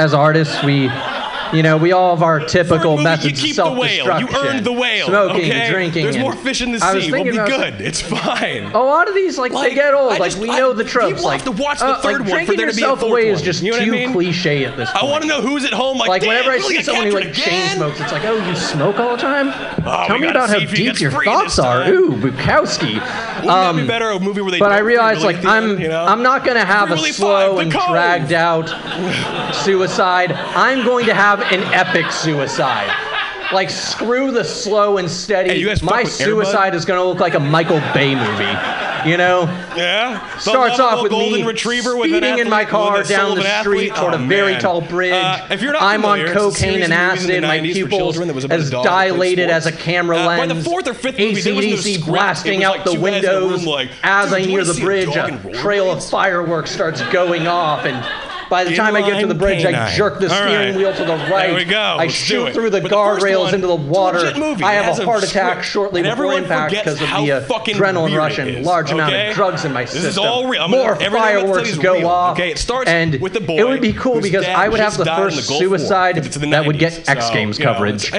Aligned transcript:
as 0.00 0.14
artists, 0.14 0.62
we 0.62 0.88
you 1.52 1.62
know, 1.62 1.76
we 1.76 1.92
all 1.92 2.14
have 2.14 2.22
our 2.22 2.40
typical 2.40 2.92
movie, 2.92 3.04
methods 3.04 3.42
you 3.42 3.48
keep 3.48 3.58
of 3.58 3.74
the 3.74 3.80
whale. 3.80 4.20
You 4.20 4.60
the 4.60 4.72
whale. 4.72 5.06
Smoking, 5.06 5.50
okay? 5.50 5.70
drinking. 5.70 6.04
There's 6.04 6.18
more 6.18 6.34
fish 6.34 6.60
in 6.60 6.72
the 6.72 6.78
sea. 6.78 7.10
We'll 7.10 7.24
be 7.24 7.30
about, 7.30 7.48
good. 7.48 7.80
It's 7.80 8.00
fine. 8.00 8.64
A 8.66 8.78
lot 8.78 9.08
of 9.08 9.14
these, 9.14 9.38
like, 9.38 9.52
like 9.52 9.70
they 9.70 9.74
get 9.74 9.94
old. 9.94 10.16
Just, 10.16 10.20
like 10.20 10.42
we 10.42 10.50
I, 10.50 10.58
know 10.58 10.72
the 10.72 10.84
tropes. 10.84 11.08
People 11.08 11.24
like, 11.24 11.42
have 11.42 11.56
to 11.56 11.62
watch 11.62 11.78
the 11.80 11.86
uh, 11.86 12.00
third 12.00 12.22
like, 12.22 12.30
one 12.30 12.46
for 12.46 12.56
there 12.56 12.70
to 12.70 12.76
be 12.76 12.82
a 12.82 12.86
fourth 12.86 13.02
away 13.02 13.26
one. 13.26 13.34
is 13.34 13.42
just 13.42 13.62
you 13.62 13.72
know 13.72 13.78
too 13.78 13.84
I 13.84 13.90
mean? 13.90 14.12
cliche 14.12 14.64
at 14.64 14.76
this 14.76 14.90
point. 14.90 15.04
I 15.04 15.06
want 15.06 15.22
to 15.22 15.28
know 15.28 15.40
who's 15.40 15.64
at 15.64 15.72
home. 15.72 15.98
Like, 15.98 16.08
like 16.08 16.22
whenever 16.22 16.50
I 16.50 16.58
see 16.60 16.82
someone 16.82 17.06
who 17.06 17.12
like 17.12 17.32
chain 17.32 17.68
smokes, 17.76 18.00
it's 18.00 18.12
like, 18.12 18.24
oh, 18.24 18.36
you 18.48 18.54
smoke 18.54 18.98
all 18.98 19.16
the 19.16 19.22
time. 19.22 19.48
Oh, 19.84 20.06
Tell 20.06 20.18
me 20.18 20.28
about 20.28 20.50
how 20.50 20.58
deep 20.60 21.00
your 21.00 21.10
thoughts 21.10 21.58
are. 21.58 21.88
Ooh, 21.88 22.10
Bukowski. 22.10 22.94
Wouldn't 22.94 23.44
that 23.44 23.74
be 23.74 23.80
um, 23.80 23.86
better? 23.86 24.10
A 24.10 24.20
movie 24.20 24.40
where 24.40 24.50
they. 24.50 24.58
But 24.58 24.72
I 24.72 24.78
realize, 24.78 25.24
like, 25.24 25.44
I'm 25.44 25.80
I'm 25.80 26.22
not 26.22 26.44
gonna 26.44 26.64
have 26.64 26.90
a 26.90 26.98
slow 27.12 27.58
and 27.58 27.70
dragged 27.70 28.32
out 28.32 28.68
suicide. 29.54 30.32
I'm 30.32 30.84
going 30.84 31.06
to 31.06 31.14
have 31.14 31.39
have 31.42 31.52
an 31.60 31.74
epic 31.74 32.10
suicide. 32.12 32.90
Like 33.52 33.68
screw 33.68 34.30
the 34.30 34.44
slow 34.44 34.98
and 34.98 35.10
steady. 35.10 35.64
Hey, 35.64 35.74
My 35.82 36.04
suicide 36.04 36.74
is 36.74 36.84
gonna 36.84 37.04
look 37.04 37.18
like 37.18 37.34
a 37.34 37.40
Michael 37.40 37.80
Bay 37.92 38.14
movie. 38.14 39.08
You 39.08 39.16
know? 39.16 39.44
Yeah. 39.76 40.38
Starts 40.38 40.78
off 40.78 41.02
with 41.02 41.10
me 41.10 41.42
retriever 41.42 41.92
speeding 41.92 42.20
with 42.20 42.22
an 42.22 42.38
in 42.38 42.50
my 42.50 42.64
car 42.64 43.02
down 43.02 43.34
the 43.34 43.60
street 43.60 43.94
toward 43.94 44.14
oh, 44.14 44.22
a 44.22 44.26
very 44.26 44.52
man. 44.52 44.60
tall 44.60 44.82
bridge. 44.82 45.12
Uh, 45.12 45.48
if 45.50 45.62
you're 45.62 45.72
not 45.72 45.82
I'm 45.82 46.02
familiar, 46.02 46.28
on 46.28 46.34
cocaine 46.34 46.82
and 46.82 46.92
acid. 46.92 47.42
My 47.42 47.60
pupils 47.60 48.20
as 48.44 48.70
dilated 48.70 49.48
as 49.48 49.66
a 49.66 49.72
camera 49.72 50.18
uh, 50.18 50.26
lens. 50.26 50.48
by 50.48 50.54
the 50.54 50.62
fourth 50.62 50.86
or 50.86 50.94
fifth 50.94 51.18
movie, 51.18 51.40
ACDC 51.40 52.00
no 52.00 52.06
blasting 52.06 52.62
out 52.62 52.76
like 52.76 52.84
the 52.84 53.00
windows 53.00 53.64
room, 53.64 53.64
like, 53.64 53.90
as 54.02 54.32
I 54.32 54.42
near 54.42 54.64
the 54.64 54.78
bridge. 54.80 55.08
A 55.08 55.52
trail 55.54 55.90
of 55.90 56.04
fireworks 56.04 56.70
starts 56.70 57.00
going 57.10 57.46
off 57.46 57.86
and 57.86 58.29
by 58.50 58.64
the 58.64 58.74
time 58.74 58.96
I 58.96 59.02
get 59.02 59.20
to 59.20 59.26
the 59.26 59.34
bridge, 59.34 59.62
canine. 59.62 59.80
I 59.80 59.94
jerk 59.94 60.18
the 60.18 60.28
steering 60.28 60.74
right. 60.74 60.76
wheel 60.76 60.92
to 60.92 61.04
the 61.04 61.16
right. 61.30 61.46
There 61.46 61.54
we 61.54 61.64
go. 61.64 61.78
I 61.78 61.96
Let's 62.04 62.14
shoot 62.14 62.52
through 62.52 62.70
the 62.70 62.80
guardrails 62.80 63.52
into 63.52 63.68
the 63.68 63.76
water. 63.76 64.32
Movie. 64.36 64.64
I 64.64 64.74
have 64.74 64.98
a 64.98 65.04
heart 65.04 65.22
attack 65.22 65.62
shortly 65.62 66.02
before 66.02 66.34
impact 66.34 66.72
because 66.72 67.00
of 67.00 67.08
the 67.08 67.32
uh, 67.32 67.48
adrenaline 67.48 68.16
rush 68.16 68.38
and 68.38 68.64
large 68.64 68.86
okay? 68.86 68.94
amount 68.94 69.14
of 69.14 69.34
drugs 69.34 69.64
in 69.64 69.72
my 69.72 69.84
system. 69.84 70.02
This 70.02 70.12
is 70.12 70.18
all 70.18 70.48
real. 70.48 70.62
i 70.62 70.66
More 70.66 70.96
fireworks 70.96 71.78
go 71.78 71.94
real. 71.94 72.08
off. 72.08 72.36
Okay, 72.36 72.50
it 72.50 72.58
starts 72.58 72.90
and 72.90 73.20
with 73.20 73.32
the 73.34 73.40
boy. 73.40 73.58
It 73.58 73.68
would 73.68 73.80
be 73.80 73.92
cool 73.92 74.20
because 74.20 74.44
I 74.46 74.68
would 74.68 74.80
have 74.80 74.96
the 74.96 75.04
first 75.04 75.46
suicide 75.46 76.16
that 76.16 76.66
would 76.66 76.78
get 76.78 77.08
X 77.08 77.30
Games 77.30 77.56
coverage. 77.56 78.12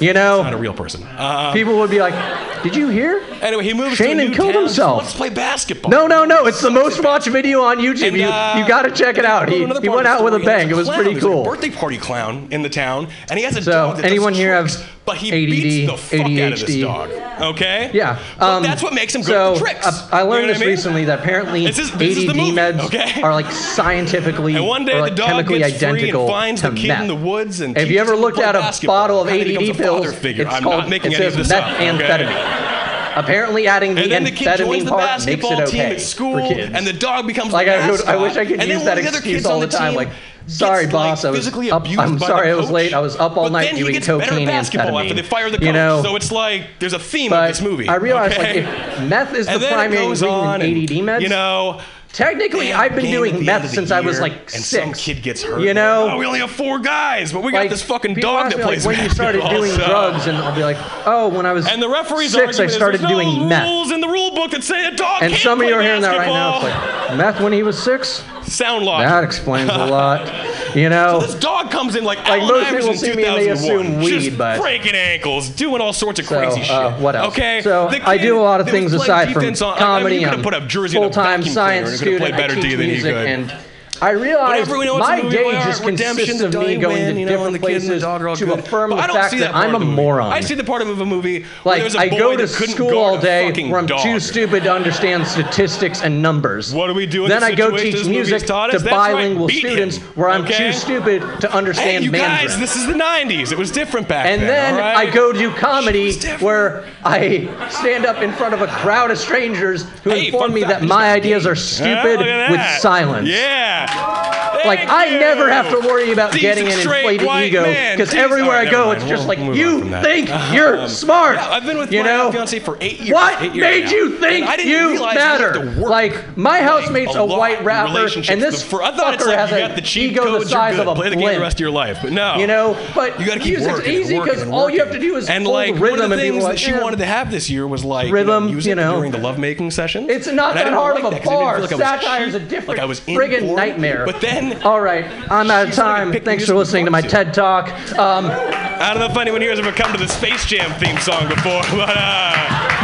You 0.00 0.12
know, 0.12 0.42
not 0.42 0.52
a 0.52 0.58
real 0.58 0.74
person. 0.74 1.02
Uh, 1.04 1.52
People 1.52 1.78
would 1.78 1.90
be 1.90 2.00
like, 2.00 2.14
"Did 2.62 2.76
you 2.76 2.88
hear?" 2.88 3.22
Anyway, 3.40 3.64
he 3.64 3.72
moves. 3.72 3.96
Shannon 3.96 4.32
killed 4.32 4.54
himself. 4.54 5.02
Let's 5.02 5.14
play 5.14 5.30
basketball. 5.30 5.90
No, 5.90 6.06
no, 6.06 6.24
no! 6.24 6.46
It's 6.46 6.60
the 6.60 6.70
most 6.70 7.02
watched 7.02 7.28
video 7.28 7.62
on 7.62 7.78
YouTube. 7.78 8.12
You 8.12 8.28
you 8.60 8.68
got 8.68 8.82
to 8.82 8.90
check 8.90 9.16
it 9.18 9.24
out. 9.24 9.48
He, 9.48 9.64
he 9.82 9.88
went 9.88 10.06
out 10.06 10.24
with 10.24 10.34
a 10.34 10.38
bang. 10.38 10.70
It 10.70 10.76
was 10.76 10.88
pretty 10.88 11.18
cool. 11.20 11.44
birthday 11.44 11.70
party 11.70 11.98
clown 11.98 12.48
in 12.50 12.62
the 12.62 12.68
town, 12.68 13.08
and 13.30 13.38
he 13.38 13.44
has 13.44 13.56
a 13.56 13.62
so, 13.62 13.70
dog. 13.70 13.96
That 13.96 14.06
anyone 14.06 14.32
does 14.32 14.40
here 14.40 14.60
tricks, 14.60 14.80
have 14.80 14.90
but 15.04 15.16
he 15.16 15.28
ADD, 15.28 15.50
beats 15.50 15.90
the 15.90 15.96
fuck 15.96 16.26
ADHD. 16.26 16.46
out 16.46 16.52
of 16.52 16.60
this 16.60 16.80
dog. 16.80 17.10
Okay. 17.54 17.90
Yeah. 17.94 18.18
Um, 18.38 18.62
that's 18.62 18.82
what 18.82 18.92
makes 18.92 19.14
him 19.14 19.22
good 19.22 19.28
so, 19.28 19.52
at 19.52 19.54
the 19.54 19.60
tricks. 19.60 19.86
Uh, 19.86 20.08
I 20.12 20.22
learned 20.22 20.42
you 20.42 20.46
know 20.48 20.52
this 20.52 20.56
I 20.56 20.60
mean? 20.60 20.68
recently 20.68 21.04
that 21.06 21.20
apparently 21.20 21.66
this 21.66 21.78
is, 21.78 21.92
this 21.92 22.18
ADD 22.18 22.36
movie, 22.36 22.52
meds 22.52 22.80
okay? 22.86 23.22
are 23.22 23.32
like 23.32 23.50
scientifically 23.50 24.54
and 24.54 24.66
one 24.66 24.84
day 24.84 25.00
like 25.00 25.12
the 25.12 25.16
dog 25.16 25.30
chemically 25.30 25.58
gets 25.60 25.76
identical 25.76 26.00
free 26.00 26.20
and 26.20 26.28
finds 26.28 26.60
to 26.62 26.70
the 26.70 26.76
kid 26.76 26.88
meth. 26.88 27.00
in 27.02 27.08
the 27.08 27.16
woods 27.16 27.60
and. 27.60 27.76
have 27.76 27.90
you 27.90 27.98
ever 28.00 28.16
looked 28.16 28.38
at 28.38 28.54
a 28.54 28.86
bottle 28.86 29.22
of 29.22 29.28
ADD 29.28 29.76
pills, 29.76 30.06
it's 30.06 30.60
called 30.60 30.92
it 30.92 31.12
says 31.12 31.36
methamphetamine. 31.36 32.87
Apparently, 33.18 33.66
adding 33.66 33.94
the 33.94 34.02
and 34.02 34.12
then 34.12 34.24
the 34.24 34.30
kid 34.30 34.56
joins 34.58 34.84
the 34.84 34.90
basketball 34.90 35.56
team 35.56 35.66
okay 35.66 35.94
at 35.94 36.00
school, 36.00 36.38
and 36.38 36.86
the 36.86 36.92
dog 36.92 37.26
becomes 37.26 37.52
like 37.52 37.68
I, 37.68 37.90
would, 37.90 38.04
I, 38.04 38.16
wish 38.16 38.36
I 38.36 38.44
could 38.44 38.60
and 38.60 38.68
use 38.68 38.84
that 38.84 38.98
excuse 38.98 39.44
all 39.46 39.60
the, 39.60 39.66
the 39.66 39.76
time. 39.76 39.94
Like, 39.94 40.10
sorry, 40.46 40.84
gets, 40.84 40.92
boss, 40.92 41.24
like, 41.24 41.30
I 41.30 41.36
was 41.36 41.70
up. 41.70 41.88
I'm 41.98 42.18
sorry, 42.18 42.50
I 42.50 42.54
was 42.54 42.70
late. 42.70 42.94
I 42.94 43.00
was 43.00 43.16
up 43.16 43.36
all 43.36 43.44
but 43.44 43.52
night 43.52 43.74
doing 43.74 44.00
cocaine 44.00 44.48
and 44.48 44.66
amphetamine. 44.66 45.02
After 45.02 45.14
they 45.14 45.22
fire 45.22 45.50
the 45.50 45.58
coach, 45.58 45.66
you 45.66 45.72
know, 45.72 46.02
so 46.02 46.16
it's 46.16 46.32
like 46.32 46.66
there's 46.78 46.92
a 46.92 46.98
theme 46.98 47.32
of 47.32 47.48
this 47.48 47.60
movie. 47.60 47.88
I 47.88 47.96
realized 47.96 48.38
okay? 48.38 48.64
like 48.64 48.98
if 48.98 49.08
meth 49.08 49.34
is 49.34 49.46
the 49.46 49.58
primary 49.58 50.04
ingredient 50.04 50.62
in 50.62 50.82
ADD 50.84 51.06
meds, 51.06 51.20
you 51.22 51.28
know. 51.28 51.80
Technically, 52.12 52.72
I've 52.72 52.94
been 52.94 53.10
doing 53.10 53.44
meth 53.44 53.70
since 53.70 53.90
I 53.90 54.00
was 54.00 54.18
like 54.18 54.32
and 54.32 54.64
six. 54.64 54.68
some 54.70 54.92
kid 54.94 55.22
gets 55.22 55.42
hurt. 55.42 55.60
You 55.60 55.74
know, 55.74 56.10
oh, 56.12 56.18
we 56.18 56.24
only 56.26 56.40
have 56.40 56.50
four 56.50 56.78
guys, 56.78 57.32
but 57.32 57.42
we 57.42 57.52
got 57.52 57.68
this 57.68 57.82
fucking 57.82 58.14
dog 58.14 58.50
that 58.50 58.58
me, 58.58 58.64
like, 58.64 58.72
plays 58.74 58.86
when 58.86 58.98
you 58.98 59.10
started 59.10 59.42
doing 59.50 59.72
so- 59.72 59.82
oh, 59.84 59.88
drugs, 59.88 60.26
and 60.26 60.36
I'll 60.38 60.54
be 60.54 60.62
like, 60.62 60.78
oh, 61.06 61.28
when 61.28 61.44
I 61.46 61.52
was 61.52 61.66
And 61.68 61.82
the 61.82 61.88
referee's 61.88 62.32
six, 62.32 62.58
I 62.58 62.64
is 62.64 62.74
started 62.74 63.02
doing 63.02 63.28
no 63.40 63.48
meth. 63.48 63.64
rules 63.68 63.90
in 63.92 64.00
the 64.00 64.08
rule 64.08 64.34
book 64.34 64.50
that 64.52 64.64
say 64.64 64.86
a 64.86 64.90
dog 64.90 65.22
And 65.22 65.32
can't 65.32 65.42
some 65.42 65.60
of 65.60 65.68
you 65.68 65.74
are 65.74 65.82
hearing 65.82 66.02
that 66.02 66.16
right 66.16 66.28
now. 66.28 66.56
It's 66.56 66.64
like 67.08 67.18
meth 67.18 67.40
when 67.40 67.52
he 67.52 67.62
was 67.62 67.80
six. 67.80 68.24
Sound 68.42 68.84
logic. 68.84 69.08
That 69.08 69.24
explains 69.24 69.70
a 69.70 69.86
lot. 69.86 70.26
You 70.74 70.88
know, 70.88 71.20
so 71.20 71.26
this 71.26 71.34
dog 71.36 71.70
comes 71.70 71.96
in 71.96 72.04
like, 72.04 72.18
like 72.28 72.42
most 72.42 72.66
Iverson 72.66 72.92
people 72.92 72.94
see 72.96 73.14
me 73.14 73.24
and 73.24 73.36
they 73.36 73.48
assume 73.48 73.98
weed, 73.98 74.20
just 74.20 74.38
but 74.38 74.60
breaking 74.60 74.94
ankles, 74.94 75.48
doing 75.48 75.80
all 75.80 75.92
sorts 75.92 76.20
of 76.20 76.26
crazy 76.26 76.64
so, 76.64 76.74
uh, 76.74 76.92
shit. 76.92 77.02
What 77.02 77.16
else? 77.16 77.28
Okay, 77.34 77.62
so 77.62 77.88
I 77.88 78.18
do 78.18 78.38
a 78.38 78.42
lot 78.42 78.60
of 78.60 78.68
things 78.68 78.92
aside 78.92 79.32
from 79.32 79.44
on, 79.44 79.54
comedy. 79.54 79.82
I 79.82 80.02
mean, 80.02 80.20
you 80.20 80.26
could 80.26 80.34
have 80.34 80.44
put 80.44 80.54
up 80.54 80.66
jersey 80.68 80.96
full-time 80.96 81.42
science 81.42 81.96
student. 81.96 82.20
Could 82.20 82.30
have 82.30 82.38
played 82.38 82.48
better 82.48 82.60
D 82.60 82.74
than 82.74 82.90
he 82.90 83.00
could. 83.00 83.14
And 83.14 83.54
I 84.00 84.10
realize 84.10 84.68
my 84.68 85.28
day 85.28 85.52
just 85.52 85.82
consists 85.82 86.40
of 86.40 86.54
me 86.54 86.76
going 86.76 87.14
to 87.14 87.24
different 87.24 87.60
places 87.60 88.02
to 88.02 88.52
affirm 88.52 88.90
the 88.90 88.96
fact 88.96 89.32
that, 89.32 89.38
that 89.40 89.54
I'm 89.54 89.74
a 89.74 89.80
moron. 89.80 90.32
I 90.32 90.40
see 90.40 90.54
the 90.54 90.64
part 90.64 90.82
of 90.82 91.00
a 91.00 91.06
movie 91.06 91.44
like 91.64 91.82
a 91.94 91.98
I 91.98 92.08
go 92.08 92.36
to 92.36 92.46
school 92.46 92.96
all 92.96 93.18
day 93.18 93.52
where 93.68 93.78
I'm 93.78 93.86
dog. 93.86 94.02
too 94.02 94.20
stupid 94.20 94.64
to 94.64 94.72
understand 94.72 95.26
statistics 95.26 96.02
and 96.02 96.22
numbers. 96.22 96.72
What 96.72 96.88
do 96.88 96.94
we 96.94 97.06
do? 97.06 97.26
Then 97.26 97.40
the 97.40 97.46
I 97.46 97.54
go 97.54 97.76
teach 97.76 98.06
music 98.06 98.46
to 98.46 98.80
bilingual 98.88 99.48
right, 99.48 99.56
students 99.56 99.96
him, 99.96 100.06
where 100.14 100.28
I'm 100.28 100.44
okay? 100.44 100.70
too 100.70 100.72
stupid 100.72 101.22
to 101.40 101.52
understand. 101.52 101.98
Hey, 101.98 102.04
you 102.04 102.10
Mandarin. 102.10 102.48
guys, 102.48 102.58
this 102.58 102.76
is 102.76 102.86
the 102.86 102.94
'90s. 102.94 103.52
It 103.52 103.58
was 103.58 103.70
different 103.70 104.08
back 104.08 104.26
then. 104.26 104.40
And 104.40 104.48
then 104.48 104.76
right? 104.76 105.08
I 105.08 105.10
go 105.10 105.32
do 105.32 105.52
comedy 105.54 106.14
where 106.40 106.84
I 107.04 107.48
stand 107.70 108.06
up 108.06 108.22
in 108.22 108.32
front 108.32 108.54
of 108.54 108.62
a 108.62 108.66
crowd 108.68 109.10
of 109.10 109.18
strangers 109.18 109.84
who 110.00 110.10
hey, 110.10 110.26
inform 110.26 110.54
me 110.54 110.62
that 110.64 110.82
my 110.82 111.10
ideas 111.10 111.46
are 111.46 111.56
stupid 111.56 112.20
with 112.20 112.60
silence. 112.80 113.28
Yeah 113.28 113.87
happen. 113.88 114.37
Like 114.64 114.80
I 114.88 115.18
never 115.18 115.50
have 115.50 115.70
to 115.70 115.86
worry 115.86 116.12
about 116.12 116.32
getting 116.32 116.66
an 116.66 116.78
inflated 116.78 117.28
ego 117.28 117.64
because 117.64 118.14
everywhere 118.14 118.56
right, 118.56 118.68
I 118.68 118.70
go, 118.70 118.90
it's 118.92 119.04
just 119.04 119.26
we'll 119.26 119.38
like 119.38 119.56
you 119.56 119.82
think 120.02 120.30
uh-huh. 120.30 120.54
you're 120.54 120.88
smart. 120.88 121.36
Yeah, 121.36 121.50
I've 121.50 121.64
been 121.64 121.78
with 121.78 121.92
you 121.92 122.02
know? 122.02 122.30
fiance 122.30 122.58
for 122.60 122.76
eight 122.80 123.00
years. 123.00 123.12
What 123.12 123.42
eight 123.42 123.54
years 123.54 123.62
made 123.62 123.84
now. 123.84 123.90
you 123.90 124.18
think 124.18 124.64
you 124.64 124.94
matter? 125.00 125.64
Like 125.72 126.36
my 126.36 126.60
housemate's 126.60 127.14
a, 127.14 127.20
a 127.20 127.26
white 127.26 127.62
rapper, 127.64 128.08
and 128.30 128.42
this 128.42 128.62
for, 128.62 128.82
I 128.82 128.92
thought 128.96 129.14
fucker 129.14 129.16
it's 129.16 129.26
like 129.26 129.50
has 129.50 129.96
an 129.96 130.02
ego 130.02 130.38
the 130.38 130.46
size 130.46 130.78
of 130.78 130.86
a 130.86 130.94
Play 130.98 131.10
the 131.10 131.16
game 131.16 131.34
the 131.34 131.40
rest 131.40 131.56
of 131.56 131.60
your 131.60 131.70
life, 131.70 131.98
but 132.02 132.12
no. 132.12 132.36
You 132.36 132.46
know, 132.46 132.76
but 132.94 133.18
you 133.20 133.26
got 133.26 133.34
to 133.34 133.40
keep 133.40 133.60
working. 133.60 133.78
It's 133.78 133.88
easy 133.88 134.18
because 134.18 134.48
all 134.48 134.68
you 134.68 134.80
have 134.80 134.92
to 134.92 134.98
do 134.98 135.16
is 135.16 135.28
and 135.28 135.46
like 135.46 135.78
one 135.78 136.00
of 136.00 136.10
the 136.10 136.16
things 136.16 136.44
that 136.44 136.58
she 136.58 136.72
wanted 136.72 136.98
to 136.98 137.06
have 137.06 137.30
this 137.30 137.48
year 137.48 137.66
was 137.66 137.84
like 137.84 138.12
rhythm. 138.12 138.48
You 138.48 138.74
know, 138.74 138.96
during 138.96 139.12
the 139.12 139.18
lovemaking 139.18 139.70
session, 139.70 140.10
it's 140.10 140.26
not 140.26 140.54
that 140.54 140.72
hard 140.72 140.98
of 140.98 141.12
a 141.12 141.20
bar. 141.24 141.66
Satire 141.66 142.24
is 142.24 142.34
a 142.34 142.40
different 142.40 142.80
friggin' 142.80 143.54
nightmare. 143.54 144.04
But 144.04 144.20
then 144.20 144.47
all 144.62 144.80
right, 144.80 145.04
I'm 145.30 145.50
out 145.50 145.68
of 145.68 145.74
time. 145.74 146.12
Thanks 146.12 146.46
for 146.46 146.54
listening 146.54 146.84
to 146.84 146.90
my 146.90 147.00
TED 147.00 147.34
Talk. 147.34 147.68
Um, 147.98 148.26
I 148.26 148.90
don't 148.90 149.00
know 149.00 149.06
if 149.06 149.16
anyone 149.16 149.40
here 149.40 149.50
has 149.50 149.58
ever 149.58 149.72
come 149.72 149.92
to 149.92 149.98
the 149.98 150.08
Space 150.08 150.44
Jam 150.46 150.70
theme 150.80 150.98
song 150.98 151.28
before, 151.28 151.62
but. 151.70 151.90
Uh, 151.90 152.77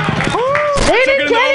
they 0.87 1.03
didn't 1.05 1.28
play. 1.28 1.55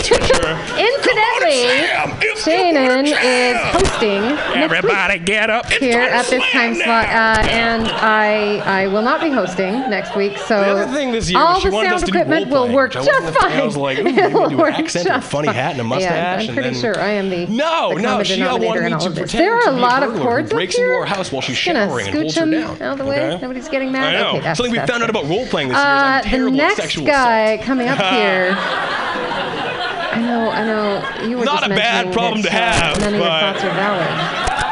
Sure. 0.00 0.54
Incidentally, 0.78 2.36
Shannon 2.36 3.06
is 3.06 3.56
hosting. 3.72 4.22
Everybody 4.54 5.18
get 5.18 5.50
up 5.50 5.66
here 5.70 6.00
at 6.00 6.26
this 6.26 6.42
time 6.52 6.74
slot, 6.74 7.06
uh, 7.06 7.42
and 7.48 7.88
I 7.88 8.58
I 8.82 8.86
will 8.88 9.02
not 9.02 9.20
be 9.20 9.30
hosting 9.30 9.72
next 9.90 10.16
week. 10.16 10.36
So 10.38 10.60
the 10.60 10.66
other 10.70 10.92
thing 10.92 11.12
this 11.12 11.30
year, 11.30 11.38
all 11.40 11.60
the 11.60 11.70
sound 11.70 12.08
equipment 12.08 12.48
will 12.50 12.72
work 12.72 12.92
just 12.92 13.10
fine. 13.38 13.52
I 13.52 13.64
was 13.64 13.76
like, 13.76 13.98
It'll 14.18 14.48
do 14.48 14.64
an 14.64 14.74
accent, 14.74 15.08
a 15.10 15.20
funny 15.20 15.48
hat, 15.48 15.72
and 15.72 15.80
a 15.80 15.84
mustache. 15.84 16.44
Yeah, 16.44 16.50
I'm 16.50 16.54
pretty 16.54 16.74
sure 16.74 16.98
I 16.98 17.10
am 17.10 17.30
the 17.30 17.46
no, 17.46 17.94
the 17.94 18.02
no. 18.02 18.22
She 18.22 18.42
all 18.42 18.58
wanted 18.60 18.84
me 18.84 18.90
to 18.98 19.10
pretend 19.10 19.28
there 19.44 19.54
are 19.56 19.68
a 19.68 19.72
lot 19.72 20.02
of 20.02 20.14
cords 20.20 20.50
breaks 20.50 20.76
into 20.76 20.90
our 20.90 21.06
house 21.06 21.32
while 21.32 21.42
she's 21.42 21.56
showering 21.56 22.08
and 22.08 22.16
holds 22.16 22.36
her 22.36 22.46
down. 22.46 22.80
Out 22.82 22.98
the 22.98 23.04
way. 23.04 23.38
Nobody's 23.40 23.68
getting 23.68 23.92
mad. 23.92 24.14
I 24.14 24.40
know. 24.40 24.54
Something 24.54 24.72
we 24.72 24.78
found 24.78 25.02
out 25.02 25.10
about 25.10 25.24
role 25.24 25.46
playing 25.46 25.68
this 25.68 25.76
year 25.76 25.84
is 25.84 26.44
uh, 26.44 26.44
The 26.44 26.50
next 26.50 26.96
guy 26.98 27.60
coming 27.62 27.88
up 27.88 27.98
here. 28.14 28.57
I 30.52 30.64
know. 30.64 31.26
You 31.28 31.38
were 31.38 31.44
Not 31.44 31.60
just 31.60 31.70
a 31.72 31.74
bad 31.74 32.12
problem 32.12 32.42
to 32.42 32.50
have, 32.50 32.98
None 33.00 33.14
of 33.14 33.20
your 33.20 33.28
thoughts 33.28 33.62
are 33.64 33.70
valid. 33.74 34.06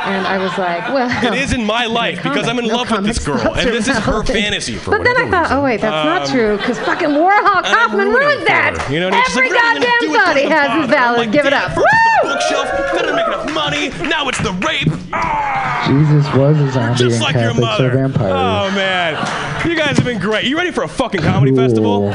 And 0.07 0.25
I 0.27 0.39
was 0.39 0.57
like, 0.57 0.87
well. 0.95 1.11
It 1.35 1.35
is 1.39 1.53
in 1.53 1.65
my 1.65 1.87
life 1.87 2.23
because 2.23 2.47
I'm 2.47 2.59
in 2.61 2.67
No 2.69 2.77
love 2.77 2.91
with 2.93 3.05
this 3.05 3.19
girl, 3.25 3.55
and 3.57 3.69
this 3.71 3.89
is 3.89 3.97
her 3.99 4.23
fantasy 4.23 4.75
for 4.77 4.93
But 4.93 5.03
then 5.03 5.17
I 5.17 5.29
thought, 5.31 5.43
reason. 5.51 5.57
oh 5.59 5.63
wait, 5.65 5.81
that's 5.81 6.05
not 6.07 6.23
Um, 6.23 6.29
true, 6.31 6.57
because 6.59 6.79
fucking 6.81 7.09
Warhawk 7.09 7.65
and 7.67 7.75
I'm 7.75 7.91
Hoffman 7.91 8.09
ruined 8.11 8.47
that. 8.47 8.79
her. 8.79 8.93
You 8.95 9.01
know, 9.01 9.09
and 9.09 9.17
she's 9.27 9.37
Every 9.37 9.51
like, 9.51 9.63
"Really, 9.63 9.81
you're 9.81 9.83
gonna 9.83 9.87
goddamn 9.87 10.09
do 10.09 10.15
it 10.15 10.19
thought 10.19 10.37
he 10.37 10.45
has 10.45 10.67
father?" 10.69 10.83
is 10.85 10.89
valid. 10.91 11.19
like, 11.19 11.33
Give 11.33 11.47
it 11.47 11.53
up. 11.53 11.73
First 11.73 11.87
it's 11.91 12.23
the 12.23 12.29
bookshelf, 12.29 12.71
then 12.71 12.87
I 12.87 13.03
didn't 13.03 13.17
make 13.17 13.27
enough 13.27 13.53
money. 13.55 14.09
Now 14.09 14.29
it's 14.29 14.39
the 14.39 14.53
rape. 14.53 14.93
Ah, 15.13 15.85
Jesus 15.89 16.33
was 16.35 16.61
a 16.61 16.71
zombie 16.71 16.99
just 16.99 17.15
and 17.17 17.23
like 17.25 17.35
your 17.35 17.43
Catholics 17.51 17.61
mother. 17.61 17.89
are 17.91 17.95
vampires. 18.09 18.33
Oh 18.33 18.71
man, 18.77 19.69
you 19.69 19.75
guys 19.77 19.97
have 19.97 20.05
been 20.07 20.21
great. 20.21 20.45
You 20.45 20.57
ready 20.57 20.71
for 20.71 20.85
a 20.85 20.89
fucking 20.89 21.21
comedy 21.23 21.51
Cool. 21.51 21.61
festival? 21.67 22.13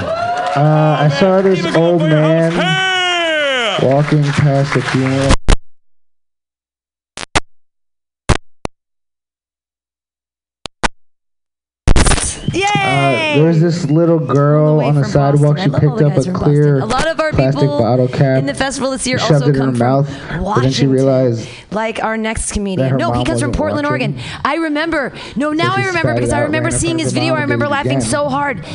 Uh, 0.55 0.97
I 0.99 1.07
saw 1.07 1.41
this 1.41 1.61
Keep 1.61 1.69
it 1.69 1.73
going 1.75 1.85
old 1.93 2.01
for 2.01 2.07
your 2.09 2.21
host. 2.21 2.57
man 2.57 3.79
walking 3.83 4.23
past 4.23 4.73
the 4.73 4.81
funeral 4.81 5.31
there 13.41 13.49
was 13.49 13.59
this 13.59 13.89
little 13.89 14.19
girl 14.19 14.81
on 14.81 14.95
the 14.95 15.03
sidewalk. 15.03 15.57
Boston. 15.57 15.71
She 15.71 15.75
I 15.75 15.89
love 15.89 16.01
all 16.01 16.09
picked 16.09 16.27
up 16.29 16.35
a 16.35 16.39
clear 16.39 16.79
Boston. 16.79 16.81
A 16.81 16.85
lot 16.85 17.07
of 17.07 17.19
our 17.19 17.31
plastic 17.31 17.67
bottle 17.67 18.07
cap. 18.07 18.39
in 18.39 18.45
the 18.45 18.53
festival 18.53 18.91
this 18.91 19.07
year 19.07 19.17
shoved 19.19 19.33
also 19.33 19.49
it 19.49 19.55
in 19.55 19.61
her 19.61 19.71
mouth, 19.71 20.07
Washington. 20.07 20.43
but 20.43 20.61
then 20.61 20.71
she 20.71 20.87
realized 20.87 21.49
like 21.71 22.03
our 22.03 22.17
next 22.17 22.51
comedian. 22.51 22.97
No, 22.97 23.11
he 23.13 23.23
comes 23.23 23.41
from 23.41 23.51
Portland, 23.51 23.87
watching. 23.87 24.15
Oregon. 24.15 24.39
I 24.43 24.55
remember. 24.55 25.13
No, 25.35 25.53
now 25.53 25.75
I 25.75 25.85
remember 25.85 26.13
because 26.13 26.31
I 26.31 26.41
remember 26.41 26.71
seeing 26.71 26.99
his 26.99 27.13
video. 27.13 27.33
I 27.33 27.41
remember 27.41 27.67
laughing 27.67 27.97
again. 27.97 28.01
so 28.01 28.29
hard. 28.29 28.65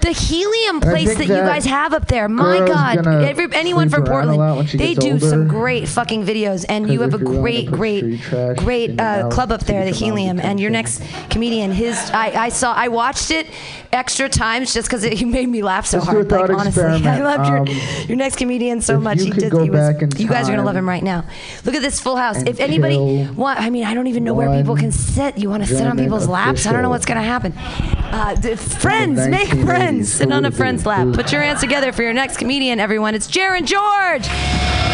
The 0.00 0.12
helium 0.12 0.80
place 0.80 1.06
think 1.06 1.18
that 1.18 1.28
you 1.28 1.34
guys 1.34 1.64
have 1.64 1.92
up 1.92 2.06
there, 2.06 2.28
my 2.28 2.58
God! 2.58 3.06
Every, 3.06 3.48
anyone 3.52 3.88
from 3.88 4.04
around 4.04 4.28
a 4.28 4.36
lot 4.36 4.56
when 4.56 4.66
Portland, 4.66 4.80
they 4.80 4.94
do 4.94 5.18
some 5.18 5.48
great 5.48 5.88
fucking 5.88 6.24
videos, 6.24 6.64
and 6.68 6.88
you 6.88 7.00
have 7.00 7.12
a 7.12 7.16
if 7.16 7.22
you're 7.22 7.30
willing 7.30 7.66
to 7.66 7.72
great, 7.72 8.20
great, 8.20 8.56
great 8.58 9.00
uh, 9.00 9.28
club 9.30 9.50
up 9.50 9.64
there, 9.64 9.84
the 9.84 9.90
get 9.90 10.00
your 10.00 10.10
mom's 10.10 10.20
Helium. 10.20 10.40
And 10.40 10.60
your 10.60 10.70
next 10.70 11.02
comedian, 11.30 11.72
his 11.72 11.96
I, 12.10 12.44
I 12.44 12.48
saw, 12.50 12.72
I 12.72 12.88
watched 12.88 13.30
it 13.30 13.48
extra 13.92 14.15
times 14.28 14.72
just 14.74 14.88
because 14.88 15.02
he 15.04 15.24
made 15.24 15.48
me 15.48 15.62
laugh 15.62 15.86
so 15.86 15.98
Let's 15.98 16.08
hard. 16.08 16.30
Like 16.30 16.40
thought 16.48 16.50
honestly, 16.50 16.82
I 16.84 16.94
experiment. 16.96 17.24
loved 17.24 17.48
your 17.48 17.58
Um, 17.58 18.06
your 18.08 18.16
next 18.16 18.36
comedian 18.36 18.80
so 18.80 18.96
if 18.96 19.02
much. 19.02 19.18
you 19.18 19.24
he 19.26 19.30
could 19.30 19.40
did. 19.40 19.52
go 19.52 19.62
he 19.62 19.70
was, 19.70 19.78
back 19.78 20.02
in 20.02 20.10
you 20.16 20.26
guys 20.28 20.48
are 20.48 20.52
gonna 20.52 20.64
love 20.64 20.76
him 20.76 20.88
right 20.88 21.02
now. 21.02 21.24
Look 21.64 21.74
at 21.74 21.82
this 21.82 22.00
full 22.00 22.16
house. 22.16 22.42
If 22.42 22.58
anybody 22.60 22.96
kill 22.96 23.34
want, 23.34 23.60
I 23.60 23.70
mean, 23.70 23.84
I 23.84 23.94
don't 23.94 24.06
even 24.08 24.24
know 24.24 24.34
where 24.34 24.50
people 24.58 24.76
can 24.76 24.90
sit. 24.92 25.38
You 25.38 25.50
want 25.50 25.62
to 25.62 25.68
sit 25.68 25.80
on 25.82 25.90
German 25.96 26.04
people's 26.04 26.28
laps? 26.28 26.66
I 26.66 26.72
don't 26.72 26.82
know 26.82 26.90
what's 26.90 27.06
gonna 27.06 27.22
happen. 27.22 27.52
Uh, 27.56 28.34
friends, 28.56 29.26
make 29.28 29.48
friends. 29.48 30.12
Sit 30.12 30.32
on 30.32 30.44
a 30.44 30.50
friend's 30.50 30.86
lap. 30.86 31.06
Who- 31.06 31.12
Put 31.12 31.32
your 31.32 31.42
hands 31.42 31.60
together 31.60 31.92
for 31.92 32.02
your 32.02 32.12
next 32.12 32.36
comedian, 32.38 32.80
everyone. 32.80 33.14
It's 33.14 33.26
Jaron 33.28 33.64
George. 33.66 34.26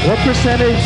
What 0.07 0.19
percentage 0.21 0.83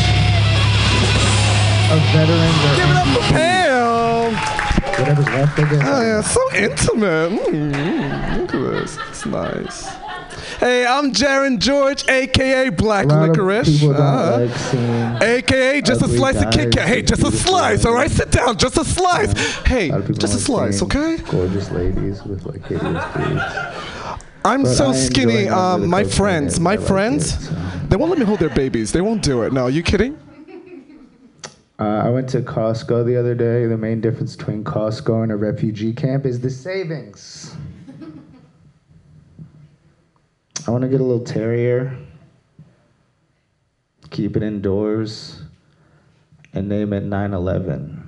of 1.89 2.01
veterans 2.13 2.65
are 2.65 2.77
Give 2.77 2.91
it 2.91 2.97
up 2.97 3.07
for 3.07 3.33
Pam. 3.33 4.56
Whatever's 4.99 5.27
left? 5.27 5.59
I 5.59 5.71
guess. 5.71 5.83
Oh 5.85 6.03
yeah, 6.03 6.21
so 6.21 6.55
intimate. 6.55 7.33
Mm, 7.47 8.39
look 8.41 8.55
at 8.55 8.81
this. 8.81 8.99
It's 9.09 9.27
nice. 9.27 9.87
Hey, 10.59 10.87
I'm 10.87 11.13
Jaron 11.13 11.59
George, 11.59 12.09
aka 12.09 12.71
Black 12.71 13.07
Licorice. 13.07 13.83
Uh, 13.83 14.49
like. 14.49 15.23
AKA 15.23 15.81
just 15.83 16.03
a 16.03 16.09
slice 16.09 16.37
of 16.37 16.51
Kit 16.53 16.73
Kat. 16.73 16.89
Hey, 16.89 17.03
just 17.03 17.23
a 17.23 17.31
slice, 17.31 17.85
all 17.85 17.93
right? 17.95 18.11
Sit 18.11 18.31
down, 18.31 18.57
just 18.57 18.77
a 18.79 18.85
slice. 18.85 19.33
Hey, 19.67 19.91
A 19.91 19.97
of 19.97 20.19
just 20.19 20.35
a 20.35 20.39
slice, 20.39 20.83
okay? 20.83 21.19
Gorgeous 21.31 21.71
ladies 21.71 22.23
with 22.25 22.47
like 22.47 22.65
hideous 22.67 23.05
boobs. 23.15 24.23
I'm 24.45 24.63
But 24.63 24.75
so 24.75 24.93
skinny. 24.93 25.49
Um, 25.49 25.89
my 25.89 26.05
friends, 26.05 26.59
my 26.61 26.73
like 26.77 26.81
it, 26.81 26.87
friends, 26.87 27.49
so. 27.49 27.55
they 27.89 27.97
won't 27.97 28.11
let 28.11 28.19
me 28.19 28.25
hold 28.25 28.39
their 28.39 28.55
babies. 28.55 28.93
They 28.93 29.01
won't 29.01 29.23
do 29.23 29.43
it. 29.43 29.53
No, 29.53 29.67
you 29.67 29.83
kidding? 29.83 30.17
Uh, 31.79 32.03
I 32.05 32.09
went 32.09 32.29
to 32.31 32.41
Costco 32.41 33.05
the 33.05 33.17
other 33.17 33.35
day. 33.35 33.67
The 33.67 33.77
main 33.77 34.01
difference 34.01 34.35
between 34.35 34.65
Costco 34.65 35.23
and 35.23 35.31
a 35.31 35.37
refugee 35.37 35.93
camp 35.93 36.25
is 36.25 36.41
the 36.41 36.49
savings. 36.49 37.55
I 40.67 40.71
want 40.71 40.83
to 40.83 40.89
get 40.89 41.01
a 41.01 41.05
little 41.05 41.25
terrier, 41.25 41.97
keep 44.11 44.37
it 44.37 44.43
indoors, 44.43 45.43
and 46.55 46.69
name 46.69 46.93
it 46.95 47.05
911. 47.05 48.03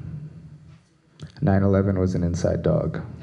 911 1.41 1.99
was 2.01 2.15
an 2.15 2.25
inside 2.25 2.63
dog. 2.63 3.01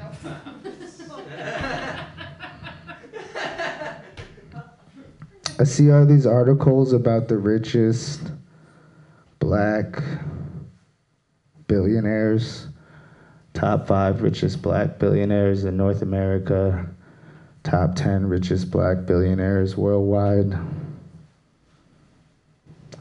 I 5.58 5.64
see 5.64 5.90
all 5.90 6.06
these 6.06 6.26
articles 6.26 6.92
about 6.92 7.28
the 7.28 7.36
richest 7.36 8.20
black 9.38 10.02
billionaires, 11.66 12.68
top 13.54 13.86
five 13.86 14.22
richest 14.22 14.62
black 14.62 14.98
billionaires 14.98 15.64
in 15.64 15.76
North 15.76 16.02
America, 16.02 16.88
top 17.62 17.94
10 17.94 18.26
richest 18.26 18.70
black 18.70 19.06
billionaires 19.06 19.76
worldwide. 19.76 20.58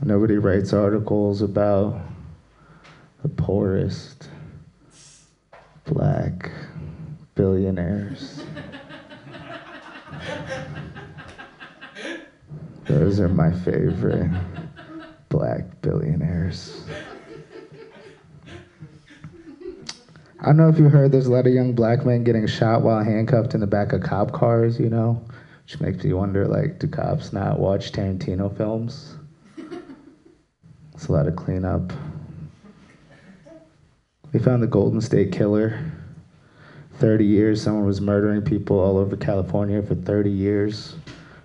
Nobody 0.03 0.37
writes 0.37 0.73
articles 0.73 1.41
about 1.41 1.99
the 3.21 3.29
poorest 3.29 4.29
black 5.85 6.51
billionaires. 7.35 8.43
Those 12.87 13.19
are 13.19 13.29
my 13.29 13.51
favorite 13.51 14.29
black 15.29 15.81
billionaires. 15.81 16.85
I 20.45 20.49
don't 20.49 20.57
know 20.57 20.69
if 20.69 20.77
you 20.77 20.89
heard 20.89 21.11
there's 21.11 21.25
a 21.25 21.31
lot 21.31 21.47
of 21.47 21.53
young 21.53 21.73
black 21.73 22.05
men 22.05 22.23
getting 22.23 22.45
shot 22.45 22.83
while 22.83 23.03
handcuffed 23.03 23.55
in 23.55 23.61
the 23.61 23.65
back 23.65 23.93
of 23.93 24.03
cop 24.03 24.31
cars, 24.31 24.79
you 24.79 24.91
know? 24.91 25.19
Which 25.63 25.81
makes 25.81 26.03
me 26.03 26.13
wonder 26.13 26.47
like, 26.47 26.77
do 26.77 26.87
cops 26.87 27.33
not 27.33 27.57
watch 27.57 27.91
Tarantino 27.91 28.55
films? 28.55 29.15
It's 30.93 31.07
a 31.07 31.11
lot 31.11 31.25
of 31.25 31.35
cleanup. 31.35 31.91
We 34.33 34.39
found 34.39 34.61
the 34.61 34.67
Golden 34.67 35.01
State 35.01 35.31
Killer. 35.31 35.79
30 36.99 37.25
years, 37.25 37.59
someone 37.59 37.87
was 37.87 37.99
murdering 37.99 38.43
people 38.43 38.79
all 38.79 38.99
over 38.99 39.17
California 39.17 39.81
for 39.81 39.95
30 39.95 40.29
years. 40.29 40.95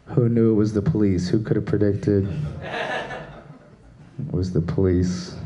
Who 0.08 0.28
knew 0.28 0.52
it 0.52 0.56
was 0.56 0.74
the 0.74 0.82
police? 0.82 1.26
Who 1.26 1.42
could 1.42 1.56
have 1.56 1.64
predicted 1.64 2.28
it 2.62 4.30
was 4.30 4.52
the 4.52 4.60
police? 4.60 5.36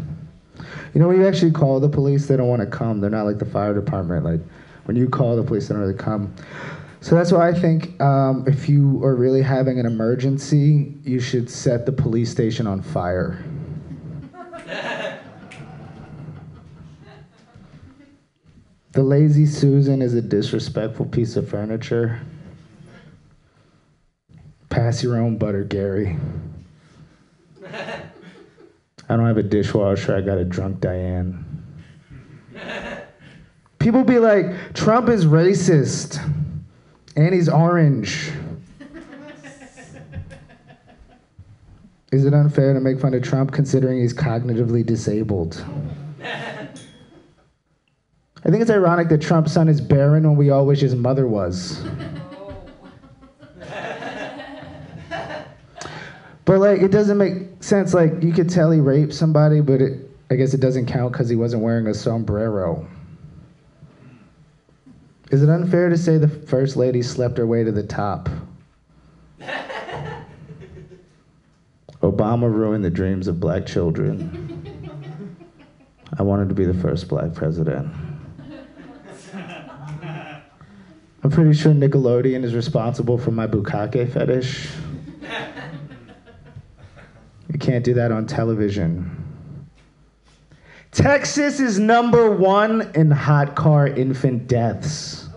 You 0.94 1.00
know, 1.00 1.08
when 1.08 1.20
you 1.20 1.26
actually 1.26 1.50
call 1.50 1.80
the 1.80 1.88
police, 1.88 2.26
they 2.26 2.36
don't 2.36 2.46
want 2.46 2.60
to 2.60 2.66
come. 2.66 3.00
They're 3.00 3.10
not 3.10 3.24
like 3.24 3.38
the 3.38 3.44
fire 3.44 3.74
department. 3.74 4.24
Like, 4.24 4.40
when 4.84 4.96
you 4.96 5.08
call 5.08 5.34
the 5.34 5.42
police, 5.42 5.66
they 5.66 5.74
don't 5.74 5.82
really 5.82 5.98
come. 5.98 6.32
So 7.00 7.16
that's 7.16 7.32
why 7.32 7.48
I 7.48 7.52
think 7.52 8.00
um, 8.00 8.44
if 8.46 8.68
you 8.68 9.02
are 9.04 9.16
really 9.16 9.42
having 9.42 9.80
an 9.80 9.86
emergency, 9.86 10.94
you 11.02 11.18
should 11.18 11.50
set 11.50 11.84
the 11.84 11.92
police 11.92 12.30
station 12.30 12.66
on 12.66 12.80
fire. 12.80 13.44
The 18.92 19.02
Lazy 19.02 19.46
Susan 19.46 20.00
is 20.00 20.14
a 20.14 20.22
disrespectful 20.22 21.06
piece 21.06 21.34
of 21.34 21.48
furniture. 21.48 22.20
Pass 24.70 25.02
your 25.02 25.16
own 25.16 25.36
butter, 25.36 25.64
Gary. 25.64 26.16
I 29.08 29.16
don't 29.16 29.26
have 29.26 29.38
a 29.38 29.42
dishwasher, 29.42 30.16
I 30.16 30.20
got 30.20 30.38
a 30.38 30.44
drunk 30.44 30.80
Diane. 30.80 31.44
People 33.78 34.02
be 34.02 34.18
like, 34.18 34.72
Trump 34.72 35.08
is 35.08 35.26
racist 35.26 36.18
and 37.16 37.34
he's 37.34 37.48
orange. 37.48 38.30
Is 42.12 42.24
it 42.24 42.32
unfair 42.32 42.72
to 42.72 42.80
make 42.80 43.00
fun 43.00 43.12
of 43.12 43.22
Trump 43.22 43.52
considering 43.52 44.00
he's 44.00 44.14
cognitively 44.14 44.86
disabled? 44.86 45.62
I 48.46 48.50
think 48.50 48.62
it's 48.62 48.70
ironic 48.70 49.08
that 49.08 49.20
Trump's 49.20 49.52
son 49.52 49.68
is 49.68 49.80
barren 49.80 50.22
when 50.22 50.36
we 50.36 50.50
all 50.50 50.64
wish 50.64 50.80
his 50.80 50.94
mother 50.94 51.26
was. 51.26 51.82
But 56.44 56.60
like, 56.60 56.80
it 56.80 56.90
doesn't 56.90 57.16
make 57.16 57.62
sense. 57.62 57.94
Like, 57.94 58.22
you 58.22 58.32
could 58.32 58.50
tell 58.50 58.70
he 58.70 58.80
raped 58.80 59.14
somebody, 59.14 59.60
but 59.60 59.80
it, 59.80 60.10
I 60.30 60.34
guess 60.34 60.52
it 60.52 60.60
doesn't 60.60 60.86
count 60.86 61.12
because 61.12 61.28
he 61.28 61.36
wasn't 61.36 61.62
wearing 61.62 61.86
a 61.86 61.94
sombrero. 61.94 62.86
Is 65.30 65.42
it 65.42 65.48
unfair 65.48 65.88
to 65.88 65.96
say 65.96 66.18
the 66.18 66.28
first 66.28 66.76
lady 66.76 67.00
slept 67.02 67.38
her 67.38 67.46
way 67.46 67.64
to 67.64 67.72
the 67.72 67.82
top? 67.82 68.28
Obama 72.02 72.52
ruined 72.52 72.84
the 72.84 72.90
dreams 72.90 73.26
of 73.26 73.40
black 73.40 73.64
children. 73.64 74.60
I 76.18 76.22
wanted 76.22 76.50
to 76.50 76.54
be 76.54 76.66
the 76.66 76.74
first 76.74 77.08
black 77.08 77.32
president. 77.32 77.90
I'm 81.22 81.30
pretty 81.30 81.54
sure 81.54 81.72
Nickelodeon 81.72 82.44
is 82.44 82.54
responsible 82.54 83.16
for 83.16 83.30
my 83.30 83.46
bukkake 83.46 84.12
fetish. 84.12 84.68
You 87.52 87.58
can't 87.58 87.84
do 87.84 87.94
that 87.94 88.10
on 88.10 88.26
television. 88.26 89.24
Texas 90.90 91.60
is 91.60 91.78
number 91.78 92.30
one 92.30 92.90
in 92.94 93.10
hot 93.10 93.54
car 93.56 93.86
infant 93.86 94.46
deaths. 94.46 95.28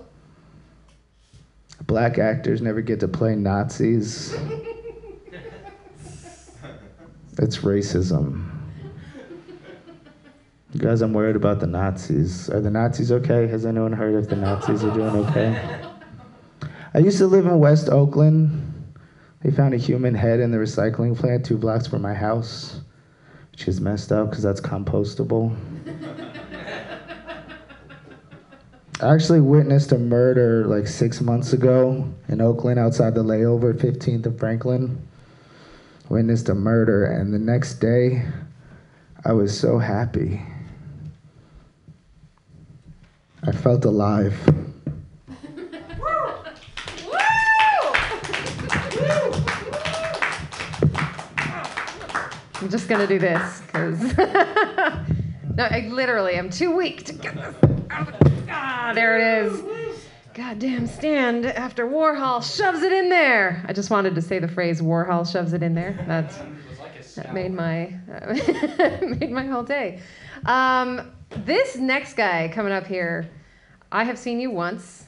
Black 1.86 2.18
actors 2.18 2.62
never 2.62 2.82
get 2.82 3.00
to 3.00 3.08
play 3.08 3.36
Nazis. 3.36 4.36
It's 7.40 7.58
racism. 7.60 8.50
Guys, 10.76 11.02
I'm 11.02 11.14
worried 11.14 11.36
about 11.36 11.60
the 11.60 11.68
Nazis. 11.68 12.50
Are 12.50 12.60
the 12.60 12.72
Nazis 12.72 13.12
okay? 13.12 13.48
Has 13.48 13.64
anyone 13.64 13.94
heard 13.94 14.16
if 14.16 14.28
the 14.28 14.36
Nazis 14.36 14.84
are 14.84 14.92
doing 14.92 15.16
okay? 15.28 15.82
I 16.96 16.98
used 16.98 17.20
to 17.20 17.28
live 17.28 17.46
in 17.46 17.60
West 17.60 17.90
Oakland. 17.90 18.67
They 19.42 19.52
found 19.52 19.74
a 19.74 19.78
human 19.78 20.16
head 20.16 20.40
in 20.40 20.52
the 20.52 20.58
recycling 20.58 21.18
plant 21.18 21.46
two 21.46 21.58
blocks 21.58 21.88
from 21.88 22.02
my 22.02 22.14
house, 22.14 22.82
which 23.52 23.68
is 23.68 23.80
messed 23.80 24.12
up 24.12 24.30
because 24.30 24.44
that's 24.44 24.62
compostable. 24.62 25.56
I 29.00 29.14
actually 29.14 29.42
witnessed 29.42 29.92
a 29.92 29.98
murder 30.00 30.66
like 30.66 30.88
six 30.88 31.22
months 31.22 31.54
ago 31.54 32.12
in 32.30 32.42
Oakland 32.42 32.80
outside 32.80 33.14
the 33.14 33.24
layover, 33.24 33.74
15th 33.74 34.26
of 34.26 34.40
Franklin. 34.40 35.08
Witnessed 36.10 36.50
a 36.50 36.56
murder, 36.56 37.06
and 37.06 37.32
the 37.32 37.38
next 37.38 37.76
day, 37.76 38.26
I 39.24 39.34
was 39.34 39.58
so 39.58 39.78
happy. 39.78 40.42
I 43.44 43.52
felt 43.52 43.86
alive. 43.86 44.36
I'm 52.68 52.72
just 52.72 52.90
gonna 52.90 53.08
do 53.08 53.18
this 53.18 53.62
because 53.62 54.18
no, 54.18 55.64
I 55.64 55.88
literally 55.90 56.38
I'm 56.38 56.50
too 56.50 56.76
weak 56.76 57.06
to 57.06 57.14
get 57.14 57.34
this. 57.34 57.56
out. 57.90 58.14
Ah, 58.50 58.92
there 58.94 59.18
it 59.18 59.46
is. 59.46 59.64
Goddamn 60.34 60.86
stand 60.86 61.46
after 61.46 61.88
Warhol 61.88 62.44
shoves 62.44 62.82
it 62.82 62.92
in 62.92 63.08
there. 63.08 63.64
I 63.70 63.72
just 63.72 63.90
wanted 63.90 64.16
to 64.16 64.22
say 64.22 64.40
the 64.40 64.50
phrase 64.50 64.82
Warhol 64.82 65.26
shoves 65.32 65.54
it 65.54 65.64
in 65.64 65.76
there. 65.76 66.04
That's 66.08 66.38
that 67.16 67.34
made 67.34 67.54
my 67.54 67.94
made 69.02 69.32
my 69.32 69.46
whole 69.46 69.64
day. 69.64 70.02
Um, 70.46 71.14
this 71.46 71.78
next 71.78 72.16
guy 72.16 72.52
coming 72.54 72.74
up 72.74 72.86
here, 72.86 73.30
I 73.94 74.04
have 74.04 74.20
seen 74.20 74.42
you 74.42 74.52
once, 74.52 75.06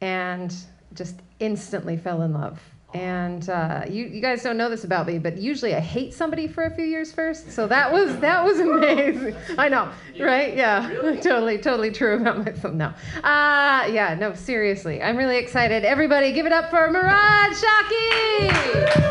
and 0.00 0.52
just 0.94 1.20
instantly 1.38 1.96
fell 1.96 2.22
in 2.22 2.32
love. 2.32 2.60
And 2.92 3.48
uh, 3.48 3.84
you, 3.88 4.06
you 4.06 4.20
guys 4.20 4.42
don't 4.42 4.56
know 4.56 4.68
this 4.68 4.82
about 4.82 5.06
me, 5.06 5.18
but 5.18 5.36
usually 5.36 5.76
I 5.76 5.80
hate 5.80 6.12
somebody 6.12 6.48
for 6.48 6.64
a 6.64 6.74
few 6.74 6.84
years 6.84 7.12
first. 7.12 7.52
So 7.52 7.68
that 7.68 7.92
was 7.92 8.18
that 8.18 8.44
was 8.44 8.58
amazing. 8.60 9.36
I 9.56 9.68
know, 9.68 9.90
right? 10.18 10.56
Yeah, 10.56 10.88
totally, 11.22 11.58
totally 11.58 11.92
true 11.92 12.16
about 12.16 12.38
myself. 12.38 12.74
No, 12.74 12.86
uh, 13.22 13.86
yeah, 13.92 14.16
no, 14.18 14.34
seriously, 14.34 15.00
I'm 15.00 15.16
really 15.16 15.36
excited. 15.38 15.84
Everybody, 15.84 16.32
give 16.32 16.46
it 16.46 16.52
up 16.52 16.68
for 16.70 16.90
Murad 16.90 17.52
Shaki. 17.52 19.10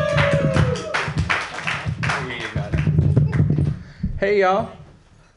Hey, 4.18 4.40
y'all. 4.40 4.70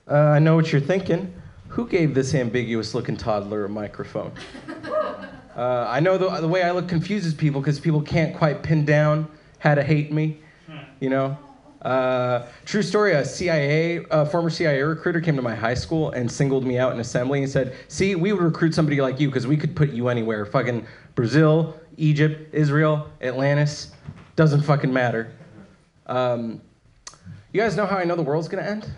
Uh, 0.05 0.15
I 0.15 0.39
know 0.39 0.55
what 0.55 0.73
you're 0.73 0.81
thinking. 0.81 1.33
Who 1.69 1.87
gave 1.87 2.13
this 2.13 2.35
ambiguous 2.35 2.93
looking 2.93 3.15
toddler 3.15 3.63
a 3.63 3.69
microphone? 3.69 4.33
Uh, 5.55 5.85
I 5.87 5.99
know 5.99 6.17
the, 6.17 6.29
the 6.41 6.47
way 6.47 6.63
I 6.63 6.71
look 6.71 6.87
confuses 6.87 7.33
people 7.33 7.61
because 7.61 7.79
people 7.79 8.01
can't 8.01 8.35
quite 8.35 8.63
pin 8.63 8.85
down 8.85 9.27
how 9.59 9.75
to 9.75 9.83
hate 9.83 10.11
me. 10.11 10.39
You 10.99 11.09
know? 11.09 11.37
Uh, 11.83 12.47
true 12.65 12.81
story 12.81 13.13
a 13.13 13.25
CIA, 13.25 14.05
a 14.09 14.25
former 14.25 14.49
CIA 14.49 14.81
recruiter 14.81 15.19
came 15.19 15.35
to 15.35 15.41
my 15.41 15.53
high 15.53 15.73
school 15.73 16.11
and 16.11 16.31
singled 16.31 16.65
me 16.65 16.77
out 16.77 16.93
in 16.93 16.99
assembly 16.99 17.43
and 17.43 17.51
said, 17.51 17.75
See, 17.89 18.15
we 18.15 18.31
would 18.31 18.41
recruit 18.41 18.73
somebody 18.73 19.01
like 19.01 19.19
you 19.19 19.27
because 19.27 19.45
we 19.45 19.57
could 19.57 19.75
put 19.75 19.91
you 19.91 20.07
anywhere. 20.07 20.45
Fucking 20.45 20.87
Brazil, 21.15 21.77
Egypt, 21.97 22.53
Israel, 22.53 23.09
Atlantis. 23.21 23.91
Doesn't 24.37 24.61
fucking 24.61 24.91
matter. 24.93 25.33
Um, 26.07 26.61
you 27.51 27.61
guys 27.61 27.75
know 27.75 27.85
how 27.85 27.97
I 27.97 28.05
know 28.05 28.15
the 28.15 28.23
world's 28.23 28.47
gonna 28.47 28.63
end? 28.63 28.89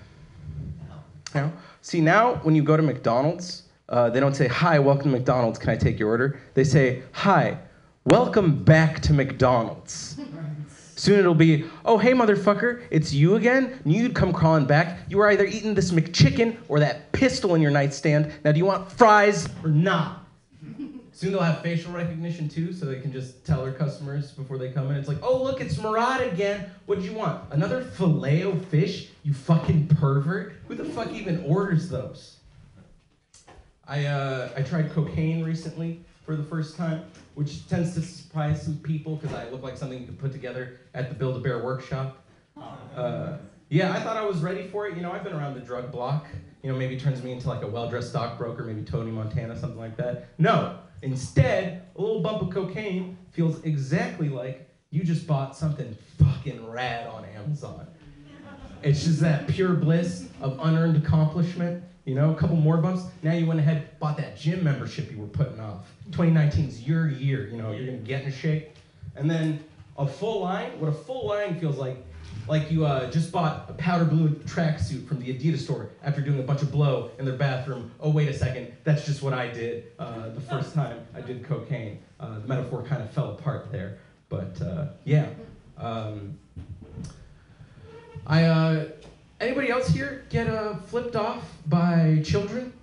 No. 1.34 1.52
See, 1.82 2.02
now 2.02 2.36
when 2.36 2.56
you 2.56 2.64
go 2.64 2.78
to 2.78 2.84
McDonald's, 2.84 3.64
uh, 3.90 4.10
they 4.10 4.20
don't 4.20 4.36
say, 4.36 4.48
Hi, 4.48 4.80
welcome 4.80 5.12
to 5.12 5.18
McDonald's, 5.18 5.60
can 5.60 5.70
I 5.70 5.78
take 5.78 6.00
your 6.00 6.10
order? 6.10 6.40
They 6.54 6.64
say, 6.64 7.04
Hi, 7.12 7.58
welcome 8.06 8.64
back 8.64 9.00
to 9.02 9.14
McDonald's. 9.14 10.20
Soon 10.96 11.20
it'll 11.20 11.36
be, 11.36 11.66
Oh, 11.84 11.98
hey, 11.98 12.14
motherfucker, 12.14 12.84
it's 12.90 13.14
you 13.14 13.36
again? 13.36 13.80
You'd 13.86 14.16
come 14.16 14.34
crawling 14.34 14.66
back. 14.66 15.00
You 15.10 15.18
were 15.18 15.30
either 15.30 15.46
eating 15.46 15.76
this 15.76 15.92
McChicken 15.92 16.58
or 16.68 16.80
that 16.80 17.12
pistol 17.12 17.54
in 17.56 17.62
your 17.62 17.72
nightstand. 17.72 18.32
Now, 18.44 18.52
do 18.52 18.58
you 18.58 18.66
want 18.66 18.92
fries 18.92 19.48
or 19.64 19.70
not? 19.70 20.26
Soon 21.12 21.32
they'll 21.32 21.42
have 21.42 21.62
facial 21.62 21.94
recognition 21.94 22.50
too, 22.50 22.74
so 22.74 22.86
they 22.86 23.00
can 23.00 23.14
just 23.14 23.46
tell 23.46 23.64
their 23.64 23.74
customers 23.74 24.32
before 24.32 24.58
they 24.58 24.72
come 24.72 24.90
in. 24.90 24.98
It's 24.98 25.08
like, 25.08 25.20
oh 25.22 25.42
look, 25.42 25.62
it's 25.62 25.78
Murad 25.78 26.22
again. 26.22 26.70
What 26.88 27.00
do 27.00 27.06
you 27.06 27.14
want? 27.14 27.42
Another 27.52 27.82
filet 27.84 28.44
o 28.44 28.56
fish? 28.56 29.10
You 29.24 29.34
fucking 29.34 29.88
pervert. 29.88 30.56
Who 30.68 30.76
the 30.76 30.84
fuck 30.84 31.12
even 31.12 31.44
orders 31.46 31.88
those? 31.90 32.38
I 33.88 34.06
uh, 34.06 34.50
I 34.56 34.62
tried 34.62 34.92
cocaine 34.92 35.44
recently 35.44 36.02
for 36.26 36.36
the 36.36 36.44
first 36.44 36.76
time, 36.76 37.04
which 37.36 37.68
tends 37.68 37.94
to 37.94 38.02
surprise 38.02 38.64
some 38.64 38.78
people 38.78 39.16
because 39.16 39.36
I 39.36 39.48
look 39.50 39.62
like 39.62 39.78
something 39.78 40.00
you 40.00 40.06
could 40.08 40.20
put 40.20 40.32
together 40.32 40.80
at 40.94 41.10
the 41.10 41.16
Build 41.16 41.38
a 41.38 41.40
Bear 41.40 41.64
workshop. 41.64 42.24
Uh, 42.96 43.38
yeah, 43.70 43.94
I 43.94 44.00
thought 44.00 44.18
I 44.18 44.26
was 44.26 44.40
ready 44.40 44.68
for 44.68 44.88
it. 44.88 44.96
You 44.96 45.02
know, 45.02 45.12
I've 45.12 45.24
been 45.24 45.34
around 45.34 45.56
the 45.56 45.60
drug 45.60 45.92
block. 45.92 46.28
You 46.64 46.72
know, 46.72 46.78
maybe 46.78 47.00
turns 47.00 47.22
me 47.22 47.32
into 47.32 47.48
like 47.48 47.62
a 47.62 47.68
well-dressed 47.68 48.10
stockbroker, 48.10 48.64
maybe 48.64 48.82
Tony 48.82 49.12
Montana, 49.12 49.60
something 49.60 49.80
like 49.80 49.98
that. 49.98 50.30
No, 50.40 50.80
instead, 51.04 51.84
a 51.96 52.02
little 52.02 52.22
bump 52.22 52.42
of 52.42 52.50
cocaine 52.50 53.18
feels 53.32 53.64
exactly 53.64 54.30
like 54.30 54.68
you 54.90 55.04
just 55.04 55.28
bought 55.28 55.56
something 55.56 55.96
fucking 56.18 56.68
rad 56.68 57.08
on 57.08 57.26
Amazon. 57.26 57.88
It's 58.82 59.04
just 59.04 59.20
that 59.20 59.48
pure 59.48 59.74
bliss 59.74 60.28
of 60.42 60.58
unearned 60.62 60.98
accomplishment. 60.98 61.84
You 62.06 62.14
know, 62.14 62.32
a 62.32 62.36
couple 62.36 62.56
more 62.56 62.78
bumps. 62.78 63.04
Now 63.24 63.34
you 63.34 63.48
went 63.48 63.60
ahead, 63.60 64.00
bought 64.00 64.18
that 64.18 64.38
gym 64.38 64.64
membership 64.64 65.12
you 65.12 65.18
were 65.18 65.28
putting 65.28 65.60
off. 65.60 65.92
2019's 66.12 66.88
your 66.88 67.10
year. 67.10 67.48
You 67.48 67.58
know, 67.58 67.72
you're 67.72 67.86
gonna 67.86 67.98
get 67.98 68.24
in 68.24 68.32
shape. 68.32 68.70
And 69.16 69.30
then 69.30 69.64
a 69.98 70.06
full 70.06 70.42
line. 70.42 70.80
What 70.80 70.90
a 70.90 70.94
full 70.94 71.28
line 71.28 71.60
feels 71.60 71.78
like, 71.78 71.98
like 72.48 72.70
you 72.70 72.86
uh, 72.86 73.10
just 73.10 73.32
bought 73.32 73.66
a 73.70 73.74
powder 73.74 74.06
blue 74.06 74.30
tracksuit 74.30 75.08
from 75.08 75.20
the 75.20 75.34
Adidas 75.34 75.60
store 75.60 75.90
after 76.04 76.22
doing 76.22 76.40
a 76.40 76.44
bunch 76.44 76.62
of 76.62 76.72
blow 76.72 77.12
in 77.18 77.26
their 77.26 77.38
bathroom. 77.38 77.92
Oh 78.00 78.12
wait 78.12 78.28
a 78.30 78.34
second, 78.34 78.72
that's 78.84 79.06
just 79.06 79.24
what 79.24 79.34
I 79.34 79.48
did 79.48 79.86
uh, 79.98 80.30
the 80.30 80.42
first 80.42 80.74
time 80.76 81.06
I 81.16 81.22
did 81.22 81.44
cocaine. 81.44 82.00
Uh, 82.20 82.40
the 82.40 82.48
metaphor 82.48 82.84
kind 82.84 83.02
of 83.02 83.10
fell 83.12 83.32
apart 83.32 83.72
there, 83.72 83.98
but 84.30 84.62
uh, 84.62 84.88
yeah. 85.06 85.28
Um, 85.78 86.38
I 88.28 88.46
uh, 88.46 88.86
anybody 89.40 89.70
else 89.70 89.88
here 89.88 90.26
get 90.30 90.48
uh, 90.48 90.76
flipped 90.76 91.16
off 91.16 91.44
by 91.68 92.22
children 92.24 92.74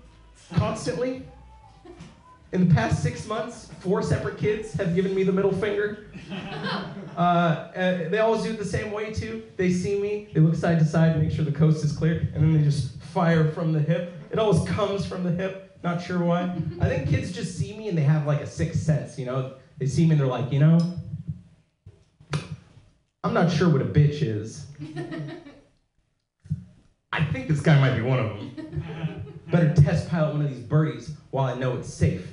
constantly? 0.55 1.23
In 2.53 2.69
the 2.69 2.75
past 2.75 3.03
six 3.03 3.27
months, 3.27 3.71
four 3.81 4.03
separate 4.03 4.37
kids 4.37 4.75
have 4.75 4.95
given 4.95 5.15
me 5.15 5.23
the 5.23 5.33
middle 5.33 5.53
finger. 5.53 6.07
Uh, 7.17 7.21
uh, 7.77 8.09
they 8.09 8.19
always 8.19 8.43
do 8.43 8.51
it 8.51 8.59
the 8.59 8.65
same 8.65 8.91
way 8.91 9.13
too. 9.13 9.43
They 9.57 9.71
see 9.71 10.01
me, 10.01 10.29
they 10.33 10.41
look 10.41 10.55
side 10.55 10.79
to 10.79 10.85
side, 10.85 11.21
make 11.21 11.31
sure 11.31 11.45
the 11.45 11.53
coast 11.53 11.85
is 11.85 11.93
clear, 11.93 12.29
and 12.35 12.43
then 12.43 12.53
they 12.55 12.63
just 12.63 12.99
fire 13.03 13.51
from 13.53 13.73
the 13.73 13.81
hip. 13.81 14.15
It 14.31 14.39
always 14.39 14.67
comes 14.69 15.05
from 15.05 15.25
the 15.25 15.31
hip. 15.31 15.79
Not 15.83 16.01
sure 16.03 16.19
why. 16.19 16.55
I 16.81 16.89
think 16.89 17.09
kids 17.09 17.33
just 17.33 17.59
see 17.59 17.77
me 17.77 17.89
and 17.89 17.99
they 17.99 18.03
have 18.03 18.27
like 18.27 18.41
a 18.41 18.47
sixth 18.47 18.81
sense. 18.81 19.19
You 19.19 19.27
know, 19.27 19.55
they 19.79 19.87
see 19.87 20.05
me 20.05 20.13
and 20.13 20.21
they're 20.21 20.27
like, 20.27 20.53
you 20.53 20.61
know, 20.61 20.79
I'm 23.25 23.35
not 23.35 23.51
sure 23.51 23.69
what 23.69 23.83
a 23.83 23.87
bitch 23.87 24.23
is. 24.23 24.67
I 27.13 27.25
think 27.25 27.49
this 27.49 27.61
guy 27.61 27.79
might 27.79 27.95
be 27.95 28.03
one 28.03 28.19
of 28.19 28.37
them. 28.37 29.35
Better 29.51 29.75
test 29.75 30.09
pilot 30.09 30.33
one 30.33 30.45
of 30.45 30.49
these 30.49 30.65
birdies 30.65 31.13
while 31.31 31.45
I 31.45 31.59
know 31.59 31.77
it's 31.77 31.93
safe. 31.93 32.27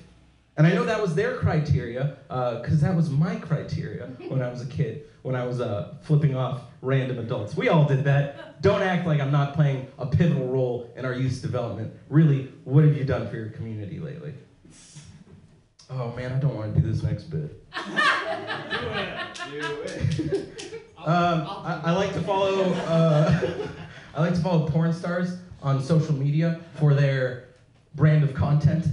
And 0.55 0.65
I 0.65 0.73
know 0.73 0.85
that 0.85 1.01
was 1.01 1.15
their 1.15 1.37
criteria, 1.37 2.17
because 2.27 2.81
that 2.81 2.95
was 2.95 3.09
my 3.09 3.35
criteria 3.35 4.07
when 4.27 4.41
I 4.41 4.49
was 4.49 4.61
a 4.61 4.65
kid, 4.65 5.03
when 5.21 5.35
I 5.35 5.45
was 5.45 5.61
uh, 5.61 5.95
flipping 6.01 6.35
off 6.35 6.61
random 6.81 7.19
adults. 7.19 7.55
We 7.55 7.69
all 7.69 7.85
did 7.85 8.03
that. 8.05 8.61
Don't 8.61 8.81
act 8.81 9.05
like 9.05 9.21
I'm 9.21 9.31
not 9.31 9.53
playing 9.53 9.87
a 9.97 10.05
pivotal 10.05 10.47
role 10.47 10.91
in 10.95 11.05
our 11.05 11.13
youth 11.13 11.41
development. 11.41 11.93
Really, 12.09 12.51
what 12.63 12.83
have 12.83 12.95
you 12.95 13.05
done 13.05 13.29
for 13.29 13.35
your 13.35 13.49
community 13.49 13.99
lately? 13.99 14.33
Oh 15.89 16.13
man, 16.15 16.33
I 16.33 16.39
don't 16.39 16.55
want 16.55 16.75
to 16.75 16.81
do 16.81 16.91
this 16.91 17.03
next 17.03 17.23
bit. 17.23 17.63
Um, 20.99 21.47
I, 21.47 21.81
I 21.85 21.91
like 21.93 22.13
to 22.13 22.21
follow. 22.21 22.73
Uh, 22.73 23.67
I 24.13 24.21
like 24.21 24.33
to 24.33 24.41
follow 24.41 24.67
porn 24.67 24.93
stars 24.93 25.37
on 25.61 25.81
social 25.81 26.15
media 26.15 26.59
for 26.75 26.93
their 26.93 27.49
brand 27.95 28.23
of 28.23 28.33
content. 28.33 28.85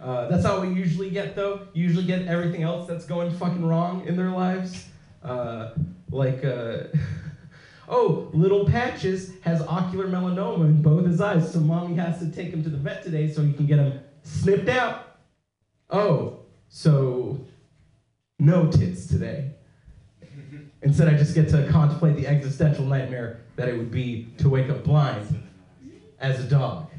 Uh, 0.00 0.28
that's 0.28 0.44
what 0.44 0.62
you 0.68 0.74
usually 0.74 1.10
get, 1.10 1.34
though. 1.34 1.66
You 1.72 1.84
usually 1.84 2.04
get 2.04 2.26
everything 2.26 2.62
else 2.62 2.88
that's 2.88 3.04
going 3.04 3.30
fucking 3.32 3.64
wrong 3.64 4.06
in 4.06 4.16
their 4.16 4.30
lives. 4.30 4.86
Uh, 5.22 5.70
like, 6.10 6.44
uh, 6.44 6.84
oh, 7.88 8.30
little 8.32 8.66
Patches 8.66 9.32
has 9.42 9.62
ocular 9.62 10.06
melanoma 10.06 10.66
in 10.66 10.82
both 10.82 11.06
his 11.06 11.20
eyes, 11.20 11.52
so 11.52 11.60
mommy 11.60 11.96
has 11.96 12.18
to 12.18 12.30
take 12.30 12.50
him 12.50 12.62
to 12.62 12.68
the 12.68 12.76
vet 12.76 13.02
today 13.02 13.30
so 13.30 13.42
he 13.42 13.52
can 13.52 13.66
get 13.66 13.78
him 13.78 14.00
snipped 14.22 14.68
out. 14.68 15.18
Oh, 15.90 16.40
so 16.68 17.38
no 18.38 18.70
tits 18.70 19.06
today. 19.06 19.52
Instead, 20.82 21.08
I 21.08 21.16
just 21.16 21.34
get 21.34 21.48
to 21.50 21.68
contemplate 21.68 22.16
the 22.16 22.26
existential 22.26 22.84
nightmare 22.84 23.40
that 23.56 23.68
it 23.68 23.76
would 23.76 23.90
be 23.90 24.28
to 24.38 24.48
wake 24.48 24.68
up 24.68 24.84
blind 24.84 25.42
as 26.20 26.40
a 26.40 26.48
dog. 26.48 26.90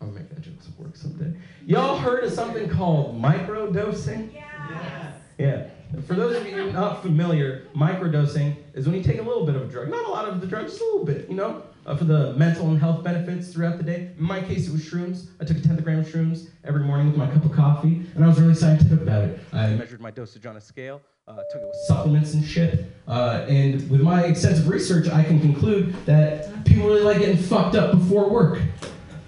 I'll 0.00 0.08
make 0.08 0.28
that 0.30 0.40
joke 0.40 0.54
work 0.78 0.96
someday. 0.96 1.36
Y'all 1.66 1.96
heard 1.96 2.24
of 2.24 2.32
something 2.32 2.68
called 2.68 3.20
microdosing? 3.20 4.32
Yes. 4.34 5.14
Yeah. 5.38 5.68
For 6.06 6.14
those 6.14 6.36
of 6.36 6.46
you 6.46 6.72
not 6.72 7.02
familiar, 7.02 7.66
microdosing 7.76 8.56
is 8.74 8.86
when 8.86 8.96
you 8.96 9.02
take 9.02 9.18
a 9.18 9.22
little 9.22 9.44
bit 9.44 9.54
of 9.54 9.62
a 9.62 9.66
drug, 9.66 9.90
not 9.90 10.06
a 10.06 10.10
lot 10.10 10.26
of 10.26 10.40
the 10.40 10.46
drug, 10.46 10.66
just 10.66 10.80
a 10.80 10.84
little 10.84 11.04
bit, 11.04 11.28
you 11.28 11.36
know? 11.36 11.62
uh, 11.86 11.96
for 11.96 12.04
the 12.04 12.32
mental 12.34 12.68
and 12.68 12.78
health 12.78 13.02
benefits 13.02 13.52
throughout 13.52 13.78
the 13.78 13.84
day. 13.84 14.10
In 14.16 14.24
my 14.24 14.40
case, 14.40 14.68
it 14.68 14.72
was 14.72 14.82
shrooms. 14.82 15.26
I 15.40 15.44
took 15.44 15.56
a 15.56 15.60
tenth 15.60 15.74
of 15.74 15.78
a 15.80 15.82
gram 15.82 16.00
of 16.00 16.06
shrooms 16.06 16.48
every 16.64 16.82
morning 16.82 17.08
with 17.08 17.16
my 17.16 17.26
cup 17.26 17.44
of 17.44 17.52
coffee, 17.52 18.06
and 18.14 18.24
I 18.24 18.28
was 18.28 18.40
really 18.40 18.54
scientific 18.54 19.00
about 19.00 19.24
it. 19.24 19.40
I 19.52 19.68
measured 19.70 20.00
my 20.00 20.10
dosage 20.10 20.46
on 20.46 20.56
a 20.56 20.60
scale, 20.60 21.00
uh, 21.28 21.36
took 21.52 21.62
it 21.62 21.68
with 21.68 21.76
supplements 21.86 22.34
and 22.34 22.44
shit, 22.44 22.84
uh, 23.06 23.46
and 23.48 23.88
with 23.88 24.00
my 24.00 24.24
extensive 24.24 24.68
research, 24.68 25.08
I 25.08 25.22
can 25.22 25.38
conclude 25.38 25.94
that 26.04 26.64
people 26.64 26.88
really 26.88 27.02
like 27.02 27.20
getting 27.20 27.36
fucked 27.36 27.76
up 27.76 27.92
before 27.92 28.28
work. 28.28 28.60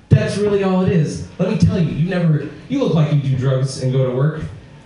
That's 0.09 0.37
really 0.37 0.65
all 0.65 0.83
it 0.83 0.91
is. 0.91 1.29
Let 1.39 1.51
me 1.51 1.59
tell 1.59 1.81
you, 1.81 1.91
you 1.91 2.11
never, 2.11 2.49
you 2.69 2.83
look 2.83 2.95
like 2.95 3.13
you 3.13 3.21
do 3.21 3.37
drugs 3.37 3.83
and 3.83 3.93
go 3.93 4.11
to 4.11 4.17
work. 4.17 4.43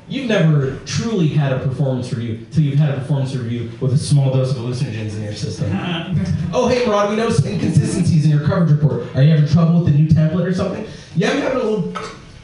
You've 0.06 0.28
never 0.28 0.76
truly 0.84 1.28
had 1.28 1.52
a 1.52 1.58
performance 1.60 2.12
review 2.12 2.46
till 2.50 2.62
you've 2.62 2.78
had 2.78 2.90
a 2.90 2.98
performance 2.98 3.34
review 3.34 3.70
with 3.80 3.92
a 3.94 3.98
small 3.98 4.30
dose 4.32 4.50
of 4.50 4.58
hallucinogens 4.58 5.16
in 5.16 5.22
your 5.22 5.34
system. 5.34 5.70
oh, 6.52 6.68
hey, 6.68 6.84
Murad, 6.86 7.08
we 7.10 7.16
noticed 7.16 7.44
inconsistencies 7.44 8.24
in 8.24 8.30
your 8.30 8.46
coverage 8.46 8.70
report. 8.70 9.14
Are 9.16 9.22
you 9.22 9.30
having 9.30 9.48
trouble 9.48 9.82
with 9.82 9.92
the 9.92 9.98
new 9.98 10.08
template 10.08 10.44
or 10.44 10.52
something? 10.52 10.86
Yeah, 11.16 11.30
I'm 11.30 11.38
having 11.38 11.60
a 11.60 11.64
little 11.64 11.92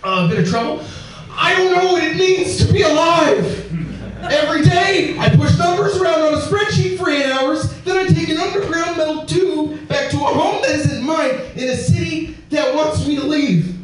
uh, 0.03 0.29
bit 0.29 0.39
of 0.39 0.49
trouble. 0.49 0.83
I 1.31 1.55
don't 1.55 1.73
know 1.73 1.93
what 1.93 2.03
it 2.03 2.17
means 2.17 2.65
to 2.65 2.73
be 2.73 2.83
alive. 2.83 3.84
Every 4.31 4.63
day, 4.63 5.17
I 5.19 5.29
push 5.37 5.57
numbers 5.59 5.97
around 6.01 6.21
on 6.23 6.35
a 6.35 6.39
spreadsheet 6.39 6.99
for 6.99 7.11
eight 7.11 7.27
hours, 7.27 7.71
then 7.83 7.97
I 7.97 8.07
take 8.13 8.29
an 8.29 8.39
underground 8.39 8.97
metal 8.97 9.27
tube 9.27 9.87
back 9.89 10.11
to 10.11 10.17
a 10.17 10.21
home 10.21 10.63
that 10.63 10.71
isn't 10.71 11.03
mine 11.05 11.31
in 11.57 11.69
a 11.69 11.77
city 11.77 12.37
that 12.51 12.75
wants 12.75 13.07
me 13.07 13.17
to 13.17 13.25
leave. 13.25 13.77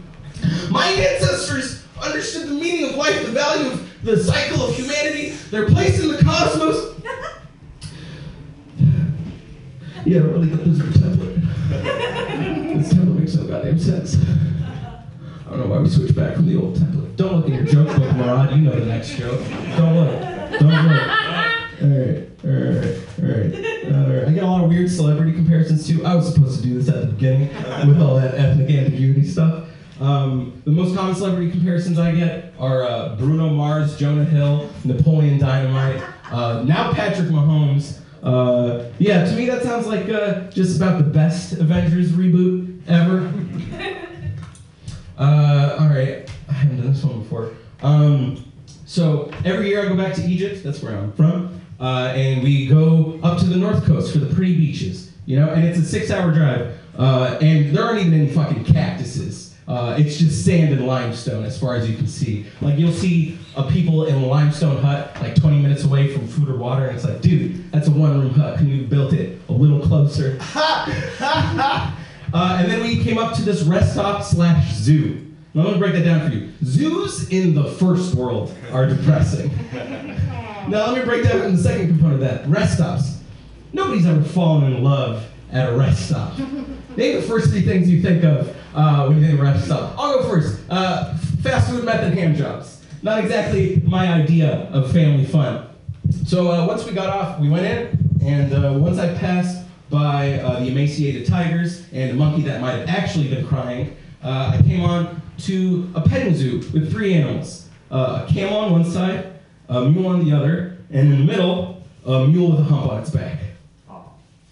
My 0.70 0.86
ancestors 0.86 1.84
understood 2.02 2.48
the 2.48 2.54
meaning 2.54 2.90
of 2.90 2.96
life, 2.96 3.24
the 3.26 3.32
value 3.32 3.70
of 3.70 4.02
the 4.02 4.16
cycle 4.16 4.62
of 4.62 4.74
humanity, 4.74 5.30
their 5.50 5.66
place 5.66 6.00
in 6.00 6.08
the 6.08 6.22
cosmos. 6.22 6.96
Yeah, 10.06 10.20
I 10.20 10.22
really 10.22 10.48
got 10.48 10.64
this 10.64 10.78
template. 10.78 11.42
this 11.68 12.92
template 12.94 13.18
makes 13.18 13.34
no 13.34 13.44
goddamn 13.44 13.78
sense. 13.78 14.16
I 15.50 15.54
don't 15.54 15.68
know 15.68 15.74
why 15.74 15.82
we 15.82 15.88
switched 15.88 16.14
back 16.14 16.36
from 16.36 16.46
the 16.46 16.56
old 16.56 16.76
template. 16.76 17.16
Don't 17.16 17.38
look 17.38 17.50
at 17.50 17.54
your 17.54 17.64
joke 17.64 17.96
book, 17.96 18.14
Murad. 18.14 18.52
You 18.52 18.62
know 18.62 18.78
the 18.78 18.86
next 18.86 19.16
joke. 19.16 19.40
Don't 19.76 19.96
look. 19.96 20.60
Don't 20.60 20.86
look. 20.86 21.20
Alright, 21.82 22.28
alright, 22.44 22.98
alright. 23.18 23.54
Alright. 23.84 24.28
I 24.28 24.32
got 24.32 24.44
a 24.44 24.46
lot 24.46 24.62
of 24.62 24.70
weird 24.70 24.88
celebrity 24.88 25.32
comparisons 25.32 25.88
too. 25.88 26.06
I 26.06 26.14
was 26.14 26.32
supposed 26.32 26.62
to 26.62 26.68
do 26.68 26.74
this 26.80 26.88
at 26.88 27.00
the 27.00 27.06
beginning 27.08 27.48
with 27.88 28.00
all 28.00 28.14
that 28.14 28.34
ethnic 28.34 28.70
ambiguity 28.70 29.26
stuff. 29.26 29.66
Um, 29.98 30.62
the 30.64 30.70
most 30.70 30.94
common 30.94 31.16
celebrity 31.16 31.50
comparisons 31.50 31.98
I 31.98 32.12
get 32.12 32.54
are 32.56 32.84
uh, 32.84 33.16
Bruno 33.16 33.48
Mars, 33.48 33.98
Jonah 33.98 34.24
Hill, 34.24 34.70
Napoleon 34.84 35.38
Dynamite, 35.38 36.00
uh, 36.30 36.62
now 36.62 36.92
Patrick 36.92 37.28
Mahomes. 37.28 37.98
Uh, 38.22 38.88
yeah, 39.00 39.24
to 39.24 39.34
me 39.34 39.46
that 39.46 39.64
sounds 39.64 39.88
like 39.88 40.08
uh, 40.08 40.48
just 40.50 40.76
about 40.76 40.98
the 40.98 41.10
best 41.10 41.54
Avengers 41.54 42.12
reboot 42.12 42.86
ever. 42.86 43.32
Uh, 45.20 45.76
all 45.78 45.88
right, 45.88 46.30
I 46.48 46.52
haven't 46.52 46.78
done 46.78 46.92
this 46.94 47.04
one 47.04 47.20
before. 47.20 47.52
Um, 47.82 48.42
so 48.86 49.30
every 49.44 49.68
year 49.68 49.82
I 49.84 49.88
go 49.88 49.94
back 49.94 50.14
to 50.14 50.22
Egypt. 50.22 50.64
That's 50.64 50.82
where 50.82 50.96
I'm 50.96 51.12
from, 51.12 51.60
uh, 51.78 52.12
and 52.16 52.42
we 52.42 52.66
go 52.66 53.20
up 53.22 53.38
to 53.40 53.44
the 53.44 53.56
north 53.56 53.84
coast 53.84 54.14
for 54.14 54.18
the 54.18 54.34
pretty 54.34 54.56
beaches. 54.56 55.12
You 55.26 55.38
know, 55.38 55.50
and 55.50 55.62
it's 55.62 55.78
a 55.78 55.84
six-hour 55.84 56.32
drive, 56.32 56.74
uh, 56.96 57.38
and 57.42 57.76
there 57.76 57.84
aren't 57.84 58.00
even 58.00 58.14
any 58.14 58.30
fucking 58.30 58.64
cactuses. 58.64 59.54
Uh, 59.68 59.94
it's 59.98 60.16
just 60.16 60.42
sand 60.42 60.72
and 60.72 60.86
limestone 60.86 61.44
as 61.44 61.60
far 61.60 61.76
as 61.76 61.88
you 61.88 61.96
can 61.96 62.06
see. 62.06 62.46
Like 62.62 62.78
you'll 62.78 62.90
see 62.90 63.38
a 63.56 63.70
people 63.70 64.06
in 64.06 64.14
a 64.14 64.26
limestone 64.26 64.82
hut 64.82 65.14
like 65.20 65.36
20 65.36 65.60
minutes 65.60 65.84
away 65.84 66.12
from 66.12 66.26
food 66.26 66.48
or 66.48 66.56
water, 66.56 66.86
and 66.86 66.96
it's 66.96 67.04
like, 67.04 67.20
dude, 67.20 67.70
that's 67.70 67.88
a 67.88 67.90
one-room 67.92 68.30
hut. 68.30 68.56
Couldn't 68.56 68.72
you 68.74 68.86
built 68.86 69.12
it 69.12 69.38
a 69.50 69.52
little 69.52 69.80
closer? 69.80 70.38
Uh, 72.32 72.58
and 72.60 72.70
then 72.70 72.82
we 72.82 73.02
came 73.02 73.18
up 73.18 73.34
to 73.34 73.42
this 73.42 73.62
rest 73.62 73.92
stop 73.92 74.22
slash 74.22 74.72
zoo. 74.72 75.26
Now 75.52 75.64
let 75.64 75.72
me 75.74 75.78
break 75.78 75.94
that 75.94 76.04
down 76.04 76.28
for 76.28 76.34
you. 76.34 76.52
Zoos 76.62 77.28
in 77.30 77.54
the 77.54 77.64
first 77.64 78.14
world 78.14 78.54
are 78.72 78.86
depressing. 78.86 79.50
now 80.68 80.86
let 80.86 80.98
me 80.98 81.04
break 81.04 81.24
down 81.24 81.56
the 81.56 81.58
second 81.58 81.88
component 81.88 82.22
of 82.22 82.28
that. 82.28 82.46
Rest 82.48 82.74
stops. 82.74 83.20
Nobody's 83.72 84.06
ever 84.06 84.22
fallen 84.22 84.72
in 84.72 84.84
love 84.84 85.26
at 85.50 85.72
a 85.72 85.76
rest 85.76 86.06
stop. 86.06 86.38
Name 86.96 87.16
the 87.16 87.22
first 87.22 87.50
three 87.50 87.62
things 87.62 87.90
you 87.90 88.00
think 88.00 88.22
of 88.22 88.56
uh, 88.74 89.06
when 89.06 89.18
you 89.18 89.26
think 89.26 89.38
of 89.38 89.44
rest 89.44 89.66
stop. 89.66 89.94
I'll 89.98 90.22
go 90.22 90.28
first. 90.28 90.60
Uh, 90.70 91.16
fast 91.42 91.70
food 91.70 91.84
method 91.84 92.14
hand 92.14 92.36
jobs. 92.36 92.84
Not 93.02 93.18
exactly 93.18 93.82
my 93.86 94.12
idea 94.12 94.68
of 94.72 94.92
family 94.92 95.24
fun. 95.24 95.66
So 96.26 96.50
uh, 96.50 96.66
once 96.66 96.84
we 96.84 96.92
got 96.92 97.08
off, 97.08 97.40
we 97.40 97.48
went 97.48 97.66
in, 97.66 97.98
and 98.24 98.52
uh, 98.52 98.72
once 98.78 98.98
I 98.98 99.14
passed 99.14 99.64
by 99.90 100.34
uh, 100.34 100.60
the 100.60 100.68
emaciated 100.68 101.26
tigers 101.26 101.84
and 101.92 102.10
a 102.10 102.14
monkey 102.14 102.42
that 102.42 102.60
might 102.60 102.72
have 102.72 102.88
actually 102.88 103.28
been 103.28 103.46
crying, 103.46 103.96
uh, 104.22 104.56
I 104.58 104.62
came 104.62 104.82
on 104.82 105.20
to 105.38 105.90
a 105.94 106.00
petting 106.00 106.34
zoo 106.34 106.58
with 106.72 106.90
three 106.92 107.14
animals: 107.14 107.68
uh, 107.90 108.26
a 108.26 108.32
camel 108.32 108.58
on 108.58 108.72
one 108.72 108.84
side, 108.84 109.32
a 109.68 109.84
mule 109.84 110.08
on 110.08 110.24
the 110.24 110.36
other, 110.36 110.78
and 110.90 111.12
in 111.12 111.18
the 111.18 111.24
middle, 111.24 111.82
a 112.06 112.26
mule 112.26 112.52
with 112.52 112.60
a 112.60 112.64
hump 112.64 112.90
on 112.90 113.02
its 113.02 113.10
back. 113.10 113.38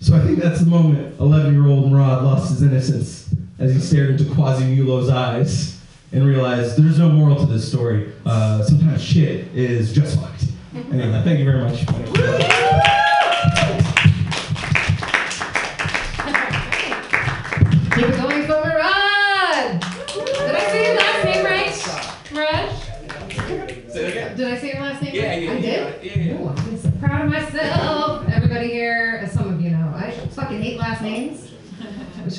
So 0.00 0.14
I 0.16 0.20
think 0.20 0.38
that's 0.38 0.60
the 0.60 0.66
moment 0.66 1.18
11-year-old 1.18 1.90
Murad 1.90 2.22
lost 2.22 2.50
his 2.50 2.62
innocence 2.62 3.34
as 3.58 3.74
he 3.74 3.80
stared 3.80 4.10
into 4.10 4.32
Quasimodo's 4.32 5.08
eyes 5.08 5.80
and 6.12 6.24
realized 6.24 6.80
there's 6.80 6.98
no 6.98 7.08
moral 7.08 7.36
to 7.36 7.46
this 7.46 7.68
story. 7.68 8.12
Uh, 8.24 8.62
sometimes 8.62 9.02
shit 9.02 9.48
is 9.54 9.92
just 9.92 10.18
fucked. 10.20 10.44
Anyway, 10.92 11.20
thank 11.24 11.40
you 11.40 11.44
very 11.44 11.60
much. 11.60 12.94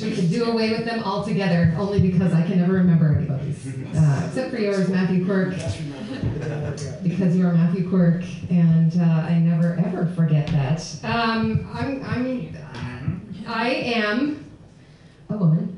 We 0.02 0.12
could 0.14 0.30
do 0.30 0.44
away 0.46 0.70
with 0.70 0.84
them 0.84 1.02
altogether, 1.04 1.74
only 1.78 2.00
because 2.00 2.32
I 2.32 2.42
can 2.42 2.58
never 2.58 2.74
remember 2.74 3.14
anybody's. 3.16 3.66
Uh, 3.96 4.22
except 4.26 4.50
for 4.50 4.58
yours, 4.58 4.88
Matthew 4.88 5.24
Quirk. 5.24 5.54
Because 7.02 7.36
you're 7.36 7.52
Matthew 7.52 7.88
Quirk, 7.88 8.22
and 8.50 8.92
uh, 9.00 9.04
I 9.04 9.38
never 9.38 9.74
ever 9.84 10.06
forget 10.14 10.46
that. 10.48 10.80
Um, 11.04 11.68
I'm, 11.72 12.02
I'm, 12.04 12.56
I 13.46 13.68
am 13.70 14.44
a 15.28 15.36
woman. 15.36 15.76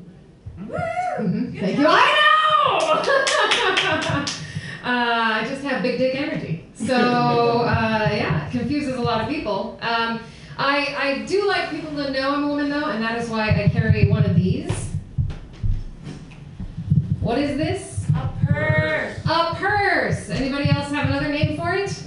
Mhm, 0.69 1.59
Thank 1.59 1.77
you. 1.79 1.85
I 1.87 2.19
know. 2.19 2.77
uh, 4.83 5.33
I 5.41 5.45
just 5.47 5.63
have 5.63 5.81
big 5.81 5.97
dick 5.97 6.15
energy, 6.15 6.65
so 6.75 6.95
uh, 6.95 8.07
yeah, 8.11 8.47
it 8.47 8.51
confuses 8.51 8.95
a 8.95 9.01
lot 9.01 9.21
of 9.21 9.29
people. 9.29 9.77
Um, 9.81 10.19
I 10.57 10.95
I 10.97 11.25
do 11.25 11.47
like 11.47 11.69
people 11.71 11.91
to 11.95 12.11
know 12.11 12.33
I'm 12.33 12.43
a 12.43 12.47
woman 12.47 12.69
though, 12.69 12.85
and 12.85 13.03
that 13.03 13.19
is 13.21 13.29
why 13.29 13.49
I 13.49 13.69
carry 13.69 14.09
one 14.09 14.25
of 14.25 14.35
these. 14.35 14.71
What 17.19 17.37
is 17.37 17.57
this? 17.57 18.05
A 18.15 18.29
purse. 18.45 19.17
A 19.25 19.55
purse. 19.55 20.29
Anybody 20.29 20.69
else 20.69 20.89
have 20.91 21.07
another 21.09 21.29
name 21.29 21.57
for 21.57 21.73
it? 21.73 22.03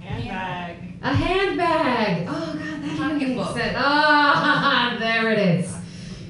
Handbag. 0.00 0.76
A 1.02 1.14
handbag. 1.14 2.26
Oh 2.28 2.54
god, 2.58 2.82
that 2.82 2.96
Pocketbook. 2.98 3.56
sense. 3.56 3.74
Ah, 3.76 4.96
there 5.00 5.30
it 5.32 5.38
is. 5.38 5.74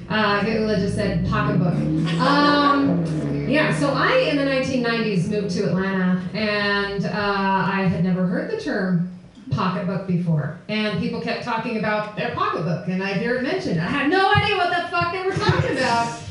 Uh, 0.09 0.43
Gula 0.43 0.77
just 0.77 0.95
said 0.95 1.27
pocketbook. 1.27 1.73
Um, 2.19 3.05
yeah, 3.49 3.77
so 3.77 3.91
I 3.93 4.17
in 4.29 4.37
the 4.37 4.43
1990s 4.43 5.29
moved 5.29 5.49
to 5.55 5.65
Atlanta, 5.67 6.21
and 6.33 7.05
uh, 7.05 7.11
I 7.13 7.83
had 7.89 8.03
never 8.05 8.25
heard 8.25 8.49
the 8.51 8.57
term 8.61 9.16
pocketbook 9.51 10.07
before. 10.07 10.57
And 10.67 10.99
people 10.99 11.21
kept 11.21 11.43
talking 11.43 11.77
about 11.77 12.15
their 12.15 12.33
pocketbook, 12.35 12.87
and 12.87 13.03
I'd 13.03 13.17
hear 13.17 13.35
it 13.35 13.43
mentioned. 13.43 13.79
I 13.79 13.85
had 13.85 14.09
no 14.09 14.33
idea 14.33 14.57
what 14.57 14.69
the 14.69 14.87
fuck 14.89 15.11
they 15.11 15.23
were 15.23 15.33
talking 15.33 15.77
about. 15.77 16.21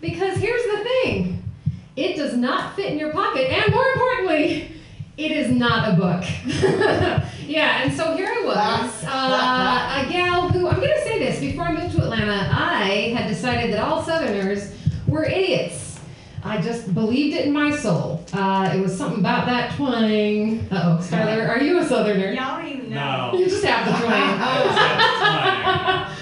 Because 0.00 0.38
here's 0.38 0.62
the 0.64 0.84
thing 0.84 1.42
it 1.96 2.16
does 2.16 2.36
not 2.36 2.74
fit 2.74 2.92
in 2.92 2.98
your 2.98 3.12
pocket, 3.12 3.50
and 3.50 3.72
more 3.72 3.86
importantly, 3.88 4.72
it 5.16 5.30
is 5.30 5.50
not 5.50 5.92
a 5.92 5.96
book. 5.96 6.24
yeah, 7.46 7.82
and 7.82 7.92
so 7.92 8.16
here 8.16 8.28
I 8.28 8.44
was, 8.44 9.04
uh, 9.06 10.04
a 10.06 10.10
gal 10.10 10.48
who, 10.48 10.68
I'm 10.68 10.76
going 10.76 10.88
to 10.88 11.02
say 11.02 11.18
this, 11.18 11.38
before 11.38 11.64
I 11.64 11.72
moved 11.72 11.94
to 11.96 12.02
Atlanta, 12.02 12.48
I 12.50 13.14
had 13.14 13.28
decided 13.28 13.72
that 13.72 13.80
all 13.80 14.02
Southerners. 14.02 14.71
I 16.44 16.60
just 16.60 16.92
believed 16.92 17.36
it 17.36 17.46
in 17.46 17.52
my 17.52 17.74
soul. 17.74 18.24
Uh, 18.32 18.72
it 18.74 18.80
was 18.80 18.96
something 18.96 19.20
about 19.20 19.46
that 19.46 19.76
twang. 19.76 20.60
Uh 20.72 20.98
oh, 20.98 21.02
Skylar, 21.02 21.48
are 21.48 21.62
you 21.62 21.78
a 21.78 21.86
Southerner? 21.86 22.32
Y'all 22.32 22.60
don't 22.60 22.68
even 22.68 22.90
know. 22.90 23.30
You 23.34 23.44
just 23.44 23.64
have 23.64 23.86
the 23.86 23.92
twang. 24.04 24.40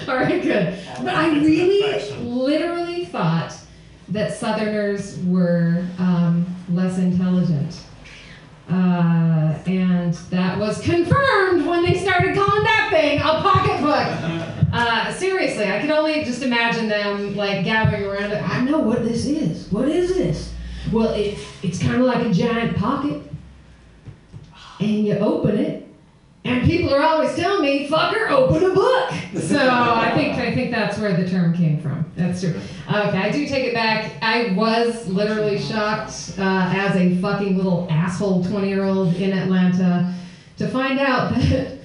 All 0.09 0.17
right, 0.17 0.41
good. 0.41 0.77
But 1.03 1.15
I 1.15 1.29
really, 1.39 2.03
literally 2.19 3.05
thought 3.05 3.55
that 4.09 4.33
Southerners 4.33 5.17
were 5.25 5.85
um, 5.97 6.45
less 6.69 6.97
intelligent. 6.99 7.81
Uh, 8.69 9.57
and 9.65 10.13
that 10.29 10.57
was 10.57 10.81
confirmed 10.81 11.65
when 11.65 11.83
they 11.83 11.97
started 11.97 12.35
calling 12.35 12.63
that 12.63 12.89
thing 12.91 13.19
a 13.19 13.41
pocketbook. 13.41 14.57
Uh, 14.71 15.11
seriously. 15.13 15.65
I 15.65 15.79
can 15.79 15.91
only 15.91 16.23
just 16.23 16.41
imagine 16.43 16.87
them 16.87 17.35
like 17.35 17.65
gathering 17.65 18.05
around 18.05 18.31
it. 18.31 18.41
I 18.41 18.61
know 18.63 18.79
what 18.79 19.03
this 19.03 19.25
is. 19.25 19.69
What 19.71 19.89
is 19.89 20.15
this? 20.15 20.53
Well, 20.91 21.13
it, 21.13 21.37
it's 21.61 21.81
kind 21.81 21.95
of 22.01 22.07
like 22.07 22.25
a 22.25 22.31
giant 22.31 22.77
pocket, 22.77 23.21
and 24.79 25.05
you 25.05 25.15
open 25.17 25.57
it, 25.57 25.87
and 26.43 26.63
people 26.63 26.93
are 26.93 27.01
always 27.03 27.35
telling 27.35 27.61
me, 27.61 27.87
"Fucker, 27.87 28.29
open 28.31 28.63
a 28.63 28.73
book." 28.73 29.11
So 29.39 29.69
I 29.69 30.11
think 30.15 30.35
I 30.37 30.53
think 30.53 30.71
that's 30.71 30.97
where 30.97 31.15
the 31.15 31.29
term 31.29 31.53
came 31.53 31.79
from. 31.79 32.05
That's 32.15 32.41
true. 32.41 32.59
Okay, 32.89 33.17
I 33.17 33.31
do 33.31 33.45
take 33.47 33.65
it 33.65 33.73
back. 33.73 34.11
I 34.21 34.53
was 34.53 35.07
literally 35.07 35.59
shocked 35.59 36.33
uh, 36.37 36.73
as 36.75 36.95
a 36.95 37.15
fucking 37.21 37.55
little 37.57 37.87
asshole 37.89 38.43
twenty-year-old 38.45 39.15
in 39.15 39.37
Atlanta 39.37 40.13
to 40.57 40.67
find 40.67 40.99
out 40.99 41.33
that 41.35 41.77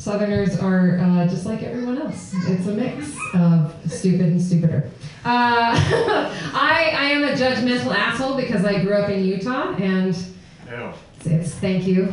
Southerners 0.00 0.58
are 0.58 0.98
uh, 0.98 1.28
just 1.28 1.44
like 1.44 1.62
everyone 1.62 1.98
else. 1.98 2.32
It's 2.48 2.66
a 2.66 2.72
mix 2.72 3.14
of 3.34 3.76
stupid 3.86 4.28
and 4.28 4.40
stupider. 4.40 4.90
Uh, 5.26 5.76
I, 6.54 6.94
I 6.96 7.04
am 7.10 7.24
a 7.24 7.32
judgmental 7.32 7.94
asshole 7.94 8.34
because 8.34 8.64
I 8.64 8.82
grew 8.82 8.94
up 8.94 9.10
in 9.10 9.22
Utah 9.22 9.74
and 9.74 10.16
it's 11.26 11.54
thank 11.56 11.86
you, 11.86 12.06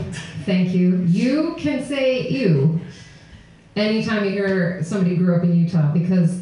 thank 0.44 0.74
you. 0.74 0.98
You 1.04 1.56
can 1.58 1.82
say 1.82 2.28
you 2.28 2.82
anytime 3.78 4.26
you 4.26 4.32
hear 4.32 4.84
somebody 4.84 5.16
grew 5.16 5.38
up 5.38 5.44
in 5.44 5.56
Utah 5.56 5.90
because 5.94 6.42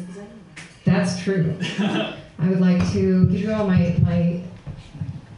that's 0.84 1.22
true. 1.22 1.56
I 1.78 2.48
would 2.48 2.60
like 2.60 2.90
to 2.90 3.24
give 3.26 3.40
you 3.40 3.52
all 3.52 3.68
my, 3.68 3.94
my 4.02 4.42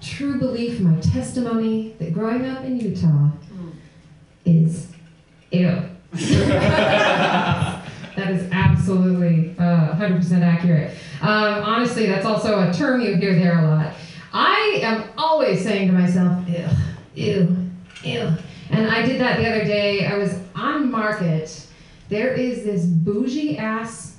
true 0.01 0.39
belief, 0.39 0.81
my 0.81 0.99
testimony 1.01 1.97
that 1.99 2.15
growing 2.15 2.47
up 2.47 2.65
in 2.65 2.81
Utah 2.81 3.29
is 4.47 4.89
ew. 5.51 5.83
that 8.19 8.31
is 8.31 8.51
absolutely 8.51 9.55
uh, 9.59 9.95
100% 9.95 10.43
accurate. 10.43 10.97
Um, 11.21 11.65
honestly, 11.65 12.07
that's 12.07 12.25
also 12.25 12.69
a 12.69 12.73
term 12.73 13.01
you 13.01 13.17
hear 13.17 13.35
there 13.35 13.59
a 13.59 13.67
lot. 13.67 13.93
I 14.33 14.81
am 14.83 15.05
always 15.17 15.63
saying 15.63 15.89
to 15.89 15.95
myself, 15.95 16.49
ew, 16.49 16.69
ew, 17.15 17.57
ew. 18.03 18.33
And 18.71 18.91
I 18.91 19.05
did 19.05 19.21
that 19.21 19.39
the 19.39 19.49
other 19.49 19.65
day. 19.65 20.07
I 20.07 20.17
was 20.17 20.39
on 20.55 20.91
market. 20.91 21.67
There 22.09 22.33
is 22.33 22.65
this 22.65 22.85
bougie 22.85 23.59
ass 23.59 24.17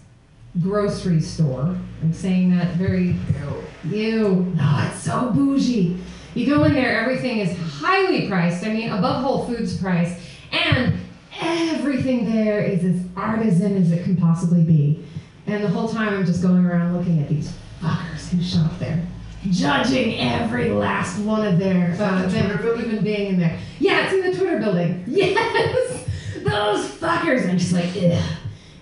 grocery 0.61 1.21
store. 1.21 1.77
I'm 2.01 2.13
saying 2.13 2.55
that 2.57 2.75
very 2.75 3.15
ew. 3.83 3.91
Ew. 3.91 4.53
No, 4.55 4.87
it's 4.87 5.03
so 5.03 5.31
bougie. 5.31 5.97
You 6.35 6.45
go 6.45 6.63
in 6.63 6.73
there, 6.73 6.99
everything 6.99 7.39
is 7.39 7.57
highly 7.57 8.27
priced. 8.27 8.65
I 8.65 8.73
mean, 8.73 8.91
above 8.91 9.23
Whole 9.23 9.45
Foods 9.45 9.77
price. 9.77 10.19
And 10.51 10.99
everything 11.41 12.31
there 12.31 12.61
is 12.61 12.83
as 12.83 13.01
artisan 13.15 13.77
as 13.77 13.91
it 13.91 14.03
can 14.03 14.17
possibly 14.17 14.63
be. 14.63 15.05
And 15.47 15.63
the 15.63 15.69
whole 15.69 15.87
time 15.89 16.13
I'm 16.13 16.25
just 16.25 16.41
going 16.41 16.65
around 16.65 16.95
looking 16.95 17.19
at 17.19 17.29
these 17.29 17.51
fuckers 17.81 18.29
who 18.29 18.41
shop 18.43 18.77
there, 18.77 19.01
judging 19.49 20.19
every 20.19 20.69
last 20.69 21.19
one 21.19 21.45
of 21.45 21.57
their 21.57 21.93
uh, 21.99 22.27
them 22.27 22.79
even 22.79 23.03
being 23.03 23.33
in 23.33 23.39
there. 23.39 23.57
Yeah, 23.79 24.05
it's 24.05 24.13
in 24.13 24.31
the 24.31 24.37
Twitter 24.37 24.59
building. 24.59 25.03
Yes, 25.07 26.05
those 26.43 26.87
fuckers. 26.91 27.49
I'm 27.49 27.57
just 27.57 27.73
like, 27.73 27.89
ugh, 27.95 28.23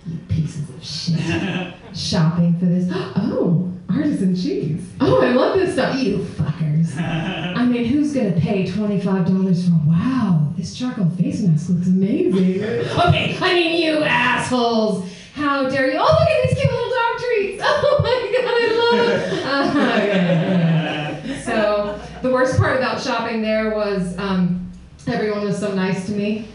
you 0.06 0.18
pieces 0.28 0.68
of 0.68 0.84
shit. 0.84 1.74
Shopping 1.94 2.58
for 2.58 2.66
this. 2.66 2.88
Oh, 3.16 3.72
artisan 3.98 4.34
cheese. 4.34 4.82
Oh, 5.00 5.20
I 5.22 5.32
love 5.32 5.58
this 5.58 5.72
stuff. 5.74 5.98
You 5.98 6.18
fuckers. 6.18 6.96
I 6.98 7.64
mean, 7.64 7.84
who's 7.84 8.14
gonna 8.14 8.32
pay 8.32 8.70
twenty-five 8.70 9.26
dollars 9.26 9.66
for? 9.68 9.74
Wow, 9.86 10.52
this 10.56 10.74
charcoal 10.76 11.10
face 11.10 11.40
mask 11.42 11.68
looks 11.70 11.86
amazing. 11.86 12.62
okay, 12.98 13.36
I 13.40 13.54
mean, 13.54 13.82
you 13.82 14.02
assholes. 14.02 15.10
How 15.34 15.68
dare 15.68 15.92
you? 15.92 15.98
Oh, 15.98 16.04
look 16.04 16.28
at 16.28 16.48
these 16.48 16.58
cute 16.58 16.72
little 16.72 16.90
dog 16.90 17.18
treats. 17.18 17.62
Oh 17.70 18.00
my 18.02 18.16
god, 18.32 18.44
I 18.48 18.66
love 18.80 19.08
it. 19.08 19.44
Uh, 19.44 20.06
yeah, 20.06 21.24
yeah. 21.24 21.40
So 21.42 22.00
the 22.22 22.30
worst 22.32 22.56
part 22.58 22.76
about 22.76 23.00
shopping 23.00 23.42
there 23.42 23.74
was 23.74 24.16
um, 24.18 24.70
everyone 25.06 25.44
was 25.44 25.58
so 25.58 25.74
nice 25.74 26.06
to 26.06 26.12
me. 26.12 26.46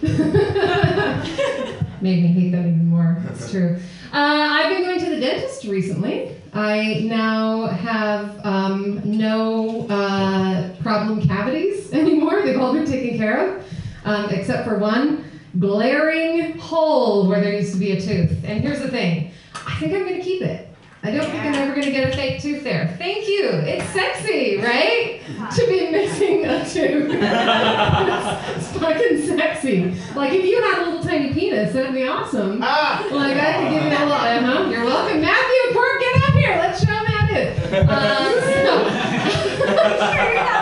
Made 2.02 2.22
me 2.22 2.28
hate 2.28 2.52
them 2.52 2.68
even 2.68 2.88
more. 2.88 3.22
It's 3.32 3.50
true. 3.50 3.78
Uh, 4.12 4.18
I've 4.18 4.70
been 4.70 4.84
going 4.84 5.00
to 5.00 5.10
the 5.10 5.22
dentist 5.22 5.64
recently. 5.66 6.33
I 6.54 7.02
now 7.06 7.66
have 7.66 8.46
um, 8.46 9.02
no 9.04 9.88
uh, 9.88 10.76
problem 10.84 11.28
cavities 11.28 11.92
anymore. 11.94 12.44
They've 12.44 12.60
all 12.60 12.74
been 12.74 12.86
taken 12.86 13.18
care 13.18 13.58
of, 13.58 13.66
um, 14.06 14.30
except 14.30 14.68
for 14.68 14.78
one 14.78 15.26
glaring 15.60 16.58
hole 16.60 17.28
where 17.28 17.42
there 17.42 17.54
used 17.54 17.74
to 17.74 17.80
be 17.80 17.94
a 17.94 18.02
tooth. 18.02 18.44
And 18.44 18.62
here's 18.62 18.82
the 18.82 18.90
thing 18.90 19.32
I 19.56 19.76
think 19.80 19.94
I'm 19.94 20.02
going 20.08 20.16
to 20.16 20.22
keep 20.22 20.42
it. 20.42 20.73
I 21.06 21.12
don't 21.12 21.30
think 21.30 21.44
I'm 21.44 21.54
ever 21.56 21.74
going 21.74 21.84
to 21.84 21.92
get 21.92 22.14
a 22.14 22.16
fake 22.16 22.42
tooth 22.42 22.64
there. 22.64 22.96
Thank 22.98 23.28
you. 23.28 23.50
It's 23.50 23.84
sexy, 23.90 24.56
right? 24.60 25.20
To 25.54 25.68
be 25.68 25.92
missing 25.92 26.46
a 26.46 26.60
tooth. 26.60 27.12
it's, 27.12 28.72
it's 28.72 28.78
fucking 28.78 29.22
sexy. 29.38 29.94
Like, 30.16 30.32
if 30.32 30.46
you 30.46 30.62
had 30.62 30.82
a 30.82 30.86
little 30.86 31.04
tiny 31.04 31.34
penis, 31.34 31.74
that'd 31.74 31.94
be 31.94 32.08
awesome. 32.08 32.60
Like, 32.62 33.36
I 33.36 33.60
could 33.60 33.70
give 33.72 33.84
you 33.84 33.90
a 33.90 34.00
little, 34.00 34.14
uh-huh. 34.14 34.70
You're 34.70 34.86
welcome. 34.86 35.20
Matthew, 35.20 35.74
Quirk, 35.74 36.00
get 36.00 36.24
up 36.24 36.36
here. 36.36 36.56
Let's 36.56 36.80
show 36.80 37.04
Matt 37.04 37.32
it. 37.32 37.58
Um, 37.74 38.34
so, 38.40 38.88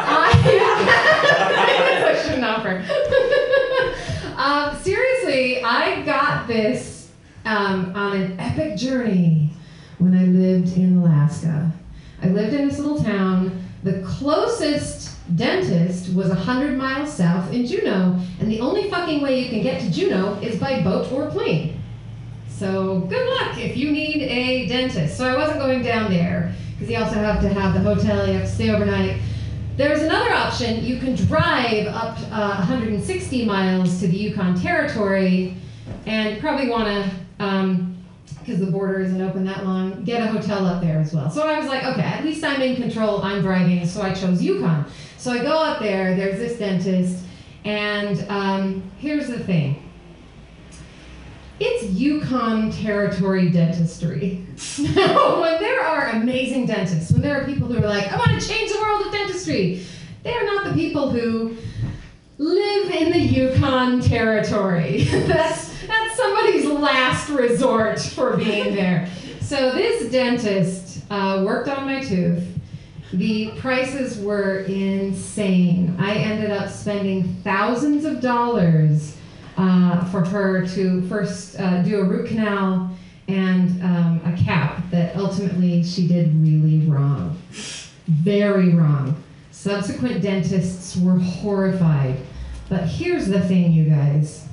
I, 0.10 0.32
I 2.18 2.22
shouldn't 2.24 2.46
offer. 2.46 2.84
um, 4.38 4.76
seriously, 4.82 5.64
I 5.64 6.02
got 6.02 6.48
this 6.48 7.12
um, 7.46 7.96
on 7.96 8.20
an 8.20 8.40
epic 8.40 8.76
journey 8.76 9.52
when 10.02 10.18
I 10.18 10.24
lived 10.24 10.76
in 10.78 10.98
Alaska. 10.98 11.72
I 12.24 12.28
lived 12.28 12.54
in 12.54 12.68
this 12.68 12.80
little 12.80 13.04
town. 13.04 13.64
The 13.84 14.02
closest 14.02 15.12
dentist 15.36 16.14
was 16.14 16.30
100 16.30 16.78
miles 16.78 17.14
south 17.14 17.54
in 17.54 17.66
Juneau, 17.66 18.20
and 18.40 18.52
the 18.52 18.60
only 18.60 18.90
fucking 18.90 19.22
way 19.22 19.40
you 19.40 19.50
can 19.50 19.62
get 19.62 19.82
to 19.82 19.92
Juneau 19.92 20.40
is 20.42 20.60
by 20.60 20.82
boat 20.82 21.12
or 21.12 21.30
plane. 21.30 21.82
So 22.50 23.00
good 23.02 23.28
luck 23.28 23.58
if 23.58 23.76
you 23.78 23.92
need 23.92 24.22
a 24.22 24.68
dentist. 24.68 25.18
So 25.18 25.28
I 25.28 25.36
wasn't 25.36 25.60
going 25.60 25.82
down 25.82 26.12
there 26.12 26.54
because 26.74 26.92
you 26.92 26.98
also 26.98 27.16
have 27.16 27.42
to 27.42 27.50
have 27.50 27.74
the 27.74 27.80
hotel, 27.80 28.28
you 28.28 28.34
have 28.34 28.44
to 28.44 28.48
stay 28.48 28.70
overnight. 28.70 29.20
There's 29.78 30.02
another 30.02 30.32
option. 30.32 30.84
You 30.84 31.00
can 31.00 31.16
drive 31.16 31.88
up 31.88 32.20
uh, 32.32 32.58
160 32.58 33.46
miles 33.46 34.00
to 34.00 34.08
the 34.08 34.16
Yukon 34.16 34.60
Territory 34.60 35.56
and 36.06 36.40
probably 36.40 36.70
want 36.70 36.86
to, 36.86 37.44
um, 37.44 37.91
because 38.52 38.66
the 38.66 38.72
border 38.72 39.00
isn't 39.00 39.22
open 39.22 39.46
that 39.46 39.64
long, 39.66 40.04
get 40.04 40.22
a 40.22 40.28
hotel 40.28 40.66
up 40.66 40.82
there 40.82 41.00
as 41.00 41.14
well. 41.14 41.30
So 41.30 41.48
I 41.48 41.58
was 41.58 41.68
like, 41.68 41.86
okay, 41.86 42.02
at 42.02 42.26
least 42.26 42.44
I'm 42.44 42.62
in 42.62 42.76
control, 42.76 43.22
I'm 43.22 43.42
driving, 43.42 43.86
so 43.86 44.02
I 44.02 44.14
chose 44.14 44.42
Yukon. 44.42 44.86
So 45.18 45.32
I 45.32 45.40
go 45.40 45.58
up 45.58 45.80
there, 45.80 46.16
there's 46.16 46.38
this 46.38 46.60
dentist, 46.60 47.24
and 47.64 48.26
um, 48.30 48.92
here's 48.98 49.28
the 49.28 49.40
thing. 49.40 49.90
It's 51.62 51.86
Yukon 51.92 52.72
Territory 52.72 53.50
dentistry. 53.50 54.46
Now, 54.96 55.42
when 55.42 55.60
there 55.62 55.82
are 55.82 56.10
amazing 56.10 56.66
dentists, 56.66 57.12
when 57.12 57.22
there 57.22 57.40
are 57.42 57.46
people 57.46 57.68
who 57.68 57.78
are 57.78 57.88
like, 57.88 58.12
I 58.12 58.18
want 58.18 58.40
to 58.40 58.48
change 58.48 58.72
the 58.72 58.82
world 58.82 59.06
of 59.06 59.14
dentistry, 59.14 59.86
they 60.24 60.34
are 60.34 60.44
not 60.44 60.66
the 60.66 60.74
people 60.74 61.10
who 61.10 61.56
live 62.38 62.90
in 62.92 63.12
the 63.12 63.20
Yukon 63.20 64.02
Territory. 64.02 65.04
that's, 65.28 65.71
that's 66.12 66.22
somebody's 66.22 66.66
last 66.66 67.30
resort 67.30 68.00
for 68.00 68.38
being 68.38 68.76
there. 68.76 69.10
So 69.42 69.72
this 69.72 70.12
dentist 70.12 71.04
uh, 71.10 71.44
worked 71.46 71.70
on 71.70 71.86
my 71.86 72.02
tooth. 72.02 72.48
The 73.14 73.52
prices 73.58 74.18
were 74.20 74.60
insane. 74.62 75.96
I 76.00 76.16
ended 76.16 76.52
up 76.52 76.70
spending 76.70 77.36
thousands 77.44 78.06
of 78.06 78.22
dollars 78.22 79.18
uh, 79.58 80.06
for 80.06 80.24
her 80.24 80.66
to 80.68 81.02
first 81.08 81.60
uh, 81.60 81.82
do 81.82 82.00
a 82.00 82.04
root 82.04 82.30
canal 82.30 82.96
and 83.28 83.82
um, 83.84 84.22
a 84.26 84.36
cap 84.42 84.82
that 84.92 85.16
ultimately 85.16 85.84
she 85.84 86.08
did 86.08 86.34
really 86.42 86.88
wrong. 86.88 87.38
Very 88.08 88.74
wrong. 88.74 89.22
Subsequent 89.52 90.22
dentists 90.22 90.98
were 90.98 91.20
horrified. 91.20 92.18
But 92.70 92.86
here's 92.86 93.28
the 93.28 93.42
thing, 93.42 93.74
you 93.74 93.90
guys. 93.90 94.48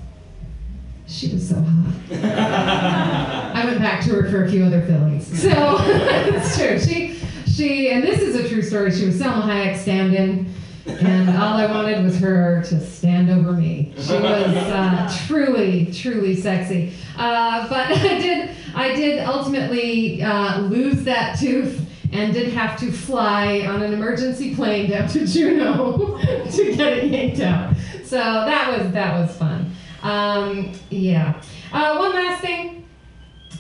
She 1.09 1.33
was 1.33 1.49
so 1.49 1.55
hot. 1.55 1.95
I 2.13 3.65
went 3.65 3.81
back 3.81 4.05
to 4.05 4.11
her 4.11 4.31
for 4.31 4.45
a 4.45 4.51
few 4.51 4.65
other 4.65 4.83
fillings. 4.83 5.27
So 5.41 5.49
it's 5.81 6.57
true. 6.57 6.79
She, 6.79 7.19
she, 7.51 7.91
and 7.91 8.03
this 8.03 8.21
is 8.21 8.37
a 8.37 8.49
true 8.49 8.63
story. 8.63 8.93
She 8.93 9.07
was 9.07 9.19
Salma 9.21 9.43
Hayek 9.43 9.79
stand-in, 9.79 10.53
and 10.87 11.31
all 11.31 11.55
I 11.55 11.67
wanted 11.67 12.05
was 12.05 12.19
her 12.19 12.63
to 12.65 12.81
stand 12.81 13.31
over 13.31 13.53
me. 13.53 13.95
She 13.97 14.13
was 14.13 14.55
uh, 14.55 15.19
truly, 15.27 15.87
truly 15.93 16.37
sexy. 16.37 16.93
Uh, 17.17 17.67
but 17.69 17.87
I 17.91 18.19
did, 18.19 18.51
I 18.75 18.95
did 18.95 19.25
ultimately 19.25 20.23
uh, 20.23 20.61
lose 20.61 21.05
that 21.05 21.39
tooth 21.39 21.87
and 22.13 22.33
did 22.33 22.53
have 22.53 22.79
to 22.81 22.93
fly 22.93 23.61
on 23.61 23.83
an 23.83 23.93
emergency 23.93 24.55
plane 24.55 24.91
down 24.91 25.09
to 25.09 25.27
Juneau 25.27 26.19
to 26.51 26.77
get 26.77 26.99
it 26.99 27.11
yanked 27.11 27.41
out. 27.41 27.75
So 28.05 28.17
that 28.17 28.79
was 28.79 28.93
that 28.93 29.19
was 29.19 29.37
fun. 29.37 29.68
Um, 30.03 30.73
yeah. 30.91 31.41
Uh, 31.73 31.97
one 31.97 32.13
last 32.13 32.41
thing. 32.41 32.87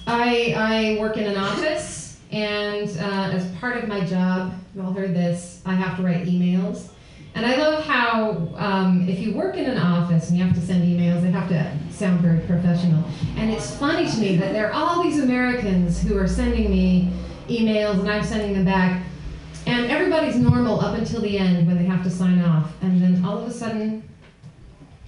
I, 0.06 0.54
I 0.96 1.00
work 1.00 1.16
in 1.16 1.24
an 1.24 1.36
office, 1.36 2.18
and 2.30 2.88
uh, 2.98 3.30
as 3.34 3.50
part 3.56 3.76
of 3.76 3.88
my 3.88 4.04
job, 4.04 4.54
you 4.74 4.82
all 4.82 4.92
heard 4.92 5.14
this, 5.14 5.60
I 5.66 5.74
have 5.74 5.96
to 5.96 6.02
write 6.02 6.24
emails. 6.26 6.88
And 7.34 7.46
I 7.46 7.56
love 7.56 7.84
how 7.84 8.48
um, 8.56 9.08
if 9.08 9.20
you 9.20 9.34
work 9.34 9.56
in 9.56 9.66
an 9.66 9.78
office 9.78 10.28
and 10.28 10.38
you 10.38 10.44
have 10.44 10.54
to 10.54 10.60
send 10.60 10.82
emails, 10.82 11.22
they 11.22 11.30
have 11.30 11.48
to 11.50 11.72
sound 11.92 12.20
very 12.20 12.40
professional. 12.40 13.04
And 13.36 13.50
it's 13.50 13.76
funny 13.76 14.10
to 14.10 14.18
me 14.18 14.36
that 14.36 14.52
there 14.52 14.68
are 14.68 14.72
all 14.72 15.02
these 15.02 15.22
Americans 15.22 16.02
who 16.02 16.18
are 16.18 16.26
sending 16.26 16.70
me 16.70 17.12
emails 17.48 18.00
and 18.00 18.10
I'm 18.10 18.24
sending 18.24 18.54
them 18.54 18.64
back. 18.64 19.04
And 19.66 19.90
everybody's 19.90 20.36
normal 20.36 20.80
up 20.80 20.96
until 20.96 21.20
the 21.20 21.38
end 21.38 21.66
when 21.66 21.76
they 21.76 21.84
have 21.84 22.02
to 22.04 22.10
sign 22.10 22.40
off. 22.40 22.72
And 22.82 23.00
then 23.00 23.24
all 23.24 23.38
of 23.38 23.46
a 23.46 23.52
sudden, 23.52 24.02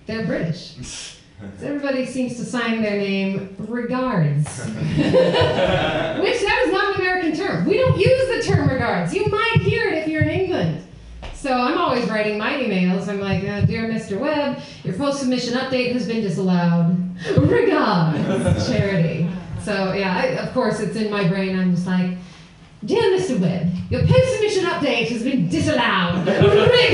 they're 0.07 0.27
British. 0.27 1.16
So 1.59 1.66
everybody 1.66 2.05
seems 2.05 2.37
to 2.37 2.44
sign 2.44 2.83
their 2.83 2.98
name 2.98 3.55
regards. 3.59 4.46
Which 4.66 4.68
that 4.96 6.64
is 6.66 6.72
not 6.72 6.94
an 6.94 7.00
American 7.00 7.35
term. 7.37 7.64
We 7.66 7.79
don't 7.79 7.98
use 7.98 8.46
the 8.46 8.53
term 8.53 8.68
regards. 8.68 9.14
You 9.14 9.26
might 9.26 9.57
hear 9.61 9.88
it 9.88 9.94
if 9.98 10.09
you're 10.09 10.22
in 10.22 10.29
England. 10.29 10.85
So 11.35 11.55
I'm 11.55 11.79
always 11.79 12.07
writing 12.11 12.37
my 12.37 12.53
emails. 12.53 13.09
I'm 13.09 13.20
like, 13.20 13.42
uh, 13.44 13.62
dear 13.62 13.88
Mr. 13.88 14.18
Webb, 14.20 14.59
your 14.85 14.94
post-submission 14.94 15.55
update 15.55 15.92
has 15.92 16.07
been 16.07 16.20
disallowed. 16.20 16.98
Regards, 17.38 18.68
Charity. 18.68 19.26
So 19.62 19.94
yeah, 19.94 20.16
I, 20.16 20.24
of 20.46 20.53
course 20.53 20.81
it's 20.81 20.96
in 20.96 21.11
my 21.11 21.26
brain. 21.26 21.59
I'm 21.59 21.74
just 21.74 21.87
like, 21.87 22.18
dear 22.85 23.03
Mr. 23.18 23.40
Webb, 23.40 23.70
your 23.88 24.07
post-submission 24.07 24.64
update 24.64 25.09
has 25.09 25.22
been 25.22 25.48
disallowed. 25.48 26.26
Regards. 26.26 26.90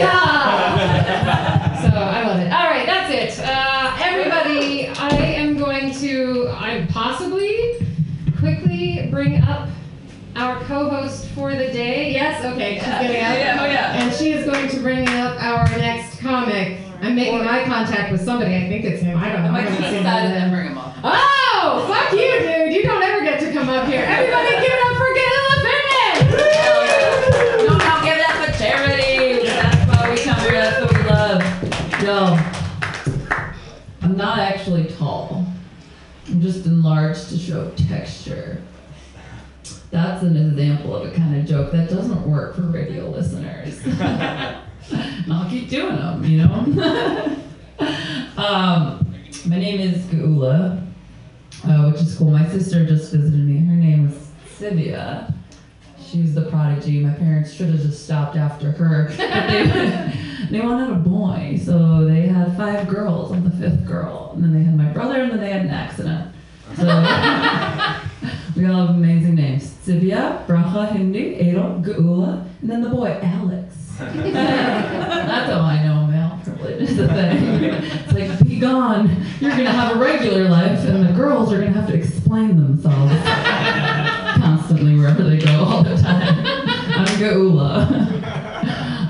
So 1.82 1.92
I 1.92 2.26
love 2.26 2.40
it. 2.40 2.52
All 2.52 2.70
right, 2.70 2.86
that's 2.86 3.38
it. 3.38 3.44
Uh, 3.44 3.96
everybody, 4.00 4.88
I 4.88 5.08
am 5.08 5.56
going 5.56 5.92
to, 5.94 6.48
I 6.50 6.86
possibly 6.90 7.78
quickly 8.38 9.08
bring 9.10 9.42
up 9.42 9.68
our 10.46 10.60
co-host 10.64 11.26
for 11.30 11.50
the 11.50 11.66
day. 11.72 12.12
Yes, 12.12 12.44
okay, 12.44 12.74
she's 12.76 12.84
getting 12.84 13.16
up. 13.24 13.36
Yeah, 13.36 13.58
oh, 13.60 13.64
yeah. 13.66 14.00
And 14.00 14.14
she 14.14 14.30
is 14.32 14.46
going 14.46 14.68
to 14.68 14.78
bring 14.80 15.08
up 15.08 15.42
our 15.42 15.68
next 15.76 16.20
comic. 16.20 16.78
I'm 17.00 17.16
making 17.16 17.40
eye 17.40 17.64
contact 17.64 18.12
with 18.12 18.22
somebody. 18.24 18.54
I 18.54 18.68
think 18.68 18.84
it's 18.84 19.02
him. 19.02 19.18
I 19.18 19.32
don't 19.32 19.42
know. 19.42 19.50
I 19.50 19.60
haven't 19.62 19.82
seen 19.90 20.02
Decided 20.04 20.30
him. 20.40 20.50
bring 20.52 20.68
him 20.68 20.78
up. 20.78 20.94
Oh, 21.02 21.84
fuck 21.88 22.12
you, 22.12 22.38
dude. 22.38 22.72
You 22.74 22.82
don't 22.84 23.02
ever 23.02 23.24
get 23.24 23.40
to 23.40 23.52
come 23.52 23.68
up 23.68 23.88
here. 23.88 24.04
Everybody 24.06 24.50
give 24.62 24.70
it 24.70 24.80
up 24.86 24.96
for 24.96 25.12
Gil 25.18 25.46
Fitness! 25.66 26.18
No, 27.66 27.72
no, 27.74 27.94
give 28.06 28.18
that 28.22 28.34
for 28.46 28.50
charity. 28.56 29.46
That's 29.46 29.82
why 29.90 30.10
we 30.10 30.16
come 30.22 30.40
here. 30.40 30.52
That's 30.52 30.80
what 30.80 30.90
we 30.94 31.02
love. 31.10 31.42
Yo, 32.02 32.38
I'm 34.02 34.16
not 34.16 34.38
actually 34.38 34.84
tall. 34.94 35.44
I'm 36.28 36.40
just 36.40 36.66
enlarged 36.66 37.30
to 37.30 37.36
show 37.36 37.70
texture. 37.88 38.62
That's 39.96 40.22
an 40.22 40.36
example 40.36 40.94
of 40.94 41.10
a 41.10 41.16
kind 41.16 41.34
of 41.34 41.46
joke 41.46 41.72
that 41.72 41.88
doesn't 41.88 42.30
work 42.30 42.54
for 42.54 42.60
radio 42.60 43.08
listeners. 43.08 43.82
and 43.82 45.32
I'll 45.32 45.48
keep 45.48 45.70
doing 45.70 45.96
them, 45.96 46.22
you 46.22 46.44
know? 46.44 46.52
um, 48.36 49.14
my 49.46 49.58
name 49.58 49.80
is 49.80 50.04
Gaula, 50.08 50.86
uh, 51.64 51.90
which 51.90 52.02
is 52.02 52.14
cool. 52.14 52.30
My 52.30 52.46
sister 52.46 52.84
just 52.84 53.10
visited 53.10 53.40
me. 53.40 53.56
Her 53.64 53.74
name 53.74 54.08
is 54.08 54.30
Sivia. 54.58 55.32
She 55.98 56.20
was 56.20 56.34
the 56.34 56.42
prodigy. 56.42 57.00
My 57.00 57.14
parents 57.14 57.54
should 57.54 57.70
have 57.70 57.80
just 57.80 58.04
stopped 58.04 58.36
after 58.36 58.72
her. 58.72 59.10
They, 60.46 60.58
they 60.58 60.60
wanted 60.60 60.90
a 60.90 60.96
boy, 60.96 61.58
so 61.64 62.04
they 62.04 62.26
had 62.26 62.54
five 62.54 62.86
girls. 62.86 63.32
I'm 63.32 63.44
the 63.44 63.50
fifth 63.50 63.86
girl. 63.86 64.32
And 64.34 64.44
then 64.44 64.52
they 64.52 64.62
had 64.62 64.76
my 64.76 64.92
brother, 64.92 65.22
and 65.22 65.32
then 65.32 65.40
they 65.40 65.52
had 65.52 65.62
an 65.62 65.70
accident. 65.70 66.34
So 66.76 66.84
we 68.56 68.64
all 68.64 68.86
have 68.86 68.96
amazing 68.96 69.34
names. 69.34 69.74
Sivya, 69.84 70.46
Bracha, 70.46 70.90
Hindu, 70.92 71.34
Adel, 71.34 71.82
Gaula, 71.82 72.48
and 72.60 72.70
then 72.70 72.82
the 72.82 72.88
boy, 72.88 73.18
Alex. 73.22 73.74
That's 73.98 75.52
all 75.52 75.62
I 75.62 75.82
know 75.84 76.06
male 76.06 76.38
privilege 76.42 76.82
is 76.82 76.98
a 76.98 77.08
thing. 77.08 77.64
It's 77.64 78.12
like, 78.12 78.48
be 78.48 78.58
gone. 78.58 79.24
You're 79.40 79.50
gonna 79.50 79.70
have 79.70 79.96
a 79.96 79.98
regular 79.98 80.48
life, 80.48 80.80
and 80.86 81.06
the 81.06 81.12
girls 81.12 81.52
are 81.52 81.58
gonna 81.58 81.72
have 81.72 81.88
to 81.88 81.94
explain 81.94 82.56
themselves 82.56 83.12
constantly 84.38 84.96
wherever 84.96 85.22
they 85.22 85.38
go 85.38 85.64
all 85.64 85.82
the 85.82 85.96
time. 85.96 86.34
I'm 86.46 87.06
Gaula. 87.18 88.22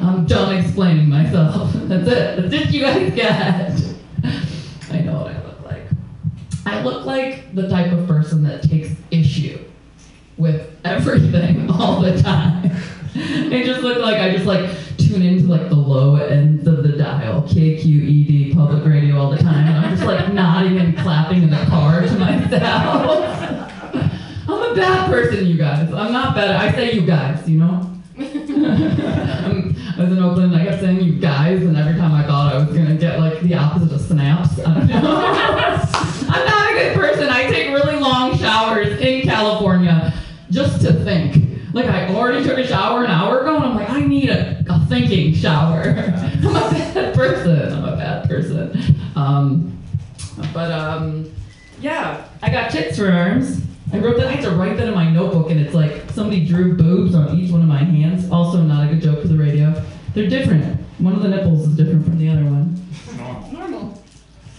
I'm 0.03 0.27
done 0.27 0.57
explaining 0.57 1.09
myself. 1.09 1.73
That's 1.73 2.09
it. 2.09 2.43
That's 2.43 2.55
it 2.55 2.71
you 2.71 2.81
guys 2.81 3.15
get. 3.15 3.73
I 4.93 5.01
know 5.01 5.21
what 5.21 5.33
I 5.33 5.43
look 5.45 5.65
like. 5.65 5.83
I 6.65 6.83
look 6.83 7.07
like 7.07 7.55
the 7.55 7.69
type 7.69 7.93
of 7.93 8.07
person 8.07 8.43
that 8.45 8.63
takes 8.63 8.91
issue 9.37 9.59
with 10.37 10.71
everything 10.85 11.71
all 11.81 12.01
the 12.01 12.21
time. 12.21 12.71
it 13.15 13.65
just 13.65 13.83
look 13.83 13.99
like 13.99 14.17
I 14.17 14.31
just 14.33 14.47
like 14.47 14.71
tune 14.99 15.23
into 15.23 15.47
like 15.47 15.69
the 15.69 15.77
low 15.77 16.17
ends 16.17 16.67
of 16.67 16.83
the 16.83 16.91
dial, 16.91 17.43
KQED 17.43 18.55
public 18.55 18.85
radio 18.85 19.19
all 19.19 19.31
the 19.31 19.39
time, 19.39 19.67
and 19.67 19.77
I'm 19.79 19.91
just 19.91 20.07
like 20.07 20.33
nodding 20.33 20.79
and 20.79 20.97
clapping 20.99 21.43
in 21.43 21.51
the 21.51 21.65
car 21.67 22.03
to 22.03 22.19
myself. 22.19 23.33
I'm 24.49 24.73
a 24.73 24.75
bad 24.75 25.11
person, 25.11 25.47
you 25.47 25.57
guys. 25.57 25.93
I'm 25.93 26.13
not 26.13 26.35
bad. 26.35 26.51
I 26.51 26.73
say 26.73 26.93
you 26.93 27.07
guys, 27.07 27.49
you 27.49 27.59
know. 27.59 27.93
I 28.19 30.03
was 30.03 30.13
in 30.13 30.23
Oakland, 30.23 30.55
I 30.55 30.65
kept 30.65 30.81
saying 30.81 31.01
you 31.01 31.19
guys, 31.19 31.63
and 31.63 31.77
every 31.77 31.99
time 31.99 32.13
I 32.13 32.23
thought 32.27 32.55
I 32.55 32.59
was 32.59 32.69
gonna 32.69 32.97
get 32.97 33.19
like 33.19 33.41
the 33.41 33.55
opposite 33.55 33.93
of 33.93 34.01
snaps, 34.01 34.59
I 34.61 34.75
don't 34.75 34.87
know. 34.89 35.83
think. 41.17 41.45
Like 41.73 41.87
I 41.87 42.15
already 42.15 42.45
took 42.45 42.59
a 42.59 42.67
shower 42.67 43.05
an 43.05 43.11
hour 43.11 43.41
ago, 43.41 43.57
and 43.57 43.65
I'm 43.65 43.77
like, 43.77 43.91
I 43.91 44.01
need 44.01 44.31
a, 44.31 44.65
a 44.69 44.87
thinking 44.87 45.35
shower. 45.35 45.83
I'm 45.87 46.47
a 46.47 46.71
bad 46.71 47.15
person. 47.15 47.73
I'm 47.73 47.85
a 47.85 47.97
bad 47.97 48.29
person. 48.29 48.97
Um, 49.15 49.83
but 50.53 50.71
um, 50.71 51.33
yeah, 51.81 52.27
I 52.43 52.51
got 52.51 52.71
tits 52.71 52.99
for 52.99 53.11
arms. 53.11 53.63
I 53.93 53.99
wrote 53.99 54.17
that. 54.17 54.27
I 54.27 54.33
had 54.33 54.45
to 54.45 54.51
write 54.53 54.77
that 54.79 54.89
in 54.89 54.95
my 54.95 55.11
notebook, 55.11 55.51
and 55.51 55.61
it's 55.61 55.75
like 55.75 56.11
somebody 56.11 56.47
drew 56.47 56.77
boobs 56.77 57.15
on 57.15 57.37
each 57.37 57.51
one 57.51 57.61
of 57.61 57.69
my 57.69 57.85
hands. 57.85 58.31
Also, 58.31 58.63
not 58.63 58.89
a 58.89 58.95
good 58.95 59.03
joke 59.03 59.23
for 59.23 59.29
the 59.29 59.39
radio. 59.39 59.83
They're 60.15 60.29
different. 60.29 60.81
One 60.99 61.15
of 61.15 61.23
the 61.23 61.29
nipples 61.29 61.69
is 61.69 61.77
different 61.77 62.05
from 62.05 62.19
the 62.19 62.31
other 62.31 62.45
one. 62.45 62.75
Normal. 63.53 64.03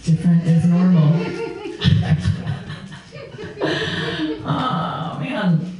Different 0.04 0.46
is 0.46 0.64
normal. 0.64 1.02
oh 4.46 5.18
man. 5.20 5.74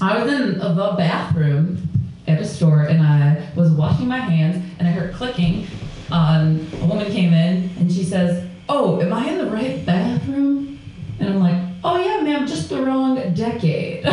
I 0.00 0.22
was 0.22 0.32
in 0.32 0.58
the 0.58 0.94
bathroom 0.96 1.88
at 2.26 2.40
a 2.40 2.44
store 2.44 2.82
and 2.82 3.02
I 3.02 3.48
was 3.56 3.70
washing 3.70 4.08
my 4.08 4.18
hands 4.18 4.62
and 4.78 4.86
I 4.86 4.90
heard 4.90 5.14
clicking. 5.14 5.66
Um, 6.10 6.68
a 6.82 6.86
woman 6.86 7.10
came 7.10 7.32
in 7.32 7.70
and 7.78 7.90
she 7.90 8.04
says, 8.04 8.46
Oh, 8.68 9.00
am 9.00 9.12
I 9.12 9.28
in 9.30 9.38
the 9.38 9.50
right 9.50 9.86
bathroom? 9.86 10.78
And 11.18 11.30
I'm 11.30 11.40
like, 11.40 11.62
Oh, 11.82 11.98
yeah, 11.98 12.20
ma'am, 12.20 12.46
just 12.46 12.68
the 12.68 12.82
wrong 12.82 13.16
decade. 13.32 14.04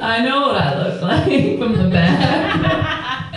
I 0.00 0.24
know 0.24 0.48
what 0.48 0.56
I 0.56 0.88
look 0.88 1.02
like 1.02 1.24
from 1.58 1.76
the 1.76 1.88
back. 1.90 3.34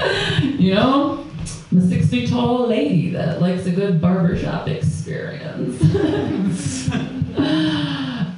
you 0.59 0.75
know? 0.75 1.25
I'm 1.71 1.77
a 1.77 1.87
six 1.87 2.07
feet 2.09 2.29
tall 2.29 2.67
lady 2.67 3.09
that 3.11 3.41
likes 3.41 3.65
a 3.65 3.71
good 3.71 3.99
barbershop 3.99 4.67
experience. 4.67 5.81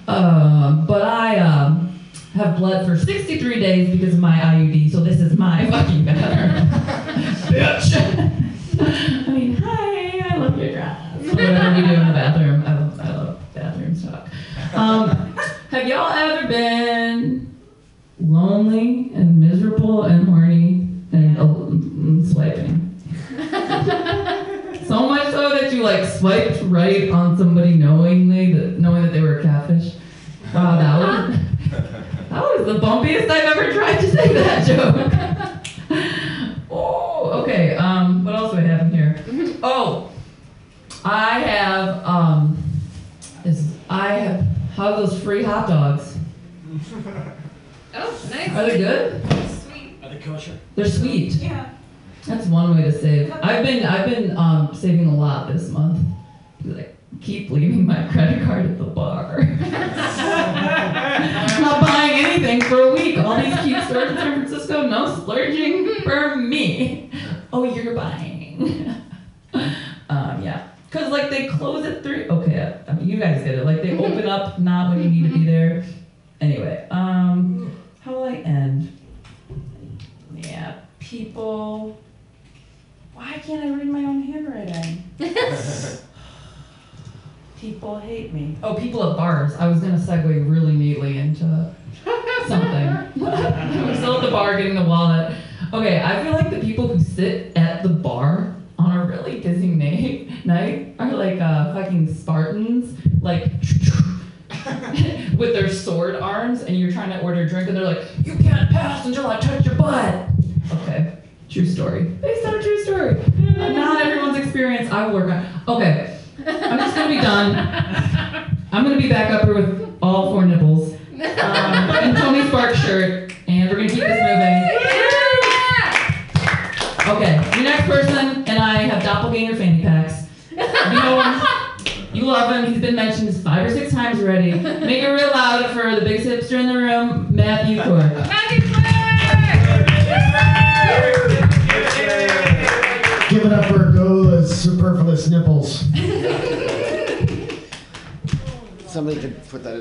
uh, 0.07 0.86
but 0.86 1.01
I 1.01 1.39
um, 1.39 1.92
have 2.33 2.57
bled 2.57 2.85
for 2.85 2.97
63 2.97 3.59
days 3.59 3.89
because 3.89 4.15
of 4.15 4.19
my 4.19 4.35
IUD, 4.35 4.91
so 4.91 4.99
this 5.01 5.19
is 5.19 5.37
my 5.37 5.65
fucking 5.69 6.05
bathroom. 6.05 6.22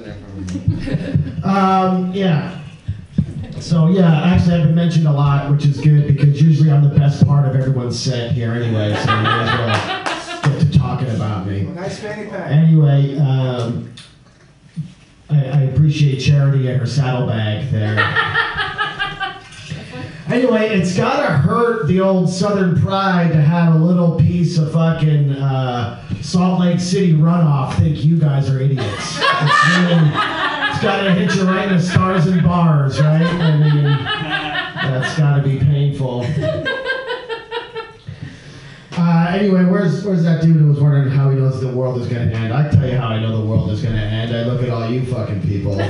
In 0.03 0.09
there 0.09 0.17
for. 0.17 1.23
Um, 1.49 2.13
yeah. 2.13 2.61
So 3.59 3.89
yeah, 3.89 4.23
actually 4.23 4.55
I've 4.57 4.67
been 4.67 4.75
mentioned 4.75 5.09
a 5.09 5.13
lot, 5.13 5.51
which 5.51 5.65
is 5.65 5.81
good 5.81 6.07
because 6.07 6.41
usually 6.41 6.71
I'm 6.71 6.83
the 6.83 6.97
best 6.97 7.27
part 7.27 7.49
of 7.49 7.57
everyone's 7.57 7.99
set 7.99 8.33
here 8.33 8.53
anyway, 8.53 8.95
so 9.05 9.15
you 9.17 9.23
may 9.23 9.29
as 9.29 9.59
well 9.59 10.43
get 10.43 10.61
to 10.61 10.79
talking 10.79 11.09
about 11.11 11.47
me. 11.47 11.63
Nice 11.63 11.99
fanny 11.99 12.29
pack. 12.31 12.51
Anyway, 12.51 13.17
um, 13.19 13.93
I, 15.31 15.37
I 15.37 15.61
appreciate 15.63 16.19
Charity 16.21 16.69
and 16.69 16.81
her 16.81 16.87
saddlebag 16.87 17.71
there. 17.71 17.97
Anyway, 20.33 20.67
it's 20.71 20.97
gotta 20.97 21.31
hurt 21.31 21.87
the 21.89 22.01
old 22.01 22.27
Southern 22.27 22.81
pride 22.81 23.33
to 23.33 23.41
have 23.43 23.75
a 23.75 23.79
little 23.79 24.19
piece 24.19 24.57
of 24.57 24.73
fucking 24.73 25.31
uh, 25.33 26.03
Salt 26.23 26.59
Lake 26.59 26.81
City 26.81 27.13
runoff 27.13 27.77
think 27.77 28.03
you 28.03 28.19
guys 28.19 28.49
are 28.49 28.59
idiots. 28.59 29.21
It's, 29.45 29.77
really, 29.77 30.11
it's 30.71 30.83
gotta 30.83 31.13
hit 31.13 31.35
you 31.35 31.43
right 31.43 31.69
in 31.69 31.77
the 31.77 31.83
stars 31.83 32.27
and 32.27 32.43
bars, 32.43 32.99
right? 33.01 33.21
I 33.21 33.59
mean, 33.59 33.85
that's 33.85 35.19
gotta 35.19 35.43
be 35.43 35.59
painful. 35.59 36.25
Uh, 38.97 39.27
anyway, 39.33 39.65
where's 39.65 40.05
where's 40.05 40.23
that 40.23 40.41
dude 40.41 40.57
who 40.57 40.69
was 40.69 40.81
wondering 40.81 41.11
how 41.11 41.29
he 41.29 41.37
knows 41.37 41.61
the 41.61 41.69
world 41.69 42.01
is 42.01 42.07
gonna 42.07 42.31
end? 42.31 42.55
I 42.55 42.71
tell 42.71 42.89
you 42.89 42.97
how 42.97 43.09
I 43.09 43.21
know 43.21 43.37
the 43.37 43.45
world 43.45 43.71
is 43.71 43.83
gonna 43.83 43.97
end. 43.99 44.35
I 44.35 44.45
look 44.45 44.63
at 44.63 44.71
all 44.71 44.89
you 44.89 45.05
fucking 45.05 45.43
people, 45.43 45.73
all 45.73 45.79
you 45.79 45.85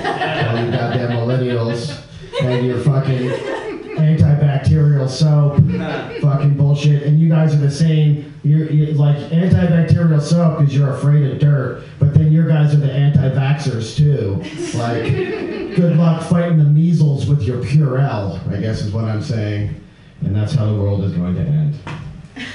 goddamn 0.70 1.10
millennials, 1.10 2.02
and 2.42 2.66
your 2.66 2.78
fucking 2.80 3.71
antibacterial 4.02 5.08
soap, 5.08 5.56
fucking 6.22 6.56
bullshit, 6.56 7.04
and 7.04 7.20
you 7.20 7.28
guys 7.28 7.54
are 7.54 7.58
the 7.58 7.70
same. 7.70 8.32
You're, 8.42 8.70
you're 8.70 8.94
like 8.94 9.16
antibacterial 9.16 10.20
soap 10.20 10.58
because 10.58 10.74
you're 10.74 10.92
afraid 10.92 11.30
of 11.30 11.38
dirt, 11.38 11.84
but 11.98 12.12
then 12.14 12.32
your 12.32 12.48
guys 12.48 12.74
are 12.74 12.78
the 12.78 12.92
anti-vaxxers 12.92 13.96
too. 13.96 14.42
Like, 14.76 15.12
good 15.76 15.96
luck 15.96 16.22
fighting 16.28 16.58
the 16.58 16.64
measles 16.64 17.26
with 17.26 17.42
your 17.42 17.62
Purell. 17.62 18.46
I 18.52 18.60
guess 18.60 18.82
is 18.82 18.92
what 18.92 19.04
I'm 19.04 19.22
saying, 19.22 19.80
and 20.22 20.34
that's 20.34 20.52
how 20.52 20.66
the 20.66 20.74
world 20.74 21.04
is 21.04 21.12
going 21.12 21.34
to 21.36 21.40
end. 21.40 21.78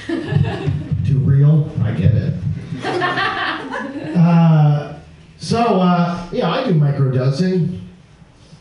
Too 1.06 1.18
real? 1.18 1.70
I 1.82 1.92
get 1.92 2.12
it. 2.14 2.34
Uh, 4.16 4.98
so, 5.38 5.80
uh, 5.80 6.28
yeah, 6.32 6.50
I 6.50 6.64
do 6.64 6.74
microdosing. 6.74 7.87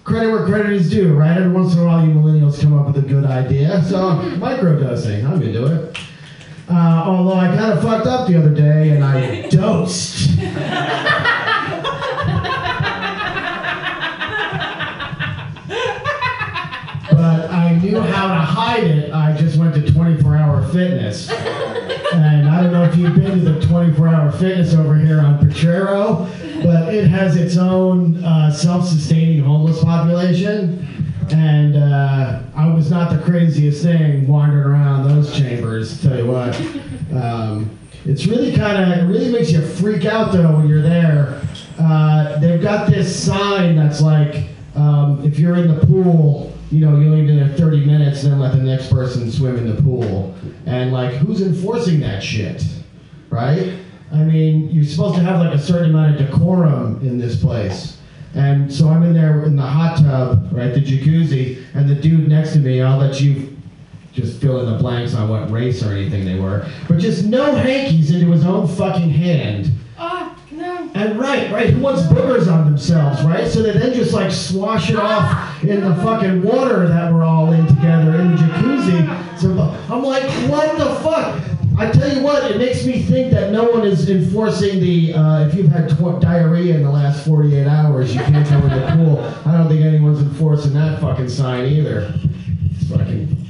Credit 0.08 0.32
where 0.32 0.46
credit 0.46 0.72
is 0.72 0.90
due, 0.90 1.14
right? 1.14 1.36
Every 1.36 1.52
once 1.52 1.74
in 1.74 1.80
a 1.80 1.86
while, 1.86 2.08
you 2.08 2.14
millennials 2.14 2.62
come 2.62 2.80
up 2.80 2.88
with 2.88 3.04
a 3.04 3.06
good 3.06 3.26
idea. 3.26 3.84
So, 3.84 3.98
microdosing, 4.38 5.26
I'm 5.30 5.42
into 5.42 5.66
it. 5.66 5.98
Uh, 6.70 7.04
although 7.06 7.34
I 7.34 7.48
kind 7.48 7.74
of 7.74 7.82
fucked 7.82 8.08
up 8.08 8.26
the 8.26 8.38
other 8.38 8.54
day 8.54 8.92
and 8.92 9.04
I 9.04 9.50
dosed. 9.50 10.38
but 17.12 17.52
I 17.52 17.78
knew 17.82 18.00
how 18.00 18.28
to 18.30 18.40
hide 18.40 18.86
it. 18.86 19.12
I 19.12 19.36
just 19.36 19.58
went 19.58 19.76
to 19.76 19.92
24 19.92 20.38
hour 20.38 20.66
fitness. 20.70 21.30
And 21.30 22.48
I 22.50 22.64
don't 22.64 22.72
know 22.72 22.84
if 22.86 22.96
you've 22.96 23.14
been 23.14 23.44
to 23.44 23.52
the 23.52 23.60
24 23.68 24.08
hour 24.08 24.32
fitness 24.32 24.74
over 24.74 24.96
here 24.96 25.20
on 25.20 25.38
Potrero, 25.38 26.30
but 26.64 26.94
it 26.94 27.08
has 27.08 27.36
its 27.36 27.58
own 27.58 28.24
uh, 28.24 28.52
self 28.52 28.88
sustaining 28.88 29.44
homeless 29.44 29.84
population. 29.84 30.86
And 31.30 31.76
uh, 31.76 32.42
I 32.56 32.74
was 32.74 32.90
not 32.90 33.12
the 33.12 33.22
craziest 33.24 33.84
thing 33.84 34.28
wandering 34.28 34.64
around 34.64 35.10
those 35.10 35.38
chambers, 35.38 36.02
tell 36.02 36.18
you 36.18 36.28
what. 36.28 36.56
Um, 37.14 37.78
it's 38.06 38.26
really 38.26 38.56
kind 38.56 38.92
of, 38.92 38.98
it 38.98 39.04
really 39.12 39.32
makes 39.32 39.52
you 39.52 39.62
freak 39.62 40.06
out 40.06 40.32
though 40.32 40.56
when 40.56 40.68
you're 40.68 40.82
there. 40.82 41.42
Uh, 41.80 42.40
they've 42.40 42.62
got 42.62 42.90
this 42.90 43.14
sign 43.24 43.76
that's 43.76 44.02
like, 44.02 44.48
um, 44.76 45.22
if 45.26 45.38
you're 45.38 45.58
in 45.58 45.68
the 45.68 45.86
pool, 45.86 46.54
you 46.72 46.80
know, 46.80 46.98
you 46.98 47.12
only 47.12 47.26
been 47.26 47.38
there 47.38 47.58
30 47.58 47.86
minutes, 47.86 48.24
then 48.24 48.40
let 48.40 48.54
the 48.54 48.62
next 48.62 48.90
person 48.90 49.30
swim 49.32 49.58
in 49.58 49.76
the 49.76 49.82
pool. 49.82 50.34
And 50.66 50.92
like, 50.92 51.14
who's 51.16 51.42
enforcing 51.42 52.00
that 52.02 52.24
shit? 52.24 52.64
Right? 53.30 53.78
I 54.12 54.24
mean, 54.24 54.70
you're 54.70 54.86
supposed 54.86 55.16
to 55.16 55.22
have 55.22 55.40
like 55.40 55.54
a 55.54 55.60
certain 55.60 55.90
amount 55.90 56.20
of 56.20 56.28
decorum 56.28 57.00
in 57.02 57.18
this 57.18 57.42
place. 57.42 57.98
And 58.36 58.72
so 58.72 58.90
I'm 58.90 59.04
in 59.04 59.14
there 59.14 59.44
in 59.44 59.56
the 59.56 59.64
hot 59.64 59.98
tub, 59.98 60.50
right, 60.52 60.74
the 60.74 60.80
jacuzzi, 60.80 61.64
and 61.74 61.90
the 61.90 61.96
dude 61.96 62.28
next 62.28 62.54
to 62.54 62.60
me, 62.60 62.82
I'll 62.82 62.98
let 62.98 63.20
you 63.20 63.58
just 64.14 64.42
fill 64.42 64.60
in 64.60 64.72
the 64.72 64.78
blanks 64.78 65.14
on 65.14 65.30
what 65.30 65.50
race 65.52 65.84
or 65.84 65.92
anything 65.92 66.26
they 66.26 66.40
were, 66.40 66.68
but 66.88 66.98
just 66.98 67.26
no 67.26 67.56
hankies 67.56 68.12
into 68.12 68.32
his 68.32 68.46
own 68.46 68.68
fucking 68.68 69.10
hand. 69.10 69.72
Ah, 69.98 70.38
no. 70.52 70.90
And 70.96 71.20
right, 71.20 71.52
right, 71.52 71.70
who 71.70 71.82
wants 71.82 72.02
boogers 72.04 72.52
on 72.52 72.66
themselves, 72.66 73.22
right? 73.24 73.48
So 73.48 73.62
they 73.62 73.74
then 73.74 73.94
just 73.94 74.14
like 74.14 74.32
swash 74.32 74.90
it 74.90 74.96
off 74.96 75.64
in 75.64 75.82
the 75.82 75.96
fucking 75.98 76.44
water 76.44 76.88
that 76.88 77.14
we're 77.14 77.24
all 77.24 77.52
in 77.54 77.66
together 77.68 78.16
in 78.16 78.32
the 78.32 78.38
jacuzzi. 78.38 79.40
So 79.40 79.50
I'm 79.94 80.04
like, 80.04 80.24
what 80.50 80.78
the 80.78 80.96
fuck? 81.02 81.42
I 81.80 81.92
tell 81.92 82.12
you 82.12 82.24
what, 82.24 82.50
it 82.50 82.58
makes 82.58 82.86
me 82.86 83.04
think 83.04 83.32
that 83.32 83.52
no 83.52 83.66
one 83.70 83.86
is 83.86 84.10
enforcing 84.10 84.80
the 84.80 85.14
uh, 85.14 85.48
if 85.48 85.54
you've 85.54 85.70
had 85.72 85.90
tw- 85.90 86.20
diarrhea 86.20 86.76
in 86.76 86.82
the 86.84 86.90
last 86.90 87.24
48 87.26 87.68
hours, 87.68 88.16
you 88.16 88.22
can't 88.22 88.50
go 88.50 88.56
in 88.68 88.70
the 88.70 88.88
pool. 88.96 89.20
I 89.46 89.56
don't 89.58 89.68
think 89.68 89.82
anyone's 89.82 90.20
enforcing 90.20 90.74
that 90.74 91.00
fucking 91.00 91.30
sign 91.30 91.66
either. 91.66 92.12
It's 92.72 92.90
fucking. 92.90 93.46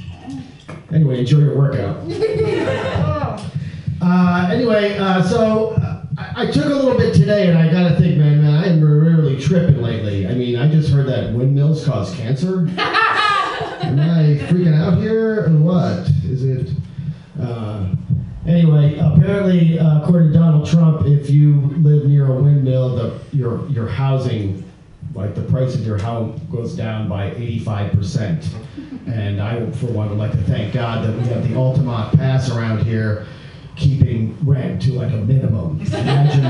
Anyway, 0.92 1.20
enjoy 1.20 1.38
your 1.38 1.56
workout. 1.56 2.04
Uh, 4.00 4.48
anyway, 4.52 4.96
uh, 4.96 5.20
so 5.24 5.70
uh, 5.70 6.04
I, 6.16 6.42
I 6.44 6.50
took 6.52 6.66
a 6.66 6.68
little 6.68 6.96
bit 6.96 7.12
today, 7.14 7.48
and 7.48 7.58
I 7.58 7.68
gotta 7.68 7.96
think, 7.96 8.16
man, 8.16 8.40
man, 8.40 8.54
I 8.54 8.68
am 8.68 8.80
really 8.80 9.40
tripping 9.42 9.82
lately. 9.82 10.24
I 10.28 10.34
mean, 10.34 10.54
I 10.56 10.70
just 10.70 10.90
heard 10.90 11.08
that 11.08 11.32
windmills 11.34 11.84
cause 11.84 12.14
cancer. 12.14 12.58
Am 12.68 13.98
I 13.98 14.38
freaking 14.46 14.72
out 14.72 14.98
here, 14.98 15.46
or 15.46 15.50
what? 15.58 16.08
Is 16.24 16.44
it? 16.44 16.70
Anyway, 18.46 18.98
apparently, 18.98 19.78
uh, 19.78 20.00
according 20.00 20.32
to 20.32 20.38
Donald 20.38 20.68
Trump, 20.68 21.06
if 21.06 21.28
you 21.28 21.60
live 21.78 22.06
near 22.06 22.26
a 22.26 22.40
windmill, 22.40 22.96
the 22.96 23.20
your 23.32 23.68
your 23.68 23.88
housing, 23.88 24.64
like 25.14 25.34
the 25.34 25.42
price 25.42 25.74
of 25.74 25.84
your 25.84 25.98
home, 25.98 26.40
goes 26.50 26.74
down 26.74 27.08
by 27.08 27.30
85 27.32 27.92
percent. 27.92 28.48
And 29.06 29.40
I, 29.40 29.70
for 29.72 29.86
one, 29.86 30.08
would 30.08 30.18
like 30.18 30.32
to 30.32 30.42
thank 30.44 30.72
God 30.72 31.06
that 31.06 31.16
we 31.16 31.28
have 31.28 31.48
the 31.48 31.56
Altamont 31.56 32.16
Pass 32.16 32.50
around 32.50 32.84
here 32.84 33.26
keeping 33.78 34.36
rent 34.44 34.82
to 34.82 34.92
like 34.92 35.12
a 35.12 35.16
minimum. 35.16 35.80
Imagine, 35.80 36.44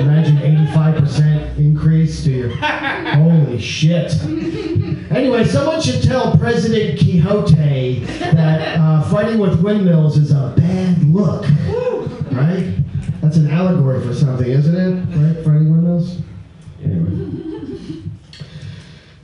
imagine 0.00 0.36
85% 0.36 1.56
increase 1.58 2.22
to 2.24 2.30
your. 2.30 2.48
Holy 2.50 3.58
shit. 3.58 4.12
Anyway, 5.10 5.44
someone 5.44 5.80
should 5.80 6.02
tell 6.02 6.36
President 6.36 6.98
Quixote 6.98 8.00
that 8.04 8.78
uh, 8.78 9.02
fighting 9.10 9.38
with 9.38 9.62
windmills 9.62 10.18
is 10.18 10.30
a 10.32 10.52
bad 10.56 11.02
look. 11.04 11.42
Right? 12.32 12.74
That's 13.22 13.36
an 13.36 13.50
allegory 13.50 14.04
for 14.06 14.14
something, 14.14 14.48
isn't 14.48 14.76
it? 14.76 15.16
Right? 15.16 15.44
Fighting 15.44 15.70
windmills? 15.70 16.18
Anyway. 16.84 17.45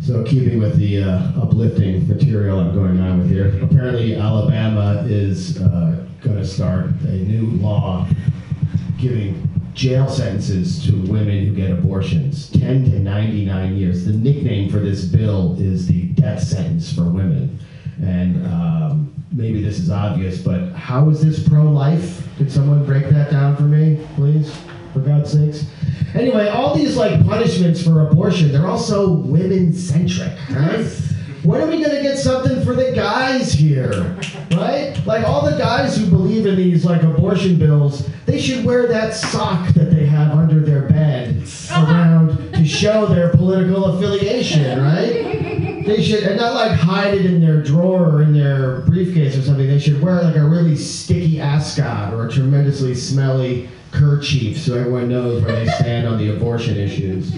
So, 0.04 0.24
keeping 0.24 0.58
with 0.58 0.78
the 0.78 1.04
uh, 1.04 1.40
uplifting 1.40 2.08
material 2.08 2.58
I'm 2.58 2.74
going 2.74 2.98
on 2.98 3.20
with 3.20 3.30
here, 3.30 3.56
apparently 3.62 4.16
Alabama 4.16 5.04
is 5.06 5.60
uh, 5.62 6.04
going 6.20 6.38
to 6.38 6.44
start 6.44 6.86
a 7.04 7.12
new 7.12 7.46
law 7.62 8.08
giving 8.98 9.48
jail 9.74 10.08
sentences 10.08 10.84
to 10.86 10.92
women 11.02 11.46
who 11.46 11.54
get 11.54 11.70
abortions 11.70 12.50
10 12.50 12.90
to 12.90 12.98
99 12.98 13.76
years. 13.76 14.04
The 14.04 14.12
nickname 14.12 14.70
for 14.70 14.80
this 14.80 15.04
bill 15.04 15.56
is 15.60 15.86
the 15.86 16.08
death 16.08 16.42
sentence 16.42 16.92
for 16.92 17.04
women. 17.04 17.60
And 18.02 18.44
um, 18.48 19.14
maybe 19.30 19.62
this 19.62 19.78
is 19.78 19.88
obvious, 19.88 20.42
but 20.42 20.72
how 20.72 21.10
is 21.10 21.24
this 21.24 21.46
pro 21.48 21.62
life? 21.62 22.26
Could 22.38 22.50
someone 22.50 22.84
break 22.84 23.08
that 23.10 23.30
down 23.30 23.54
for 23.54 23.62
me, 23.62 24.04
please? 24.16 24.52
For 24.92 24.98
God's 24.98 25.30
sakes. 25.30 25.64
Anyway, 26.14 26.48
all 26.48 26.74
these 26.74 26.96
like 26.96 27.24
punishments 27.26 27.82
for 27.82 28.06
abortion, 28.08 28.52
they're 28.52 28.66
also 28.66 29.12
women 29.12 29.72
centric, 29.72 30.32
right? 30.50 30.86
When 31.42 31.60
are 31.60 31.66
we 31.66 31.82
gonna 31.82 32.02
get 32.02 32.18
something 32.18 32.62
for 32.64 32.74
the 32.74 32.92
guys 32.92 33.52
here? 33.52 34.16
Right? 34.52 34.96
Like 35.06 35.26
all 35.26 35.50
the 35.50 35.56
guys 35.56 35.96
who 35.96 36.06
believe 36.06 36.46
in 36.46 36.54
these 36.56 36.84
like 36.84 37.02
abortion 37.02 37.58
bills, 37.58 38.08
they 38.26 38.40
should 38.40 38.64
wear 38.64 38.86
that 38.88 39.14
sock 39.14 39.68
that 39.70 39.90
they 39.90 40.06
have 40.06 40.30
under 40.36 40.60
their 40.60 40.82
bed 40.82 41.42
around 41.72 42.52
to 42.52 42.64
show 42.64 43.06
their 43.06 43.30
political 43.30 43.86
affiliation, 43.86 44.80
right? 44.80 45.84
They 45.84 46.00
should 46.00 46.22
and 46.22 46.36
not 46.36 46.54
like 46.54 46.78
hide 46.78 47.14
it 47.14 47.26
in 47.26 47.40
their 47.40 47.60
drawer 47.60 48.08
or 48.08 48.22
in 48.22 48.32
their 48.32 48.82
briefcase 48.82 49.36
or 49.36 49.42
something. 49.42 49.66
They 49.66 49.80
should 49.80 50.00
wear 50.00 50.22
like 50.22 50.36
a 50.36 50.44
really 50.44 50.76
sticky 50.76 51.40
ascot 51.40 52.14
or 52.14 52.28
a 52.28 52.30
tremendously 52.30 52.94
smelly 52.94 53.68
kerchief 53.92 54.58
so 54.58 54.74
everyone 54.76 55.08
knows 55.08 55.42
where 55.44 55.64
they 55.64 55.70
stand 55.72 56.08
on 56.08 56.18
the 56.18 56.34
abortion 56.34 56.76
issues. 56.76 57.32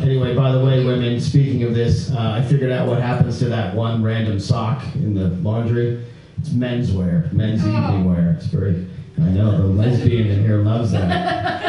Anyway, 0.00 0.34
by 0.36 0.52
the 0.52 0.62
way, 0.64 0.84
women, 0.84 1.20
speaking 1.20 1.62
of 1.62 1.74
this, 1.74 2.10
uh, 2.10 2.32
I 2.32 2.42
figured 2.42 2.70
out 2.70 2.86
what 2.86 3.00
happens 3.00 3.38
to 3.38 3.46
that 3.46 3.74
one 3.74 4.02
random 4.02 4.38
sock 4.38 4.84
in 4.94 5.14
the 5.14 5.28
laundry. 5.42 6.04
It's 6.38 6.50
menswear, 6.50 7.32
men's 7.32 7.66
evening 7.66 8.04
wear. 8.04 8.36
It's 8.36 8.46
very, 8.46 8.86
I 9.18 9.28
know, 9.30 9.56
the 9.56 9.64
lesbian 9.64 10.26
in 10.26 10.42
here 10.42 10.58
loves 10.58 10.92
that. 10.92 11.64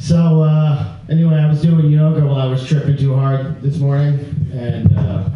So, 0.00 0.42
uh, 0.42 0.96
anyway, 1.08 1.36
I 1.36 1.48
was 1.48 1.62
doing 1.62 1.88
yoga 1.88 2.26
while 2.26 2.40
I 2.40 2.46
was 2.46 2.66
tripping 2.66 2.96
too 2.96 3.14
hard 3.14 3.62
this 3.62 3.78
morning, 3.78 4.18
and 4.52 4.98
uh, 4.98 5.28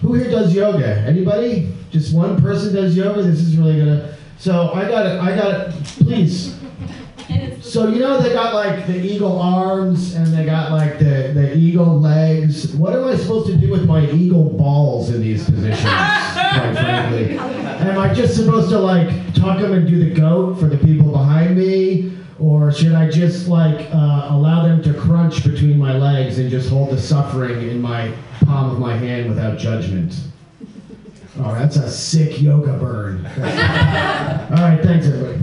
who 0.00 0.14
here 0.14 0.28
does 0.28 0.52
yoga? 0.52 0.98
Anybody? 1.06 1.72
Just 1.90 2.14
one 2.14 2.40
person 2.40 2.74
does 2.74 2.96
yoga? 2.96 3.22
This 3.22 3.40
is 3.40 3.56
really 3.56 3.78
gonna. 3.78 4.16
So 4.38 4.72
I 4.72 4.88
got 4.88 5.06
it. 5.06 5.20
I 5.20 5.36
got 5.36 5.68
it. 5.68 5.84
Please. 5.98 6.56
So 7.62 7.88
you 7.88 8.00
know 8.00 8.20
they 8.20 8.32
got 8.32 8.52
like 8.52 8.86
the 8.88 9.00
eagle 9.00 9.40
arms 9.40 10.14
and 10.14 10.26
they 10.26 10.44
got 10.44 10.72
like 10.72 10.98
the, 10.98 11.30
the 11.34 11.56
eagle 11.56 12.00
legs. 12.00 12.74
What 12.74 12.94
am 12.94 13.04
I 13.04 13.16
supposed 13.16 13.46
to 13.46 13.56
do 13.56 13.70
with 13.70 13.86
my 13.86 14.10
eagle 14.10 14.50
balls 14.50 15.10
in 15.10 15.20
these 15.20 15.44
positions? 15.44 15.82
quite 15.82 16.72
frankly, 16.74 17.38
am 17.38 17.98
I 17.98 18.12
just 18.12 18.34
supposed 18.34 18.70
to 18.70 18.78
like 18.78 19.08
tuck 19.34 19.60
them 19.60 19.72
and 19.72 19.86
do 19.86 20.02
the 20.04 20.10
goat 20.12 20.58
for 20.58 20.66
the 20.66 20.78
people 20.78 21.12
behind 21.12 21.56
me, 21.56 22.18
or 22.40 22.72
should 22.72 22.94
I 22.94 23.08
just 23.08 23.46
like 23.46 23.88
uh, 23.94 24.28
allow 24.30 24.66
them 24.66 24.82
to 24.82 24.94
crunch 24.94 25.44
between 25.44 25.78
my 25.78 25.96
legs 25.96 26.38
and 26.38 26.50
just 26.50 26.68
hold 26.70 26.90
the 26.90 27.00
suffering 27.00 27.68
in 27.68 27.80
my 27.80 28.12
palm 28.46 28.70
of 28.70 28.80
my 28.80 28.96
hand 28.96 29.28
without 29.28 29.58
judgment? 29.58 30.14
Oh, 31.38 31.54
that's 31.54 31.76
a 31.76 31.90
sick 31.90 32.40
yoga 32.42 32.72
burn. 32.74 33.24
All 33.36 33.42
right, 34.56 34.80
thanks 34.82 35.06
everybody. 35.06 35.38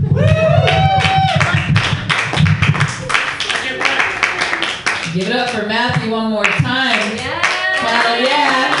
Give 5.14 5.28
it 5.28 5.34
up 5.34 5.48
for 5.50 5.66
Matthew 5.66 6.12
one 6.12 6.30
more 6.30 6.44
time. 6.44 7.16
Hell 7.16 8.20
yeah. 8.22 8.74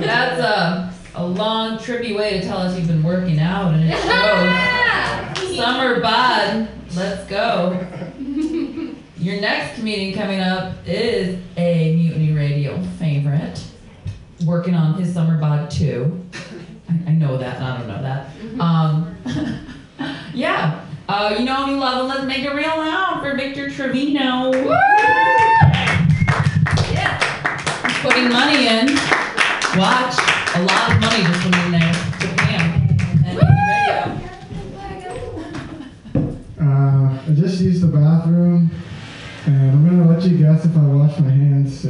That's 0.00 0.40
a, 0.40 0.94
a 1.16 1.26
long, 1.26 1.78
trippy 1.78 2.16
way 2.16 2.38
to 2.38 2.46
tell 2.46 2.58
us 2.58 2.78
you've 2.78 2.86
been 2.86 3.02
working 3.02 3.40
out, 3.40 3.74
and 3.74 3.90
it 3.90 3.98
shows. 3.98 5.56
Summer 5.56 6.00
bod, 6.00 6.68
let's 6.94 7.28
go. 7.28 7.84
Your 9.18 9.40
next 9.40 9.74
comedian 9.78 10.14
coming 10.14 10.40
up 10.40 10.74
is 10.86 11.40
a 11.56 11.96
Mutiny 11.96 12.32
Radio 12.32 12.80
favorite, 13.00 13.60
working 14.44 14.74
on 14.74 14.94
his 14.94 15.12
summer 15.12 15.38
bod 15.38 15.70
too. 15.70 16.20
I, 16.88 17.10
I 17.10 17.12
know 17.12 17.38
that, 17.38 17.56
and 17.56 17.64
I 17.64 17.78
don't 17.78 17.88
know 17.88 18.02
that. 18.02 18.28
Um, 18.60 19.16
yeah. 20.34 20.82
Uh, 21.08 21.36
you 21.38 21.44
know 21.44 21.64
him, 21.64 21.70
you 21.70 21.76
love 21.76 22.00
him. 22.02 22.08
Let's 22.08 22.24
make 22.24 22.42
it 22.44 22.52
real 22.52 22.76
loud 22.76 23.22
for 23.22 23.36
Victor 23.36 23.70
Trevino. 23.70 24.50
Woo! 24.50 24.70
Yeah. 26.92 27.86
He's 27.86 27.98
putting 28.00 28.28
money 28.28 28.66
in. 28.66 28.86
Watch. 29.78 30.18
A 30.54 30.62
lot 30.62 30.92
of 30.92 31.00
money 31.00 31.22
just 31.22 31.44
went 31.44 31.56
in 31.66 31.70
there 31.72 31.92
to 31.92 32.26
Pam. 32.36 32.82
Uh, 36.58 37.22
I 37.22 37.34
just 37.34 37.60
used 37.60 37.82
the 37.82 37.88
bathroom, 37.88 38.70
and 39.44 39.70
I'm 39.70 39.84
gonna 39.86 40.08
let 40.10 40.22
you 40.24 40.38
guess 40.38 40.64
if 40.64 40.76
I 40.76 40.80
wash 40.80 41.18
my 41.20 41.30
hands. 41.30 41.86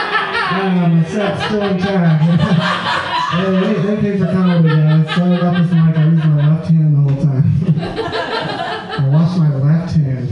sis. 0.56 0.66
Ah, 0.76 0.88
my 0.88 1.04
set's 1.04 1.44
still 1.44 1.62
intact. 1.62 2.22
hey, 3.32 3.56
hey, 3.56 3.82
thank 3.82 4.02
you 4.02 4.18
for 4.18 4.26
coming, 4.26 4.62
guys. 4.62 5.14
Sorry 5.14 5.36
about 5.36 5.62
this 5.62 5.72
mic. 5.72 5.96
I 5.96 6.04
used 6.04 6.24
my 6.24 6.48
left 6.48 6.70
hand 6.70 6.96
the 6.96 7.00
whole 7.00 7.22
time. 7.22 7.46
I 8.98 9.06
lost 9.08 9.38
my 9.38 9.54
left 9.56 9.96
hand. 9.96 10.28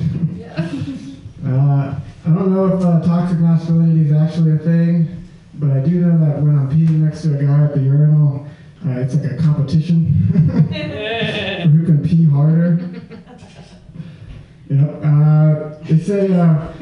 Uh, 1.46 1.94
I 2.26 2.28
don't 2.34 2.54
know 2.54 2.66
if 2.68 2.82
uh, 2.82 3.00
toxic 3.02 3.38
masculinity 3.38 4.08
is 4.08 4.12
actually 4.16 4.52
a 4.52 4.58
thing, 4.58 5.24
but 5.54 5.70
I 5.70 5.80
do 5.80 5.90
know 6.00 6.18
that 6.26 6.40
when 6.40 6.56
I'm 6.58 6.70
peeing 6.70 7.00
next 7.00 7.22
to 7.22 7.38
a 7.38 7.42
guy 7.44 7.64
at 7.64 7.74
the 7.74 7.80
urinal, 7.82 8.46
uh, 8.86 9.00
it's 9.00 9.14
like 9.14 9.32
a 9.32 9.36
competition 9.36 10.12
for 10.32 10.38
who 11.68 11.84
can 11.84 12.02
pee 12.02 12.24
harder. 12.24 12.80
Yep. 14.70 15.00
Uh, 15.04 15.84
they 15.84 15.98
say 15.98 16.32
uh, 16.32 16.72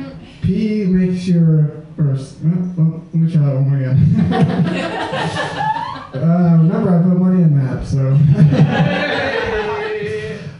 pee 0.42 0.84
makes 0.84 1.26
your 1.26 1.81
or 2.10 2.14
s- 2.14 2.36
well, 2.42 2.74
well, 2.76 3.02
let 3.12 3.14
me 3.14 3.32
try 3.32 3.42
that 3.42 3.54
one 3.54 3.68
more 3.68 3.78
again. 3.78 3.98
uh, 6.14 6.56
remember, 6.58 6.90
I 6.90 7.02
put 7.02 7.16
money 7.18 7.42
in 7.42 7.52
that, 7.58 7.86
so. 7.86 8.18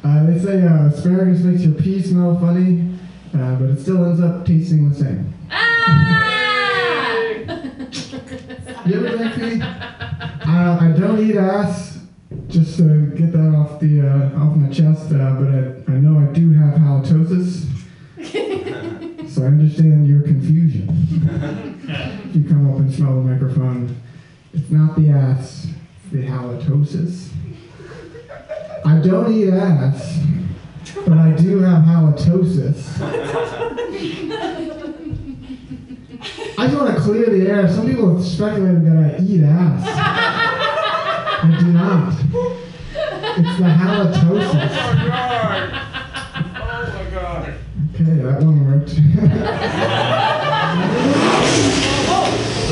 uh, 0.09 0.27
they 0.27 0.39
say 0.39 0.67
uh, 0.67 0.87
asparagus 0.87 1.41
makes 1.43 1.63
your 1.63 1.75
pee 1.75 2.01
smell 2.03 2.39
funny, 2.39 2.95
uh, 3.35 3.55
but 3.57 3.71
it 3.71 3.81
still 3.81 4.05
ends 4.05 4.21
up 4.21 4.45
tasting 4.47 4.89
the 4.91 4.95
same. 4.97 5.33
Ah! 5.51 5.69
You 8.85 9.07
ever 9.07 9.17
drink 9.17 9.35
pee? 9.35 9.61
Uh, 9.63 10.79
I 10.81 10.95
don't 10.99 11.21
eat 11.21 11.37
ass. 11.37 11.91
Just 12.49 12.77
to 12.79 13.07
get 13.17 13.33
that 13.33 13.55
off 13.55 13.79
the 13.81 14.01
uh, 14.07 14.39
off 14.41 14.57
my 14.57 14.69
chest, 14.69 15.13
uh, 15.13 15.35
but 15.39 15.49
I, 15.49 15.95
I 15.95 15.99
know 16.01 16.19
I 16.19 16.33
do 16.33 16.53
have 16.55 16.75
halitosis, 16.75 17.67
so 19.33 19.43
I 19.45 19.47
understand 19.47 20.07
your 20.07 20.21
confusion. 20.23 20.87
if 21.89 22.37
you 22.37 22.45
come 22.45 22.71
up 22.71 22.81
and 22.81 22.93
smell 22.93 23.15
the 23.15 23.23
microphone, 23.23 23.97
it's 24.53 24.69
not 24.69 24.95
the 24.95 25.09
ass, 25.09 25.69
it's 26.05 26.13
the 26.13 26.27
halitosis. 26.27 27.31
I 28.85 28.99
don't 28.99 29.33
eat 29.33 29.49
ass, 29.55 30.19
but 31.07 31.17
I 31.17 31.31
do 31.33 31.61
have 31.61 31.83
halitosis. 31.85 33.01
I 36.59 36.67
just 36.67 36.77
want 36.79 36.95
to 36.95 37.01
clear 37.01 37.31
the 37.31 37.49
air. 37.49 37.73
Some 37.73 37.87
people 37.89 38.15
have 38.15 38.27
speculated 38.27 38.85
that 38.85 38.97
I 38.97 39.23
eat 39.23 39.45
ass. 39.45 39.83
I 41.43 41.57
do 41.59 41.67
not. 41.73 42.13
It's 43.39 43.59
the 43.59 43.65
halitosis. 43.65 45.13
Oh 45.25 45.73
okay, 45.73 45.92
that 48.23 48.43
one 48.43 48.65
worked. 48.67 48.95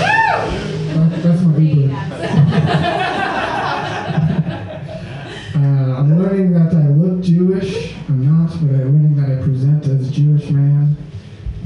That- 0.01 1.23
That's 1.23 1.43
my 1.43 1.59
Uber. 1.59 1.97
Uh, 5.53 5.59
I'm 5.99 6.19
learning 6.19 6.53
that 6.55 6.73
I 6.75 6.89
look 6.89 7.21
Jewish. 7.23 7.95
I'm 8.09 8.25
not, 8.25 8.49
but 8.63 8.71
I'm 8.71 8.93
learning 8.95 9.17
that 9.17 9.31
I 9.39 9.43
present 9.43 9.85
as 9.87 10.09
a 10.09 10.11
Jewish 10.13 10.49
man. 10.49 10.97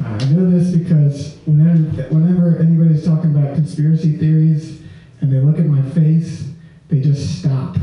Uh, 0.02 0.18
I 0.20 0.24
know 0.30 0.50
this 0.50 0.74
because 0.74 1.36
whenever, 1.44 2.02
whenever 2.12 2.58
anybody's 2.58 3.04
talking 3.04 3.30
about 3.36 3.54
conspiracy 3.54 4.16
theories, 4.16 4.80
and 5.20 5.30
they 5.32 5.38
look 5.38 5.58
at 5.58 5.66
my 5.66 5.82
face, 5.90 6.48
they 6.88 7.00
just 7.00 7.38
stop 7.40 7.76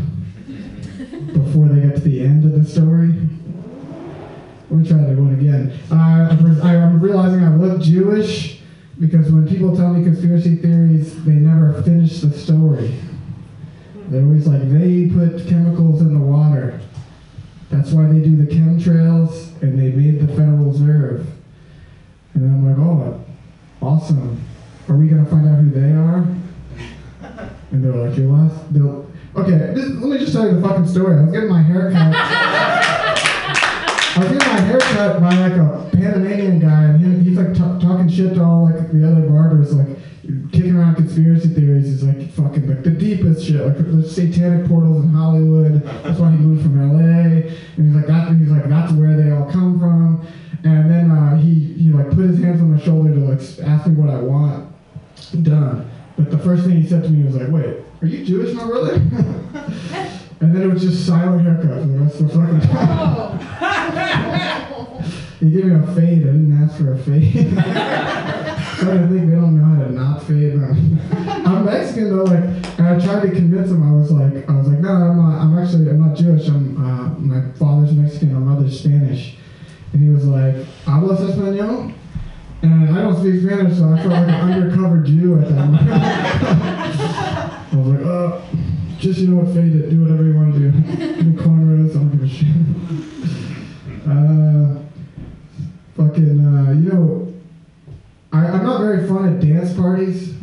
before 1.34 1.68
they 1.70 1.82
get 1.88 1.96
to 1.96 2.02
the 2.02 2.22
end 2.22 2.44
of 2.46 2.52
the 2.62 2.70
story. 2.70 3.14
Let 4.72 4.80
me 4.80 4.88
try 4.88 4.98
that 5.00 5.18
one 5.18 5.34
again. 5.34 5.78
Uh, 5.92 6.66
I'm 6.66 7.02
realizing 7.02 7.44
I 7.44 7.54
look 7.54 7.82
Jewish 7.82 8.62
because 9.02 9.30
when 9.30 9.46
people 9.46 9.76
tell 9.76 9.94
me 9.94 10.02
conspiracy 10.02 10.56
theories, 10.56 11.22
they 11.26 11.34
never 11.34 11.84
finish 11.84 12.22
the 12.22 12.32
story. 12.32 12.96
They're 14.08 14.24
always 14.24 14.48
like, 14.48 14.62
they 14.72 15.10
put 15.14 15.46
chemicals 15.46 16.00
in 16.00 16.14
the 16.14 16.26
water. 16.26 16.80
That's 17.70 17.92
why 17.92 18.06
they 18.06 18.22
do 18.22 18.38
the 18.38 18.46
chemtrails, 18.46 19.62
and 19.62 19.78
they 19.78 19.92
made 19.92 20.22
the 20.26 20.28
Federal 20.28 20.72
Reserve. 20.72 21.28
And 22.34 22.46
I'm 22.46 22.66
like, 22.66 22.78
oh, 22.78 23.22
awesome. 23.82 24.42
Are 24.88 24.96
we 24.96 25.10
gonna 25.10 25.26
find 25.26 25.50
out 25.50 25.60
who 25.60 25.70
they 25.70 25.92
are? 25.92 26.26
And 27.72 27.84
they're 27.84 27.92
like, 27.92 28.18
you 28.18 28.32
last. 28.32 28.74
They'll, 28.74 29.12
okay, 29.36 29.74
this, 29.74 29.90
let 29.90 30.12
me 30.12 30.18
just 30.18 30.32
tell 30.32 30.48
you 30.48 30.62
the 30.62 30.66
fucking 30.66 30.88
story. 30.88 31.18
I 31.18 31.24
was 31.24 31.34
getting 31.34 31.50
my 31.50 31.62
hair 31.62 31.92
cut. 31.92 33.28
I 34.14 34.20
was 34.20 34.32
my 34.40 34.60
haircut 34.60 35.22
by 35.22 35.34
like 35.36 35.54
a 35.54 35.90
Panamanian 35.94 36.60
guy, 36.60 36.84
and 36.84 37.00
he, 37.00 37.30
he's 37.30 37.38
like 37.38 37.54
t- 37.54 37.60
talking 37.60 38.10
shit 38.10 38.34
to 38.34 38.44
all 38.44 38.66
like 38.66 38.92
the 38.92 39.10
other 39.10 39.22
barbers, 39.22 39.74
like 39.74 39.88
kicking 40.52 40.76
around 40.76 40.96
conspiracy 40.96 41.48
theories. 41.48 41.86
He's 41.86 42.04
like 42.04 42.30
fucking 42.32 42.68
like 42.68 42.84
the 42.84 42.90
deepest 42.92 43.48
shit, 43.48 43.66
like 43.66 43.78
the 43.78 44.04
satanic 44.04 44.68
portals 44.68 45.06
in 45.06 45.12
Hollywood. 45.12 45.82
That's 46.04 46.20
why 46.20 46.32
he 46.32 46.38
moved 46.38 46.64
from 46.64 46.92
LA, 46.92 47.00
and 47.00 47.86
he's 47.86 47.96
like 47.96 48.08
that. 48.08 48.36
He's 48.36 48.52
like 48.52 48.68
that's 48.68 48.92
where 48.92 49.16
they 49.16 49.32
all 49.32 49.50
come 49.50 49.80
from. 49.80 50.28
And 50.66 50.92
then 50.92 51.10
uh, 51.10 51.38
he 51.38 51.74
he 51.76 51.90
like 51.92 52.10
put 52.10 52.26
his 52.26 52.40
hands 52.40 52.60
on 52.60 52.76
my 52.76 52.84
shoulder 52.84 53.14
to 53.14 53.20
like 53.20 53.40
ask 53.66 53.88
me 53.88 53.94
what 53.96 54.10
I 54.10 54.20
want 54.20 54.76
done. 55.42 55.90
But 56.18 56.32
the 56.32 56.38
first 56.38 56.66
thing 56.66 56.82
he 56.82 56.88
said 56.88 57.04
to 57.04 57.10
me 57.10 57.24
was 57.24 57.38
like, 57.38 57.48
"Wait, 57.50 57.78
are 58.02 58.08
you 58.08 58.26
Jewish, 58.26 58.54
my 58.54 58.66
brother?" 58.66 59.02
and 60.42 60.56
then 60.56 60.64
it 60.64 60.74
was 60.74 60.82
just 60.82 61.06
silent 61.06 61.44
haircut 61.44 61.82
for 61.82 61.88
the 61.88 62.00
rest 62.00 62.20
of 62.20 62.28
the 62.28 62.34
fucking 62.34 62.62
time. 62.62 63.40
He 65.40 65.50
gave 65.50 65.66
me 65.66 65.76
a 65.76 65.82
fade. 65.96 66.22
I 66.22 66.34
didn't 66.34 66.64
ask 66.64 66.78
for 66.78 66.94
a 66.94 66.98
fade. 66.98 67.34
so 68.78 68.92
I 68.92 69.08
think 69.08 69.30
they 69.30 69.36
don't 69.36 69.58
know 69.58 69.66
how 69.66 69.84
to 69.84 69.92
not 69.92 70.24
fade. 70.24 70.54
I'm 71.46 71.66
Mexican 71.66 72.16
though, 72.16 72.24
like, 72.26 72.44
and 72.78 72.88
I 72.88 73.00
tried 73.00 73.22
to 73.22 73.32
convince 73.32 73.70
him. 73.70 73.82
I 73.82 73.92
was 73.96 74.12
like, 74.12 74.50
I 74.50 74.56
was 74.56 74.68
like, 74.68 74.80
no, 74.80 74.90
I'm 74.90 75.18
not. 75.18 75.42
I'm 75.42 75.58
actually, 75.58 75.90
I'm 75.90 76.08
not 76.08 76.16
Jewish. 76.18 76.48
I'm, 76.48 76.78
uh, 76.78 77.10
my 77.20 77.52
father's 77.54 77.94
Mexican. 77.94 78.34
My 78.34 78.54
mother's 78.54 78.80
Spanish. 78.80 79.36
And 79.94 80.02
he 80.02 80.10
was 80.10 80.26
like, 80.26 80.56
¿Hablas 80.86 81.20
español? 81.20 81.94
And 82.64 82.90
I 82.96 83.02
don't 83.02 83.20
speak 83.20 83.42
Spanish, 83.42 83.78
so 83.78 83.92
I 83.92 83.98
felt 83.98 84.14
like 84.14 84.28
an 84.28 84.30
undercover 84.52 85.04
Jew 85.04 85.40
at 85.40 85.50
that 85.50 85.56
moment. 85.56 85.90
I 85.92 87.76
was 87.76 87.88
like, 87.88 88.06
uh, 88.06 88.42
just 89.02 89.20
you 89.20 89.30
know 89.30 89.42
what, 89.42 89.56
fade 89.56 89.76
it. 89.76 89.90
Do 89.90 90.02
whatever 90.04 90.24
you 90.24 90.36
want 90.36 90.54
to 90.54 90.60
do. 90.60 90.72
Me 91.24 91.36
cornrows. 91.36 91.90
I 91.90 91.94
don't 91.96 92.12
give 92.12 92.22
a 92.22 92.30
shit. 92.30 92.48
Uh, 94.06 94.78
fucking, 95.98 96.46
uh, 96.46 96.72
you 96.74 96.92
know, 96.92 97.34
I, 98.32 98.46
I'm 98.46 98.64
not 98.64 98.82
very 98.82 99.08
fun 99.08 99.34
at 99.34 99.40
dance 99.40 99.74
parties. 99.74 100.36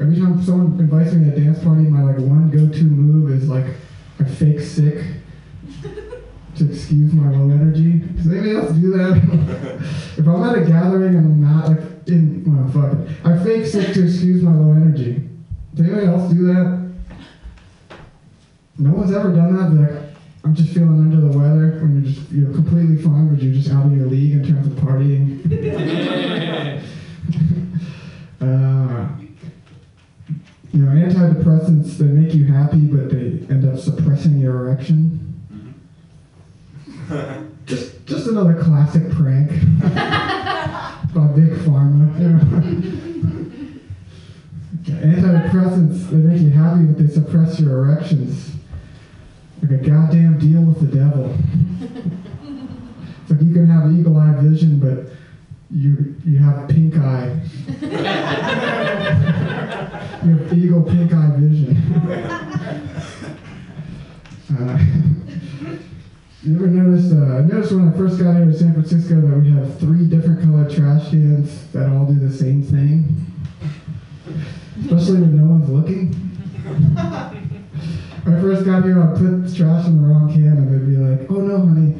Every 0.00 0.16
time 0.16 0.40
someone 0.40 0.78
invites 0.78 1.12
me 1.12 1.30
to 1.30 1.36
a 1.36 1.40
dance 1.40 1.62
party, 1.64 1.82
my 1.82 2.02
like 2.04 2.18
one 2.18 2.48
go-to 2.50 2.84
move 2.84 3.32
is 3.32 3.48
like 3.48 3.66
I 4.20 4.24
fake 4.24 4.60
sick 4.60 5.04
to 6.56 6.70
excuse 6.70 7.12
my 7.12 7.28
low 7.36 7.50
energy. 7.50 7.98
Does 7.98 8.28
anybody 8.28 8.54
else 8.54 8.70
do 8.72 8.90
that? 8.92 9.16
if 10.16 10.26
I'm 10.28 10.42
at 10.44 10.58
a 10.58 10.64
gathering 10.64 11.16
and 11.16 11.26
I'm 11.26 11.40
not 11.40 11.68
like 11.68 11.80
in, 12.06 12.44
well, 12.46 12.70
fuck 12.70 12.98
it. 12.98 13.26
I 13.26 13.42
fake 13.42 13.66
sick 13.66 13.92
to 13.94 14.04
excuse 14.04 14.42
my 14.42 14.54
low 14.54 14.72
energy. 14.72 15.28
Does 15.74 15.86
anybody 15.86 16.06
else 16.06 16.32
do 16.32 16.46
that? 16.46 16.79
No 18.78 18.92
one's 18.92 19.12
ever 19.12 19.34
done 19.34 19.56
that. 19.56 19.70
Like, 19.70 20.10
I'm 20.42 20.54
just 20.54 20.72
feeling 20.72 21.00
under 21.00 21.20
the 21.20 21.38
weather 21.38 21.80
when 21.80 22.02
you're 22.02 22.12
just 22.12 22.30
you're 22.30 22.52
completely 22.52 23.02
fine, 23.02 23.34
but 23.34 23.42
you're 23.42 23.52
just 23.52 23.70
out 23.70 23.86
of 23.86 23.96
your 23.96 24.06
league 24.06 24.32
in 24.32 24.44
terms 24.44 24.66
of 24.66 24.72
partying. 24.74 25.44
uh, 28.40 29.08
you 30.72 30.82
know, 30.82 30.92
antidepressants 30.92 31.98
they 31.98 32.06
make 32.06 32.32
you 32.32 32.46
happy, 32.46 32.86
but 32.86 33.10
they 33.10 33.46
end 33.52 33.68
up 33.68 33.78
suppressing 33.78 34.38
your 34.38 34.66
erection. 34.66 35.34
just 37.66 38.06
just 38.06 38.26
another 38.28 38.54
classic 38.62 39.10
prank 39.10 39.50
by 39.82 41.26
big 41.34 41.52
pharma. 41.66 42.16
Antidepressants 44.84 46.08
they 46.08 46.16
make 46.16 46.40
you 46.40 46.50
happy, 46.50 46.84
but 46.84 46.98
they 46.98 47.12
suppress 47.12 47.60
your 47.60 47.84
erections. 47.84 48.59
Like 49.62 49.72
a 49.72 49.76
goddamn 49.76 50.38
deal 50.38 50.62
with 50.62 50.80
the 50.80 50.96
devil. 50.96 51.36
It's 53.22 53.30
like 53.30 53.42
you 53.42 53.52
can 53.52 53.66
have 53.66 53.92
eagle 53.92 54.16
eye 54.16 54.34
vision, 54.38 54.78
but 54.80 55.12
you 55.70 56.16
you 56.24 56.38
have 56.38 56.68
pink 56.68 56.96
eye. 56.96 57.40
you 60.24 60.36
have 60.36 60.52
eagle 60.52 60.82
pink 60.82 61.12
eye 61.12 61.30
vision. 61.36 61.76
uh, 64.58 64.78
you 66.42 66.56
ever 66.56 66.66
noticed? 66.68 67.12
Uh, 67.12 67.36
I 67.36 67.40
noticed 67.42 67.72
when 67.72 67.88
I 67.88 67.92
first 67.98 68.18
got 68.18 68.36
here 68.36 68.46
to 68.46 68.58
San 68.58 68.72
Francisco 68.72 69.20
that 69.20 69.38
we 69.38 69.50
have 69.50 69.78
three 69.78 70.06
different 70.06 70.40
colored 70.40 70.70
trash 70.70 71.10
cans 71.10 71.66
that 71.72 71.90
all 71.90 72.06
do 72.06 72.18
the 72.18 72.32
same 72.34 72.62
thing. 72.62 73.26
Especially 74.84 75.20
when 75.20 75.36
no 75.36 75.44
one's 75.52 75.68
looking. 75.68 77.36
I 78.26 78.40
first 78.40 78.64
got 78.64 78.84
here, 78.84 79.02
I'd 79.02 79.16
put 79.16 79.54
trash 79.54 79.86
in 79.86 80.02
the 80.02 80.08
wrong 80.08 80.30
can, 80.32 80.46
and 80.46 80.68
they'd 80.70 80.86
be 80.86 80.96
like, 80.96 81.30
"Oh 81.30 81.40
no, 81.40 81.58
honey, 81.58 81.96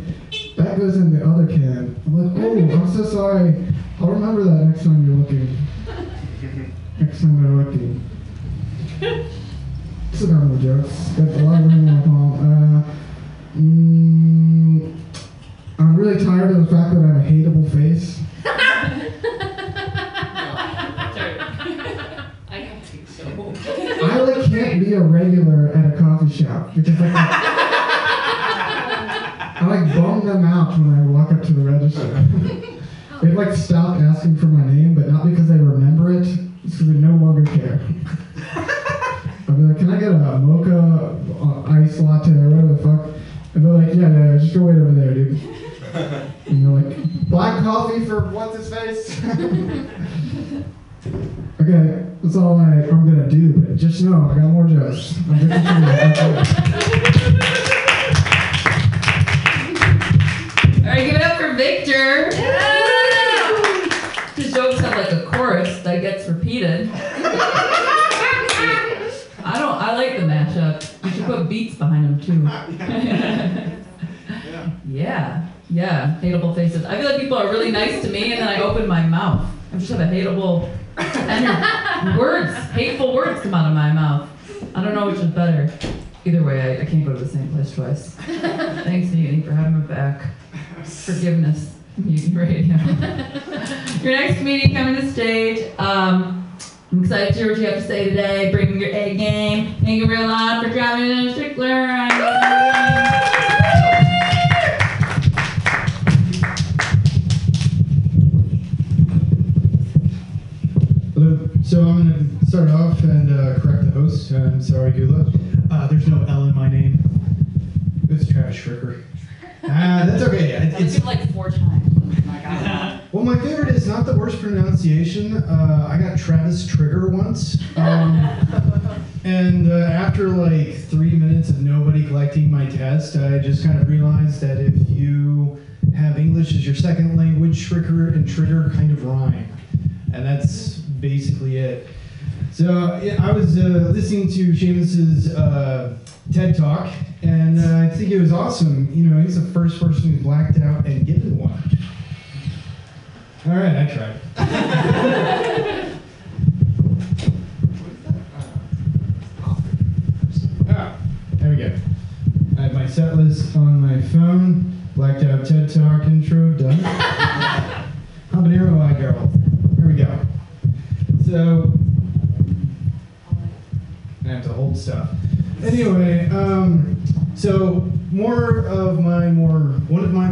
that 0.56 0.78
goes 0.78 0.96
in 0.96 1.18
the 1.18 1.24
other 1.26 1.46
can." 1.46 1.96
I'm 2.06 2.12
like, 2.16 2.32
"Oh, 2.44 2.78
I'm 2.78 2.88
so 2.92 3.04
sorry. 3.04 3.54
I'll 4.00 4.10
remember 4.10 4.44
that 4.44 4.64
next 4.66 4.84
time 4.84 5.06
you're 5.06 5.16
looking. 5.16 5.56
Next 6.98 7.20
time 7.20 7.42
they're 7.42 7.64
looking." 7.64 8.00
Sit 10.12 10.28
down 10.28 10.50
with 10.50 10.62
jokes. 10.62 11.08
Got 11.16 11.28
a 11.28 11.42
lot 11.42 11.60
of 11.60 11.66
room 11.66 11.88
on. 11.88 12.32
Uh, 12.52 12.82
mm, 13.56 14.94
I'm 15.78 15.96
really 15.96 16.22
tired 16.22 16.50
of 16.50 16.56
the 16.58 16.76
fact 16.76 16.94
that 16.94 17.02
I 17.02 17.06
have 17.08 17.16
a 17.16 17.30
hateable 17.30 17.70
face. 17.72 18.20
I 22.52 22.58
don't 22.66 22.84
think 22.84 23.08
so. 23.08 23.09
I 23.22 24.18
like 24.20 24.50
can't 24.50 24.80
be 24.80 24.94
a 24.94 25.00
regular 25.00 25.68
at 25.68 25.94
a 25.94 25.96
coffee 25.98 26.30
shop 26.30 26.74
because 26.74 26.98
like 26.98 27.12
I 29.62 29.66
like 29.66 29.94
bum 29.94 30.26
them 30.26 30.44
out 30.44 30.72
when 30.78 30.98
I 30.98 31.02
walk 31.02 31.30
up 31.32 31.42
to 31.42 31.52
the 31.52 31.70
register. 31.70 32.08
They've 33.22 33.34
like 33.34 33.54
stopped 33.54 34.00
asking 34.00 34.36
for 34.36 34.46
my 34.46 34.64
name, 34.64 34.94
but 34.94 35.08
not 35.08 35.26
because 35.28 35.48
they 35.48 35.56
remember 35.56 36.10
it, 36.12 36.26
it's 36.26 36.38
because 36.62 36.86
they 36.86 36.94
no 36.94 37.14
longer 37.22 37.44
care. 37.44 37.80
I'll 39.48 39.54
be 39.54 39.62
like, 39.64 39.76
can 39.76 39.90
I 39.92 40.00
get 40.00 40.12
a 40.12 40.38
mocha 40.38 41.18
uh, 41.42 41.62
ice 41.72 42.00
latte 42.00 42.30
or 42.30 42.48
whatever 42.48 42.72
the 42.72 42.82
fuck? 42.82 43.14
And 43.54 43.66
they're 43.66 43.72
like, 43.72 43.94
yeah, 43.94 44.08
yeah, 44.08 44.38
just 44.38 44.54
go 44.54 44.62
wait 44.62 44.76
over 44.76 44.92
there, 44.92 45.12
dude. 45.12 45.38
And 46.46 46.62
you're 46.62 46.80
like, 46.80 46.96
black 47.28 47.62
coffee 47.62 48.06
for 48.06 48.30
what's 48.30 48.56
his 48.56 48.72
face? 48.72 49.20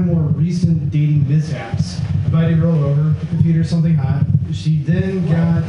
more 0.06 0.22
recent 0.22 0.90
dating 0.90 1.28
mishaps. 1.28 2.00
Invited 2.26 2.58
a 2.58 2.60
girl 2.60 2.84
over, 2.84 3.18
took 3.20 3.30
the 3.30 3.42
feed 3.42 3.56
her 3.56 3.64
something 3.64 3.94
hot. 3.94 4.24
She 4.52 4.78
then 4.78 5.26
got 5.28 5.64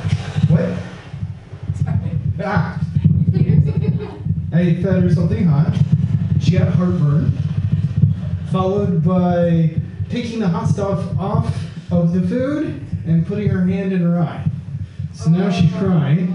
what? 0.50 0.70
Ah. 2.42 2.82
I 4.52 4.82
fed 4.82 5.04
her 5.04 5.14
something 5.14 5.46
hot. 5.46 5.78
She 6.40 6.52
got 6.58 6.74
heartburn, 6.74 7.32
followed 8.52 9.04
by 9.04 9.76
taking 10.10 10.40
the 10.40 10.48
hot 10.48 10.68
stuff 10.68 11.18
off 11.20 11.56
of 11.92 12.14
the 12.14 12.28
food 12.28 12.86
and 13.06 13.26
putting 13.26 13.50
her 13.50 13.66
hand 13.66 13.94
in 13.94 14.00
her 14.02 14.20
eye. 14.20 14.46
So 15.14 15.30
now 15.30 15.50
she's 15.52 15.72
crying. 15.74 16.34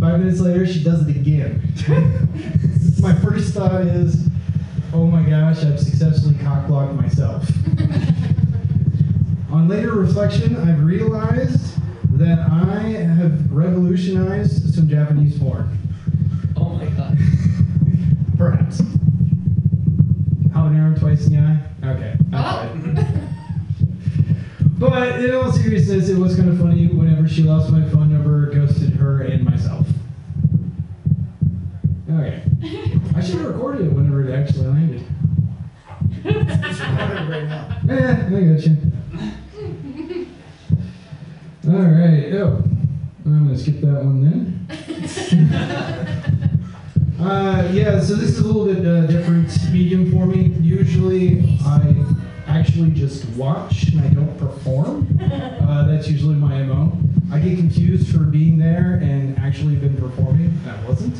Five 0.00 0.18
minutes 0.20 0.40
later, 0.40 0.66
she 0.66 0.82
does 0.82 1.06
it 1.06 1.16
again. 1.16 1.62
my 3.00 3.14
first 3.16 3.54
thought 3.54 3.82
is, 3.82 4.21
oh 4.92 5.06
my 5.06 5.22
gosh, 5.22 5.64
I've 5.64 5.80
successfully 5.80 6.34
cockblocked 6.34 6.94
myself. 6.96 7.48
On 9.52 9.68
later 9.68 9.92
reflection, 9.92 10.56
I've 10.56 10.82
realized 10.82 11.76
that 12.18 12.38
I 12.38 12.80
have 12.80 13.52
revolutionized 13.52 14.74
some 14.74 14.88
Japanese 14.88 15.38
porn. 15.38 15.78
Oh 16.56 16.70
my 16.70 16.86
god. 16.86 17.18
Perhaps. 18.36 18.80
Habanero 20.50 20.98
twice 20.98 21.26
in 21.26 21.34
the 21.34 21.40
eye? 21.40 21.58
Okay. 21.84 22.16
Oh. 22.32 22.38
I. 22.38 23.18
But 24.78 25.20
in 25.24 25.34
all 25.34 25.52
seriousness, 25.52 26.08
it 26.08 26.18
was 26.18 26.34
kind 26.34 26.48
of 26.48 26.58
funny 26.58 26.88
whenever 26.88 27.28
she 27.28 27.44
lost 27.44 27.70
my 27.70 27.88
phone 27.90 28.12
number, 28.12 28.46
ghosted 28.52 28.94
her 28.94 29.22
and 29.22 29.44
myself. 29.44 29.51
Okay. 32.12 32.42
I 33.16 33.20
should 33.20 33.36
have 33.40 33.46
recorded 33.54 33.86
it 33.86 33.92
whenever 33.92 34.28
it 34.28 34.34
actually 34.34 34.66
landed. 34.66 35.04
Eh, 37.88 38.12
I 38.26 38.30
got 38.30 38.64
you. 38.64 38.76
All 41.68 41.80
right. 41.80 42.32
Oh, 42.34 42.62
I'm 43.24 43.46
gonna 43.46 43.58
skip 43.58 43.80
that 43.80 44.04
one 44.04 44.20
then. 44.22 44.38
Uh, 47.20 47.68
yeah, 47.70 48.00
so 48.00 48.16
this 48.16 48.30
is 48.30 48.40
a 48.40 48.44
little 48.44 48.66
bit 48.66 48.84
uh, 48.84 49.06
different 49.06 49.46
medium 49.72 50.10
for 50.10 50.26
me. 50.26 50.48
Usually, 50.60 51.56
I 51.64 51.94
actually 52.48 52.90
just 52.90 53.24
watch 53.36 53.84
and 53.92 54.00
I 54.00 54.08
don't 54.08 54.36
perform. 54.38 55.06
Uh, 55.22 55.86
that's 55.86 56.08
usually 56.08 56.34
my 56.34 56.64
mo. 56.64 56.90
I 57.32 57.38
get 57.38 57.58
confused 57.58 58.12
for 58.12 58.24
being 58.24 58.58
there 58.58 58.98
and 59.00 59.38
actually 59.38 59.76
been 59.76 59.96
performing. 59.96 60.52
That 60.64 60.82
wasn't. 60.88 61.16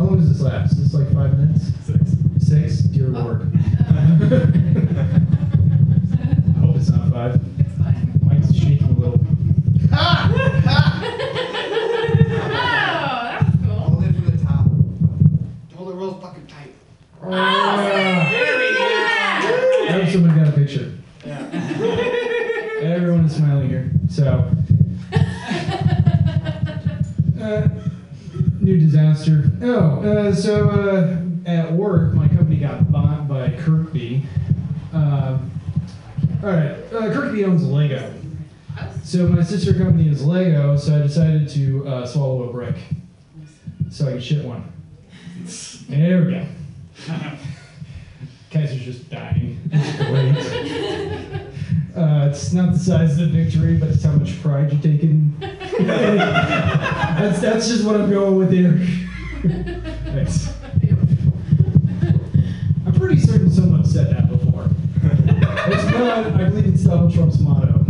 How 0.00 0.06
long 0.06 0.18
does 0.18 0.32
this 0.32 0.40
last? 0.40 0.72
Is 0.72 0.90
this 0.90 0.94
like 0.94 1.12
five 1.12 1.38
minutes? 1.38 1.64
Six. 1.84 2.16
Six? 2.38 2.78
Dear 2.84 3.08
oh. 3.08 3.10
Lord. 3.10 3.52
I 3.52 3.54
hope 6.58 6.76
it's 6.76 6.88
not 6.88 7.12
five. 7.12 7.38
It's 7.58 7.74
fine. 7.76 8.18
Mike's 8.22 8.50
shaking 8.54 8.88
a 8.88 8.92
little. 8.98 9.20
Ha! 9.90 10.32
Ha! 12.32 13.38
Oh, 13.42 13.44
that's 13.44 13.56
cool. 13.62 13.78
Hold 13.78 14.04
it 14.04 14.14
from 14.14 14.24
the 14.24 14.38
top. 14.42 14.64
Hold 15.76 15.90
it 15.90 15.94
real 15.96 16.14
fucking 16.14 16.46
tight. 16.46 16.72
Oh, 17.22 17.30
I 17.30 18.24
hope 19.92 20.08
someone 20.08 20.34
got 20.34 20.48
a 20.48 20.52
picture. 20.52 20.94
Everyone 22.82 23.26
is 23.26 23.36
smiling 23.36 23.68
here. 23.68 23.92
So, 24.08 24.48
uh, 27.42 27.68
disaster. 29.12 29.50
Oh, 29.62 30.02
uh, 30.02 30.34
so 30.34 30.70
uh, 30.70 31.48
at 31.48 31.72
work, 31.72 32.14
my 32.14 32.28
company 32.28 32.56
got 32.56 32.90
bought 32.90 33.28
by 33.28 33.50
Kirkbi. 33.50 34.24
Uh, 34.92 35.38
all 36.42 36.48
right, 36.48 36.70
uh, 36.92 37.12
Kirkbi 37.12 37.44
owns 37.46 37.64
Lego. 37.64 38.14
So 39.04 39.26
my 39.26 39.42
sister 39.42 39.74
company 39.74 40.08
is 40.08 40.24
Lego, 40.24 40.76
so 40.76 40.96
I 40.96 40.98
decided 41.00 41.48
to 41.50 41.86
uh, 41.86 42.06
swallow 42.06 42.48
a 42.48 42.52
brick 42.52 42.76
so 43.90 44.08
I 44.08 44.12
could 44.12 44.22
shit 44.22 44.44
one. 44.44 44.72
There 45.88 46.24
we 46.24 46.32
go. 46.32 46.46
Kaiser's 48.50 48.84
just 48.84 49.10
dying. 49.10 49.60
It's 49.72 51.30
great. 51.30 51.46
Uh, 51.96 52.28
it's 52.30 52.52
not 52.52 52.72
the 52.72 52.78
size 52.78 53.18
of 53.18 53.32
the 53.32 53.42
victory, 53.42 53.76
but 53.76 53.88
it's 53.88 54.04
how 54.04 54.12
much 54.12 54.40
pride 54.42 54.72
you 54.72 54.78
take 54.78 55.02
in. 55.02 55.34
that's, 55.40 57.40
that's 57.40 57.68
just 57.68 57.84
what 57.84 57.96
I'm 57.96 58.10
going 58.10 58.36
with 58.36 58.52
here. 58.52 58.78
Thanks. 60.12 60.52
I'm 62.86 62.92
pretty 62.94 63.18
certain 63.20 63.50
someone 63.50 63.84
said 63.84 64.10
that 64.10 64.28
before. 64.28 64.68
It's 65.02 65.84
not, 65.92 66.26
I 66.26 66.48
believe 66.48 66.66
it's 66.66 66.84
Donald 66.84 67.12
Trump's 67.12 67.38
motto. 67.40 67.84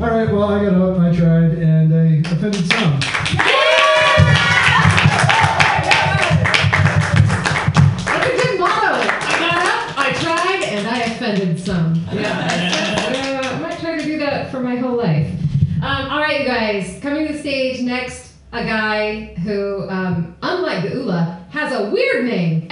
All 0.00 0.10
right, 0.10 0.30
well, 0.30 0.44
I 0.44 0.64
got 0.64 0.74
up, 0.74 0.98
I 0.98 1.14
tried, 1.16 1.52
and 1.52 1.94
I 1.94 2.30
offended 2.30 2.70
some. 2.70 3.23
Stage 17.64 17.80
next, 17.80 18.32
a 18.52 18.62
guy 18.62 19.24
who, 19.36 19.88
um, 19.88 20.36
unlike 20.42 20.82
the 20.82 20.90
Ula, 20.90 21.46
has 21.50 21.72
a 21.72 21.88
weird 21.88 22.26
name. 22.26 22.66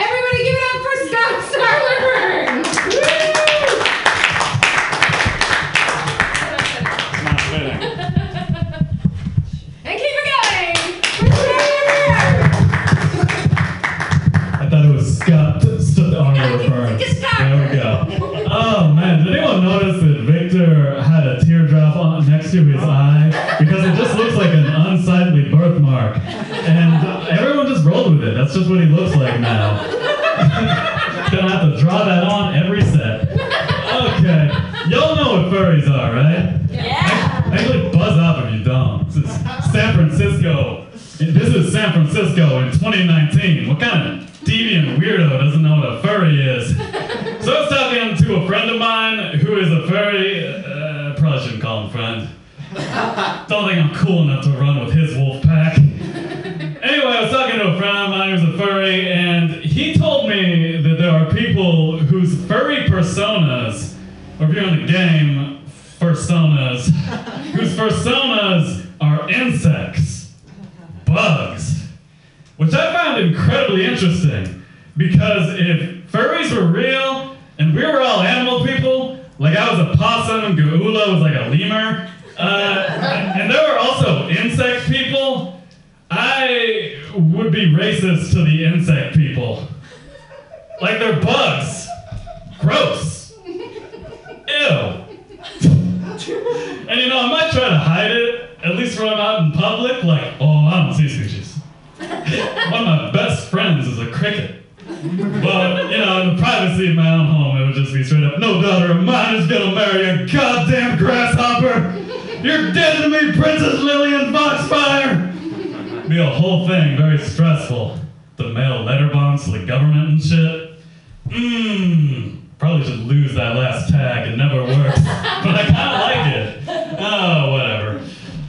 Gonna 110.16 110.32
goddamn 110.32 110.98
grasshopper! 110.98 111.98
You're 112.42 112.72
dead 112.72 113.02
to 113.02 113.08
me, 113.08 113.32
Princess 113.32 113.80
Lillian 113.80 114.32
Foxfire! 114.32 116.08
Be 116.08 116.18
a 116.18 116.26
whole 116.26 116.66
thing, 116.66 116.96
very 116.96 117.18
stressful. 117.18 117.98
The 118.36 118.48
mail 118.48 118.82
letter 118.82 119.08
bombs 119.08 119.44
to 119.44 119.52
the 119.52 119.64
government 119.64 120.08
and 120.08 120.22
shit. 120.22 120.80
Mmm. 121.28 122.40
Probably 122.58 122.84
should 122.84 123.00
lose 123.00 123.34
that 123.34 123.56
last 123.56 123.90
tag. 123.90 124.28
It 124.28 124.36
never 124.36 124.64
works. 124.64 125.00
but 125.00 125.54
I 125.54 125.64
kinda 125.64 125.98
like 126.02 126.26
it. 126.34 126.98
Oh, 127.00 127.52
whatever. 127.52 128.00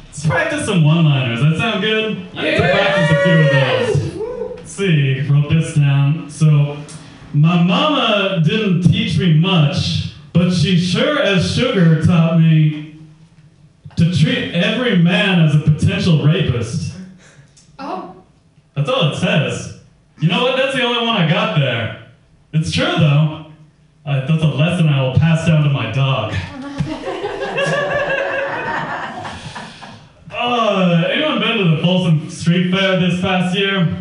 Let's 0.08 0.26
practice 0.26 0.66
some 0.66 0.84
one-liners. 0.84 1.42
That 1.42 1.58
sound 1.58 1.82
good? 1.82 2.18
To 2.34 2.40
practice 2.40 3.12
a 3.12 3.24
few 3.24 3.40
of 3.40 3.50
those. 3.50 4.58
Let's 4.58 4.72
see, 4.72 5.22
wrote 5.28 5.50
this 5.50 5.76
down. 5.76 6.30
So, 6.30 6.78
my 7.34 7.64
mama 7.64 8.42
didn't 8.44 8.84
teach 8.84 9.18
me 9.18 9.34
much, 9.34 10.03
but 10.34 10.52
she 10.52 10.78
sure 10.80 11.22
as 11.22 11.56
sugar 11.56 12.04
taught 12.06 12.40
me 12.40 13.00
to 13.96 14.14
treat 14.14 14.54
every 14.54 14.98
man 14.98 15.40
as 15.42 15.56
a 15.56 15.60
potential 15.60 16.24
rapist. 16.26 16.96
Oh. 17.80 18.16
That's 18.76 18.90
all 18.90 19.12
it 19.12 19.18
says. 19.18 19.80
You 20.20 20.30
know 20.30 20.44
what? 20.44 20.58
That's 20.58 20.76
the 20.76 20.84
only 20.84 21.06
one 21.06 21.16
I 21.16 21.30
got 21.30 21.60
there. 21.60 22.08
It's 22.54 22.72
true, 22.72 22.86
though. 22.86 23.52
Uh, 24.06 24.26
that's 24.26 24.44
a 24.44 24.48
lesson 24.48 24.90
I 24.90 25.02
will 25.04 25.16
pass 25.16 25.46
down 25.48 25.64
to 25.64 25.70
my 25.70 25.92
dog. 25.92 26.34
Uh, 30.36 31.06
anyone 31.10 31.40
been 31.40 31.58
to 31.58 31.76
the 31.78 31.82
Folsom 31.82 32.30
Street 32.30 32.70
Fair 32.70 33.00
this 33.00 33.22
past 33.22 33.58
year? 33.58 33.98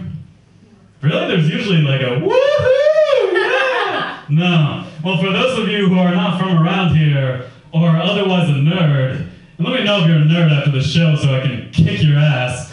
Really? 1.00 1.26
There's 1.28 1.48
usually 1.48 1.82
like 1.82 2.00
a 2.00 2.20
woohoo! 2.20 3.32
Yeah! 3.32 4.24
No. 4.28 4.84
Well, 5.04 5.18
for 5.18 5.32
those 5.32 5.58
of 5.58 5.66
you 5.66 5.88
who 5.88 5.98
are 5.98 6.14
not 6.14 6.38
from 6.38 6.62
around 6.62 6.94
here 6.94 7.50
or 7.72 7.88
otherwise 7.88 8.48
a 8.48 8.52
nerd, 8.52 9.28
and 9.58 9.66
let 9.66 9.80
me 9.80 9.84
know 9.84 10.00
if 10.00 10.06
you're 10.06 10.18
a 10.18 10.20
nerd 10.20 10.56
after 10.56 10.70
the 10.70 10.80
show 10.80 11.16
so 11.16 11.34
I 11.34 11.40
can 11.40 11.70
kick 11.72 12.04
your 12.04 12.18
ass. 12.18 12.70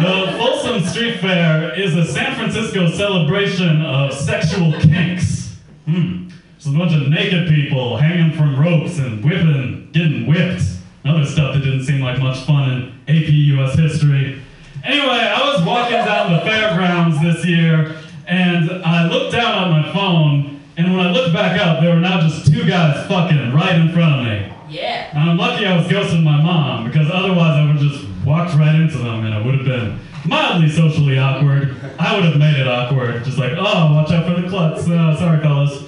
The 0.00 0.34
Folsom 0.36 0.84
Street 0.84 1.20
Fair 1.20 1.78
is 1.78 1.94
a 1.94 2.04
San 2.04 2.34
Francisco 2.34 2.90
celebration 2.90 3.82
of 3.82 4.12
sexual 4.12 4.72
kinks. 4.80 5.56
Hmm. 5.84 6.28
It's 6.56 6.66
a 6.66 6.70
bunch 6.70 6.94
of 6.94 7.08
naked 7.08 7.48
people 7.48 7.96
hanging 7.96 8.36
from 8.36 8.58
ropes 8.58 8.98
and 8.98 9.24
whipping, 9.24 9.90
getting 9.92 10.26
whipped. 10.26 10.62
Other 11.04 11.24
stuff 11.24 11.54
that 11.54 11.60
didn't 11.60 11.84
seem 11.84 12.00
like 12.00 12.18
much 12.18 12.38
fun 12.40 12.70
in 12.70 12.88
AP 13.06 13.28
US 13.30 13.78
history. 13.78 14.42
Anyway, 14.82 15.06
I 15.06 15.52
was 15.54 15.64
walking 15.64 15.96
down 15.96 16.32
the 16.32 16.40
fairgrounds 16.40 17.22
this 17.22 17.44
year 17.46 17.96
and 18.26 18.68
I 18.84 19.08
looked 19.08 19.32
down 19.32 19.64
at 19.64 19.70
my 19.70 19.92
phone, 19.92 20.57
and 20.78 20.96
when 20.96 21.04
I 21.04 21.10
looked 21.10 21.34
back 21.34 21.60
up, 21.60 21.80
there 21.80 21.92
were 21.92 22.00
now 22.00 22.20
just 22.20 22.46
two 22.46 22.64
guys 22.64 23.04
fucking 23.08 23.52
right 23.52 23.74
in 23.74 23.92
front 23.92 24.20
of 24.20 24.24
me. 24.24 24.52
Yeah. 24.68 25.10
And 25.10 25.30
I'm 25.30 25.36
lucky 25.36 25.66
I 25.66 25.76
was 25.76 25.88
ghosting 25.88 26.22
my 26.22 26.40
mom 26.40 26.84
because 26.86 27.10
otherwise 27.10 27.56
I 27.56 27.66
would 27.66 27.76
have 27.76 27.90
just 27.90 28.06
walked 28.24 28.54
right 28.54 28.76
into 28.76 28.98
them 28.98 29.26
and 29.26 29.34
it 29.34 29.44
would 29.44 29.56
have 29.56 29.66
been 29.66 29.98
mildly 30.24 30.70
socially 30.70 31.18
awkward. 31.18 31.74
I 31.98 32.14
would 32.14 32.24
have 32.24 32.36
made 32.36 32.60
it 32.60 32.68
awkward, 32.68 33.24
just 33.24 33.38
like, 33.38 33.54
oh, 33.56 33.92
watch 33.92 34.12
out 34.12 34.24
for 34.26 34.40
the 34.40 34.48
klutz. 34.48 34.88
Uh, 34.88 35.16
sorry, 35.16 35.40
fellas. 35.40 35.82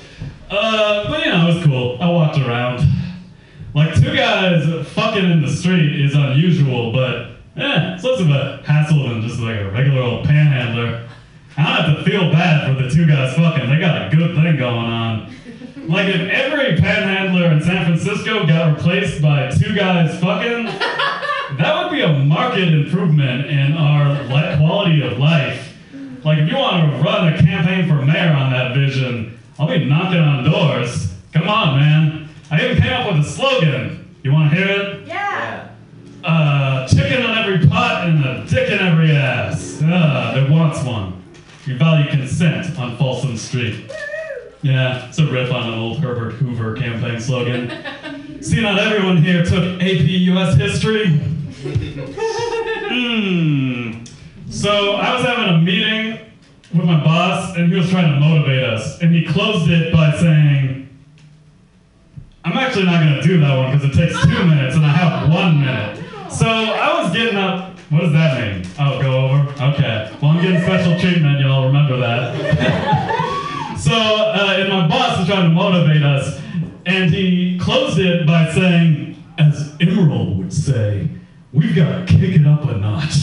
Uh, 0.50 1.08
but 1.08 1.24
you 1.24 1.30
know, 1.30 1.48
it 1.48 1.54
was 1.54 1.64
cool. 1.64 1.98
I 2.00 2.10
walked 2.10 2.38
around. 2.38 2.84
Like 3.74 3.94
two 3.94 4.16
guys 4.16 4.64
fucking 4.88 5.30
in 5.30 5.42
the 5.42 5.50
street 5.50 6.00
is 6.00 6.16
unusual, 6.16 6.92
but 6.92 7.36
eh, 7.56 7.94
it's 7.94 8.02
less 8.02 8.20
of 8.20 8.28
a 8.30 8.60
hassle 8.64 9.08
than 9.08 9.22
just 9.22 9.38
like 9.38 9.60
a 9.60 9.70
regular 9.70 10.02
old 10.02 10.24
panhandler. 10.24 11.06
I 11.56 11.62
don't 11.64 11.94
have 11.96 12.04
to 12.04 12.10
feel 12.10 12.30
bad 12.32 12.66
for 12.76 12.82
the 12.82 12.88
two 12.90 13.06
guys 13.06 13.34
fucking. 13.34 13.68
They 13.68 13.78
got 13.78 14.12
a 14.12 14.16
good 14.16 14.34
thing 14.36 14.56
going 14.56 14.86
on. 14.86 15.34
Like 15.88 16.08
if 16.08 16.20
every 16.30 16.76
panhandler 16.76 17.50
in 17.52 17.60
San 17.62 17.84
Francisco 17.84 18.46
got 18.46 18.76
replaced 18.76 19.20
by 19.20 19.50
two 19.50 19.74
guys 19.74 20.18
fucking, 20.20 20.66
that 21.56 21.82
would 21.82 21.90
be 21.92 22.02
a 22.02 22.12
marked 22.12 22.58
improvement 22.58 23.46
in 23.46 23.72
our 23.72 24.22
li- 24.24 24.56
quality 24.58 25.02
of 25.02 25.18
life. 25.18 25.76
Like 26.24 26.38
if 26.38 26.48
you 26.50 26.56
want 26.56 26.92
to 26.92 27.02
run 27.02 27.32
a 27.32 27.38
campaign 27.38 27.88
for 27.88 28.04
mayor 28.04 28.32
on 28.32 28.50
that 28.52 28.74
vision, 28.74 29.38
I'll 29.58 29.66
be 29.66 29.84
knocking 29.84 30.20
on 30.20 30.44
doors. 30.44 31.12
Come 31.32 31.48
on, 31.48 31.78
man. 31.78 32.28
I 32.50 32.64
even 32.64 32.82
came 32.82 32.92
up 32.92 33.12
with 33.12 33.26
a 33.26 33.28
slogan. 33.28 34.14
You 34.22 34.32
want 34.32 34.50
to 34.50 34.56
hear 34.56 34.68
it? 34.68 35.06
Yeah. 35.06 35.70
Uh, 36.22 36.86
chicken 36.88 37.22
on 37.24 37.38
every 37.38 37.66
pot 37.66 38.06
and 38.08 38.24
a 38.24 38.44
dick 38.46 38.70
in 38.70 38.78
every 38.78 39.12
ass. 39.12 39.80
Ah, 39.82 40.32
there 40.34 40.50
wants 40.50 40.82
one. 40.84 41.19
We 41.70 41.76
value 41.76 42.10
consent 42.10 42.76
on 42.80 42.96
Folsom 42.96 43.36
Street. 43.36 43.88
Yeah, 44.60 45.08
it's 45.08 45.20
a 45.20 45.26
riff 45.30 45.52
on 45.52 45.72
an 45.72 45.78
old 45.78 46.00
Herbert 46.00 46.32
Hoover 46.32 46.74
campaign 46.74 47.20
slogan. 47.20 47.70
See, 48.42 48.60
not 48.60 48.80
everyone 48.80 49.18
here 49.18 49.44
took 49.44 49.80
AP 49.80 50.00
US 50.00 50.56
history. 50.56 51.06
Hmm. 52.88 54.02
So 54.50 54.94
I 54.94 55.14
was 55.14 55.24
having 55.24 55.54
a 55.54 55.58
meeting 55.58 56.18
with 56.74 56.86
my 56.86 57.04
boss, 57.04 57.56
and 57.56 57.72
he 57.72 57.78
was 57.78 57.88
trying 57.88 58.14
to 58.14 58.18
motivate 58.18 58.64
us, 58.64 59.00
and 59.00 59.14
he 59.14 59.24
closed 59.24 59.70
it 59.70 59.92
by 59.92 60.10
saying, 60.18 60.88
I'm 62.44 62.58
actually 62.58 62.86
not 62.86 63.00
going 63.00 63.14
to 63.14 63.22
do 63.22 63.38
that 63.42 63.56
one 63.56 63.78
because 63.78 63.88
it 63.88 63.96
takes 63.96 64.20
two 64.24 64.44
minutes 64.44 64.74
and 64.74 64.84
I 64.84 64.88
have 64.88 65.32
one 65.32 65.60
minute. 65.60 66.32
So 66.32 66.48
I 66.48 67.00
was 67.00 67.12
getting 67.12 67.36
up. 67.38 67.69
What 67.90 68.02
does 68.02 68.12
that 68.12 68.40
mean? 68.40 68.64
Oh, 68.78 69.02
go 69.02 69.26
over? 69.26 69.50
Okay. 69.74 70.16
Well, 70.22 70.30
I'm 70.30 70.40
getting 70.40 70.62
special 70.62 70.96
treatment. 71.00 71.40
Y'all 71.40 71.66
remember 71.66 71.96
that. 71.96 73.76
so, 73.80 73.92
uh, 73.92 74.54
and 74.58 74.68
my 74.68 74.86
boss 74.86 75.18
was 75.18 75.26
trying 75.26 75.48
to 75.48 75.54
motivate 75.54 76.04
us, 76.04 76.40
and 76.86 77.12
he 77.12 77.58
closed 77.58 77.98
it 77.98 78.28
by 78.28 78.48
saying, 78.52 79.20
as 79.38 79.72
Emeril 79.78 80.36
would 80.36 80.52
say, 80.52 81.08
we've 81.52 81.74
got 81.74 82.06
to 82.06 82.08
kick 82.14 82.36
it 82.36 82.46
up 82.46 82.62
a 82.62 82.76
notch. 82.76 83.10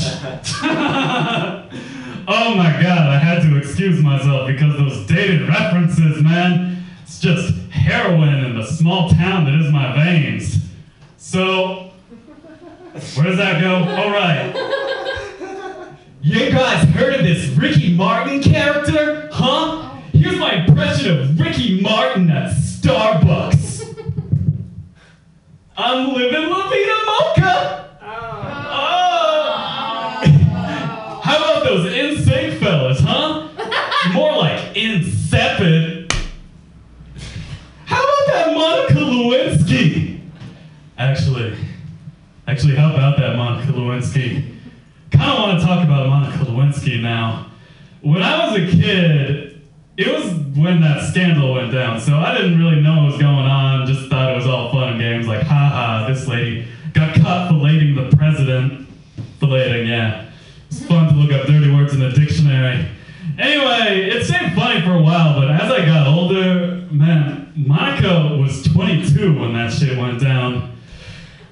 oh 2.28 2.54
my 2.56 2.78
god, 2.82 3.08
I 3.08 3.20
had 3.20 3.42
to 3.44 3.58
excuse 3.58 4.04
myself 4.04 4.48
because 4.48 4.76
those 4.76 5.08
dated 5.08 5.48
references, 5.48 6.22
man. 6.22 6.84
It's 7.04 7.22
just 7.22 7.54
heroin 7.70 8.44
in 8.44 8.58
the 8.58 8.66
small 8.66 9.10
town 9.12 9.46
that 9.46 9.54
is 9.54 9.72
my 9.72 9.96
veins. 9.96 10.58
So, 11.16 11.87
where 13.16 13.26
does 13.26 13.38
that 13.38 13.62
go? 13.62 13.76
All 13.76 14.12
right. 14.12 14.54
You 16.22 16.52
guys 16.52 16.84
heard 16.90 17.14
of 17.16 17.24
this 17.24 17.48
Ricky 17.50 17.94
Martin 17.94 18.42
character? 18.42 19.30
Huh? 19.32 19.98
Here's 20.14 20.38
my 20.38 20.66
impression 20.66 21.20
of 21.20 21.40
Ricky 21.40 21.80
Martin 21.80 22.30
at 22.32 22.52
Starbucks. 22.54 23.84
I'm 25.78 26.14
living 26.14 26.50
La 26.50 26.70
Vida 26.70 26.98
Mocha. 27.06 27.98
Oh. 28.02 29.22
How 31.24 31.38
about 31.38 31.64
those 31.64 31.92
NSYNC 31.94 32.60
fellas, 32.60 33.00
huh? 33.00 33.48
More 34.14 34.38
like 34.38 34.76
insipid. 34.76 36.12
How 37.86 38.02
about 38.04 38.28
that 38.28 38.54
Monica 38.56 38.96
Lewinsky? 38.96 40.20
Actually, 40.98 41.57
actually, 42.58 42.76
how 42.76 42.92
about 42.92 43.16
that 43.18 43.36
Monica 43.36 43.72
Lewinsky? 43.72 44.44
Kind 45.12 45.30
of 45.30 45.38
want 45.38 45.60
to 45.60 45.64
talk 45.64 45.84
about 45.84 46.08
Monica 46.08 46.44
Lewinsky 46.44 47.00
now. 47.00 47.52
When 48.02 48.24
I 48.24 48.48
was 48.48 48.60
a 48.60 48.66
kid, 48.66 49.62
it 49.96 50.08
was 50.08 50.34
when 50.58 50.82
that 50.82 51.08
scandal 51.08 51.54
went 51.54 51.72
down, 51.72 52.02
so 52.02 52.16
I 52.16 52.36
didn't 52.36 52.58
really 52.58 52.82
know 52.82 53.04
what 53.04 53.12
was 53.12 53.22
going 53.22 53.46
on. 53.46 53.86
Just 53.86 54.10
thought 54.10 54.32
it 54.32 54.36
was 54.36 54.48
all 54.48 54.72
fun 54.72 54.94
and 54.94 55.00
games. 55.00 55.28
Like, 55.28 55.44
haha, 55.44 56.08
this 56.08 56.28
lady 56.28 56.68
got 56.94 57.14
caught 57.18 57.52
filleting 57.52 57.94
the 57.94 58.18
president. 58.18 58.90
Filleting, 59.40 59.88
yeah. 59.88 60.32
It's 60.72 60.84
fun 60.84 61.14
to 61.14 61.14
look 61.14 61.32
up 61.32 61.46
dirty 61.46 61.72
words 61.72 61.94
in 61.94 62.00
the 62.00 62.10
dictionary. 62.10 62.90
Anyway, 63.38 64.10
it 64.10 64.26
seemed 64.26 64.56
funny 64.56 64.82
for 64.82 64.94
a 64.94 65.02
while, 65.02 65.40
but 65.40 65.52
as 65.52 65.72
I 65.72 65.86
got 65.86 66.08
older, 66.08 66.88
man, 66.90 67.54
Monica 67.56 68.36
was 68.36 68.64
22 68.64 69.40
when 69.40 69.54
that 69.54 69.72
shit 69.72 69.96
went 69.96 70.20
down. 70.20 70.74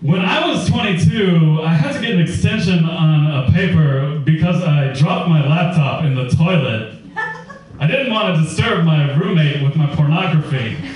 When 0.02 0.20
I 0.22 0.48
was 0.48 0.70
22, 0.70 1.62
I 1.64 1.74
had 1.74 1.93
to 1.93 2.02
get 2.02 2.12
an 2.12 2.22
extension 2.22 2.84
on 2.86 3.43
a 3.46 3.52
paper 3.52 4.20
because 4.20 4.62
I 4.62 4.93
dropped 4.93 5.30
my 5.30 5.48
laptop 5.48 6.04
in 6.04 6.16
the 6.16 6.28
toilet. 6.30 6.96
I 7.80 7.88
didn't 7.88 8.12
want 8.12 8.36
to 8.36 8.43
disturb 8.43 8.84
my 8.86 9.16
roommate 9.16 9.64
with 9.64 9.76
my 9.76 9.88
pornography. 9.96 10.78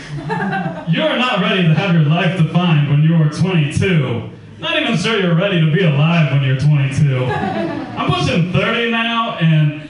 You 0.89 1.04
are 1.04 1.18
not 1.18 1.39
ready 1.39 1.62
to 1.64 1.74
have 1.76 1.93
your 1.93 2.04
life 2.04 2.38
defined 2.38 2.89
when 2.89 3.04
you 3.04 3.14
are 3.16 3.30
22. 3.30 4.30
Not 4.60 4.80
even 4.80 4.97
sure 4.97 5.20
you're 5.20 5.36
ready 5.36 5.62
to 5.62 5.72
be 5.72 5.84
alive 5.84 6.32
when 6.32 6.41
you're 6.43 6.60
22. 6.60 7.26
I'm 7.26 8.12
pushing 8.12 8.52
30 8.52 8.89
now, 8.89 9.38
and 9.38 9.88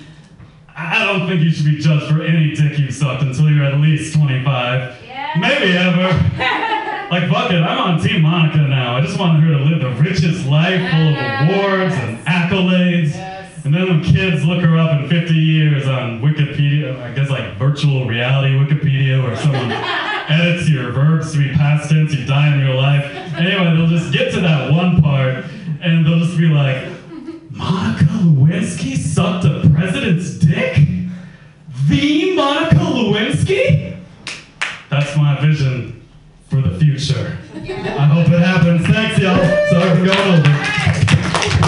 I 0.76 1.05
don't 1.05 1.28
think 1.28 1.41
you 1.41 1.51
should 1.51 1.66
be 1.66 1.80
judged 1.80 2.07
for 2.07 2.22
any 2.22 2.53
dick 2.53 2.78
you 2.78 2.91
sucked 2.91 3.22
until 3.24 3.49
you're 3.49 3.64
at 3.64 3.80
least 3.80 4.14
25. 4.14 4.95
Maybe 5.39 5.78
ever. 5.78 6.78
Like, 7.12 7.28
fuck 7.28 7.49
it, 7.49 7.64
I'm 7.64 7.95
on 7.95 7.99
Team 7.99 8.22
Monica 8.22 8.60
now. 8.60 8.95
I 8.95 9.01
just 9.01 9.20
want 9.20 9.41
her 9.41 9.51
to 9.51 9.64
live 9.64 9.82
the 9.82 9.89
richest 9.99 10.45
life 10.45 10.80
full 10.91 11.16
of 11.16 11.49
awards 11.49 11.95
and 11.95 12.20
accolades. 12.20 13.16
And 13.66 13.74
then 13.74 13.89
when 13.89 14.03
kids 14.03 14.45
look 14.45 14.62
her 14.62 14.78
up 14.78 14.91
in 15.01 15.10
50 15.10 15.34
years 15.34 15.88
on 15.88 16.22
Wikipedia, 16.22 17.01
I 17.01 17.12
guess 17.12 17.32
like 17.32 17.55
virtual 17.55 18.05
reality 18.05 18.53
Wikipedia, 18.53 19.24
where 19.24 19.36
someone 19.36 19.72
edits 20.30 20.70
your 20.70 20.91
verbs 20.91 21.32
to 21.32 21.39
be 21.39 21.49
past 21.49 21.89
tense, 21.89 22.14
you 22.14 22.28
die 22.28 22.53
in 22.53 22.60
real 22.60 22.78
life. 22.78 23.03
Anyway, 23.38 23.76
they'll 23.76 23.88
just 23.88 24.14
get 24.14 24.32
to 24.34 24.41
that 24.41 24.72
one 24.72 25.01
part, 25.01 25.45
and 25.82 26.05
they'll 26.05 26.20
just 26.20 26.38
be 26.38 26.45
like, 26.45 26.91
Monica 27.49 28.03
Lewinsky 28.03 28.95
sucked 28.95 29.45
a 29.45 29.68
president's 29.74 30.38
dick? 30.38 30.76
The 31.88 32.36
Monica 32.36 32.76
Lewinsky? 32.76 33.97
That's 34.91 35.18
my 35.18 35.41
vision 35.41 35.99
for 36.50 36.62
the 36.62 36.78
future. 36.80 37.38
I 37.54 38.06
hope 38.06 38.28
it 38.28 38.39
happens. 38.39 38.86
Thanks, 38.88 39.20
y'all. 39.20 39.38
Sorry 39.70 40.00
for 40.00 40.06
going 40.06 40.39
over. 40.39 41.60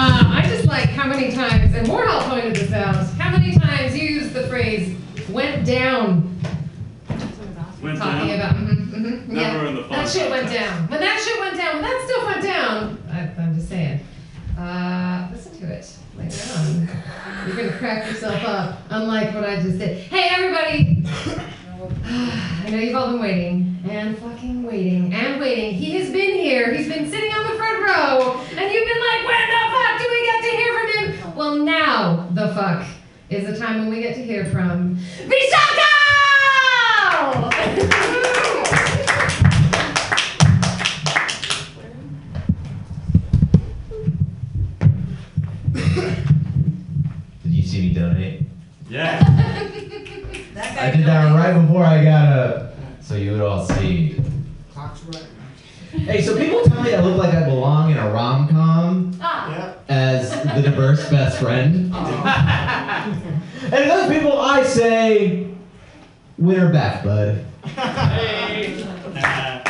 Uh, 0.00 0.22
I 0.32 0.46
just 0.48 0.66
like 0.66 0.90
how 0.90 1.06
many 1.08 1.32
times, 1.32 1.74
and 1.74 1.86
Warhol 1.88 2.28
pointed 2.28 2.54
this 2.56 2.72
out, 2.72 3.06
how 3.18 3.30
many 3.36 3.58
times 3.58 3.96
you 3.96 4.08
use 4.08 4.32
the 4.32 4.46
phrase 4.48 4.96
went 5.30 5.66
down. 5.66 6.38
Went 7.82 7.98
talking 7.98 8.28
down? 8.28 8.40
about, 8.40 8.56
mhm, 8.56 8.90
mhm, 8.90 9.28
yeah. 9.28 9.52
Never 9.52 9.66
in 9.66 9.74
the 9.76 9.82
That 9.82 10.08
shit 10.08 10.30
went 10.30 10.48
down. 10.52 10.88
When 10.88 11.00
that 11.00 11.20
shit 11.20 11.40
went 11.40 11.56
down, 11.56 11.74
when 11.74 11.82
that 11.82 12.08
stuff 12.08 12.26
went 12.26 12.42
down, 12.42 13.02
I, 13.10 13.42
I'm 13.42 13.54
just 13.54 13.68
saying. 13.68 14.00
Uh, 14.58 15.28
listen 15.32 15.58
to 15.60 15.72
it 15.72 15.96
later 16.16 16.58
on. 16.58 16.88
You're 17.46 17.56
gonna 17.56 17.78
crack 17.78 18.06
yourself 18.10 18.44
up, 18.44 18.78
unlike 18.90 19.32
what 19.34 19.44
I 19.44 19.60
just 19.62 19.78
did. 19.78 19.98
Hey, 19.98 20.28
everybody! 20.30 21.04
I 22.04 22.70
know 22.70 22.78
you've 22.78 22.96
all 22.96 23.12
been 23.12 23.20
waiting, 23.20 23.78
and 23.88 24.18
fucking 24.18 24.64
waiting, 24.64 25.14
and 25.14 25.40
waiting. 25.40 25.74
He 25.74 25.92
has 25.92 26.10
been 26.10 26.34
here. 26.34 26.74
He's 26.74 26.88
been 26.88 27.08
sitting 27.08 27.32
on 27.32 27.46
the 27.46 27.54
front 27.56 27.82
row, 27.84 28.40
and 28.50 28.72
you've 28.72 28.88
been 28.88 29.00
like, 29.00 29.24
when 29.24 29.48
the 29.48 29.62
fuck 29.70 30.00
do 30.00 30.08
we 30.10 30.24
get 30.24 30.42
to 30.42 30.50
hear 30.56 30.74
from 30.74 30.88
him? 30.90 31.36
Well, 31.36 31.54
now 31.54 32.28
the 32.32 32.48
fuck 32.48 32.84
is 33.30 33.46
the 33.46 33.56
time 33.56 33.78
when 33.78 33.90
we 33.90 34.02
get 34.02 34.16
to 34.16 34.24
hear 34.24 34.46
from 34.46 34.96
Vishaka! 34.96 35.84
Did 47.44 47.52
you 47.52 47.62
see 47.62 47.80
me 47.82 47.94
donate? 47.94 48.42
Yeah. 48.90 49.74
I 50.58 50.90
did 50.90 51.06
that 51.06 51.34
right 51.34 51.60
before 51.60 51.84
I 51.84 52.02
got 52.02 52.28
up, 52.28 52.74
so 53.00 53.16
you 53.16 53.32
would 53.32 53.40
all 53.40 53.64
see. 53.64 54.20
Hey, 55.90 56.22
so 56.22 56.36
people 56.36 56.62
tell 56.64 56.82
me 56.82 56.94
I 56.94 57.00
look 57.00 57.16
like 57.16 57.34
I 57.34 57.44
belong 57.44 57.90
in 57.90 57.96
a 57.96 58.10
rom 58.10 58.48
com 58.48 59.18
ah. 59.20 59.74
as 59.88 60.30
the 60.30 60.62
diverse 60.62 61.08
best 61.10 61.38
friend. 61.38 61.92
and 63.62 63.70
to 63.70 63.70
those 63.70 64.10
people, 64.10 64.38
I 64.38 64.62
say, 64.64 65.48
winter 66.36 66.70
back, 66.70 67.04
bud. 67.04 67.44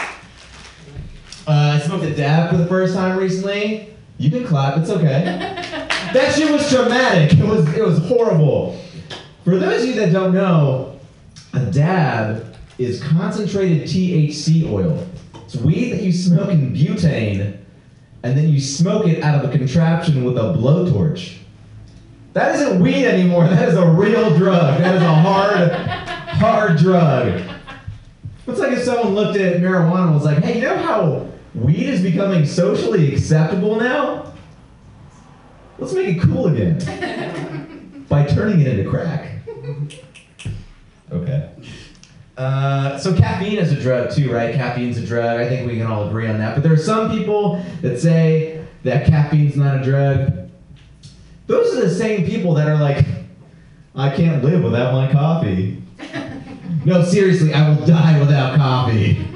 Uh, 1.48 1.76
I 1.76 1.86
smoked 1.86 2.04
a 2.04 2.14
dab 2.14 2.50
for 2.50 2.58
the 2.58 2.66
first 2.66 2.94
time 2.94 3.16
recently. 3.16 3.88
You 4.18 4.30
can 4.30 4.44
clap, 4.44 4.76
it's 4.76 4.90
okay. 4.90 5.22
that 6.12 6.34
shit 6.34 6.52
was 6.52 6.68
traumatic. 6.68 7.38
It 7.38 7.46
was 7.46 7.66
it 7.74 7.82
was 7.82 8.06
horrible. 8.06 8.78
For 9.48 9.56
those 9.56 9.82
of 9.82 9.88
you 9.88 9.94
that 9.94 10.12
don't 10.12 10.34
know, 10.34 11.00
a 11.54 11.60
dab 11.70 12.54
is 12.76 13.02
concentrated 13.02 13.88
THC 13.88 14.70
oil. 14.70 15.08
It's 15.36 15.56
weed 15.56 15.92
that 15.92 16.02
you 16.02 16.12
smoke 16.12 16.50
in 16.50 16.74
butane, 16.74 17.56
and 18.22 18.36
then 18.36 18.50
you 18.50 18.60
smoke 18.60 19.06
it 19.06 19.22
out 19.22 19.42
of 19.42 19.48
a 19.48 19.56
contraption 19.56 20.22
with 20.22 20.36
a 20.36 20.52
blowtorch. 20.52 21.38
That 22.34 22.56
isn't 22.56 22.82
weed 22.82 23.06
anymore. 23.06 23.48
That 23.48 23.70
is 23.70 23.74
a 23.74 23.90
real 23.90 24.36
drug. 24.36 24.80
That 24.80 24.96
is 24.96 25.02
a 25.02 25.14
hard, 25.14 25.70
hard 25.70 26.76
drug. 26.76 27.40
It's 28.46 28.60
like 28.60 28.72
if 28.72 28.82
someone 28.82 29.14
looked 29.14 29.38
at 29.38 29.62
marijuana 29.62 30.08
and 30.08 30.14
was 30.14 30.24
like, 30.24 30.44
hey, 30.44 30.56
you 30.56 30.64
know 30.64 30.76
how 30.76 31.26
weed 31.54 31.88
is 31.88 32.02
becoming 32.02 32.44
socially 32.44 33.14
acceptable 33.14 33.76
now? 33.80 34.34
Let's 35.78 35.94
make 35.94 36.18
it 36.18 36.20
cool 36.20 36.48
again 36.48 38.04
by 38.10 38.26
turning 38.26 38.60
it 38.60 38.66
into 38.66 38.90
crack. 38.90 39.36
Okay. 41.12 41.50
Uh, 42.36 42.96
so 42.98 43.14
caffeine 43.14 43.58
is 43.58 43.72
a 43.72 43.80
drug 43.80 44.14
too, 44.14 44.32
right? 44.32 44.54
Caffeine's 44.54 44.96
a 44.98 45.04
drug. 45.04 45.40
I 45.40 45.48
think 45.48 45.66
we 45.66 45.76
can 45.76 45.86
all 45.86 46.06
agree 46.06 46.28
on 46.28 46.38
that. 46.38 46.54
But 46.54 46.62
there 46.62 46.72
are 46.72 46.76
some 46.76 47.10
people 47.10 47.64
that 47.82 47.98
say 47.98 48.64
that 48.84 49.06
caffeine's 49.06 49.56
not 49.56 49.80
a 49.80 49.82
drug. 49.82 50.48
Those 51.46 51.76
are 51.76 51.80
the 51.80 51.94
same 51.94 52.26
people 52.26 52.54
that 52.54 52.68
are 52.68 52.76
like, 52.76 53.04
I 53.94 54.14
can't 54.14 54.44
live 54.44 54.62
without 54.62 54.92
my 54.92 55.10
coffee. 55.10 55.82
no, 56.84 57.02
seriously, 57.04 57.52
I 57.52 57.68
will 57.68 57.84
die 57.84 58.20
without 58.20 58.56
coffee. 58.56 59.26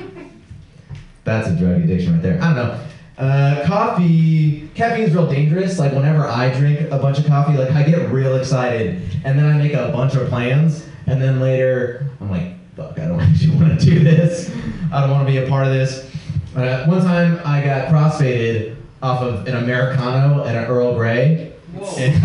That's 1.24 1.48
a 1.48 1.56
drug 1.56 1.82
addiction 1.82 2.14
right 2.14 2.22
there. 2.22 2.42
I 2.42 2.54
don't 2.54 2.56
know. 2.56 2.80
Uh, 3.18 3.66
coffee, 3.66 4.68
caffeine's 4.74 5.12
real 5.12 5.28
dangerous. 5.28 5.78
Like 5.78 5.92
whenever 5.92 6.26
I 6.26 6.52
drink 6.56 6.90
a 6.90 6.98
bunch 6.98 7.18
of 7.18 7.26
coffee, 7.26 7.56
like 7.56 7.70
I 7.72 7.82
get 7.82 8.10
real 8.10 8.36
excited, 8.36 9.02
and 9.24 9.38
then 9.38 9.46
I 9.46 9.56
make 9.58 9.74
a 9.74 9.90
bunch 9.92 10.14
of 10.14 10.28
plans, 10.28 10.86
and 11.06 11.20
then 11.20 11.40
later 11.40 12.08
I'm 12.20 12.30
like, 12.30 12.54
fuck, 12.76 12.98
I 12.98 13.06
don't 13.06 13.20
actually 13.20 13.56
want 13.56 13.78
to 13.78 13.84
do 13.84 14.00
this. 14.00 14.50
I 14.92 15.00
don't 15.00 15.10
want 15.10 15.26
to 15.26 15.32
be 15.32 15.38
a 15.38 15.48
part 15.48 15.66
of 15.66 15.72
this. 15.72 16.10
Uh, 16.54 16.84
one 16.86 17.00
time 17.00 17.40
I 17.44 17.62
got 17.62 17.88
crossfaded 17.88 18.76
off 19.02 19.22
of 19.22 19.46
an 19.46 19.56
Americano 19.56 20.44
and 20.44 20.56
an 20.56 20.64
Earl 20.66 20.94
Grey. 20.94 21.52
And, 21.96 22.14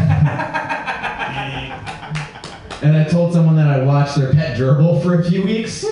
and 2.83 2.97
I 2.97 3.05
told 3.09 3.33
someone 3.33 3.55
that 3.55 3.67
I 3.67 3.83
watched 3.83 4.17
their 4.17 4.31
pet 4.33 4.57
gerbil 4.57 5.01
for 5.01 5.19
a 5.19 5.23
few 5.23 5.43
weeks. 5.43 5.85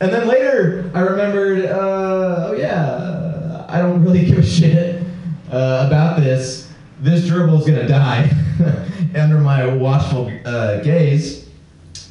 And 0.00 0.12
then 0.12 0.26
later, 0.26 0.90
I 0.94 1.00
remembered, 1.00 1.66
uh, 1.66 2.48
oh 2.48 2.54
yeah, 2.58 3.66
I 3.68 3.78
don't 3.78 4.02
really 4.02 4.24
give 4.24 4.38
a 4.38 4.42
shit 4.44 5.02
uh, 5.50 5.84
about 5.86 6.20
this. 6.20 6.68
This 7.00 7.28
gerbil's 7.28 7.66
gonna 7.66 7.86
die 7.86 8.30
under 9.14 9.38
my 9.38 9.66
watchful 9.66 10.32
uh, 10.44 10.80
gaze. 10.80 11.41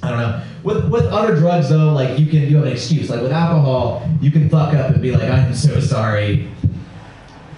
I 0.04 0.10
don't 0.10 0.20
know. 0.20 0.44
With 0.64 0.90
with 0.90 1.06
other 1.06 1.36
drugs 1.36 1.70
though, 1.70 1.94
like 1.94 2.18
you 2.18 2.26
can 2.26 2.42
you 2.42 2.58
have 2.58 2.66
an 2.66 2.72
excuse. 2.72 3.10
Like 3.10 3.22
with 3.22 3.32
alcohol, 3.32 4.08
you 4.20 4.32
can 4.32 4.50
fuck 4.50 4.74
up 4.74 4.92
and 4.92 5.02
be 5.02 5.12
like, 5.12 5.30
I'm 5.30 5.54
so 5.54 5.80
sorry. 5.80 6.50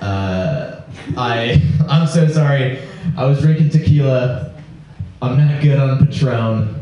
Uh, 0.02 0.82
I 1.18 1.62
I'm 1.90 2.08
so 2.08 2.28
sorry. 2.28 2.80
I 3.18 3.26
was 3.26 3.40
drinking 3.42 3.70
tequila. 3.70 4.54
I'm 5.22 5.38
not 5.38 5.62
good 5.62 5.80
on 5.80 6.06
Patron. 6.06 6.80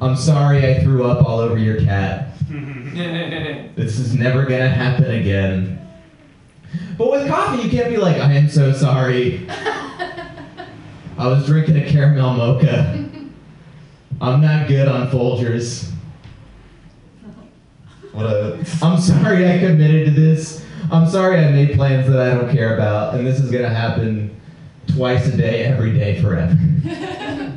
I'm 0.00 0.16
sorry 0.16 0.66
I 0.66 0.82
threw 0.82 1.04
up 1.04 1.26
all 1.26 1.40
over 1.40 1.58
your 1.58 1.80
cat. 1.80 2.28
This 3.76 3.98
is 3.98 4.14
never 4.14 4.44
gonna 4.44 4.68
happen 4.68 5.10
again. 5.10 5.80
But 6.98 7.10
with 7.10 7.28
coffee, 7.28 7.62
you 7.62 7.70
can't 7.70 7.88
be 7.88 7.96
like, 7.96 8.16
I 8.16 8.32
am 8.32 8.48
so 8.48 8.72
sorry. 8.72 9.48
I 11.18 11.26
was 11.26 11.46
drinking 11.46 11.76
a 11.76 11.88
caramel 11.88 12.34
mocha. 12.34 13.09
I'm 14.20 14.40
not 14.42 14.68
good 14.68 14.86
on 14.86 15.08
Folgers. 15.08 15.90
What 18.12 18.26
a, 18.26 18.56
I'm 18.82 19.00
sorry 19.00 19.48
I 19.48 19.58
committed 19.58 20.06
to 20.06 20.20
this. 20.20 20.64
I'm 20.90 21.08
sorry 21.08 21.38
I 21.38 21.50
made 21.50 21.74
plans 21.74 22.08
that 22.08 22.20
I 22.20 22.34
don't 22.34 22.50
care 22.50 22.74
about, 22.74 23.14
and 23.14 23.26
this 23.26 23.40
is 23.40 23.50
gonna 23.50 23.68
happen 23.68 24.38
twice 24.88 25.26
a 25.28 25.36
day, 25.36 25.64
every 25.64 25.92
day, 25.92 26.20
forever. 26.20 26.58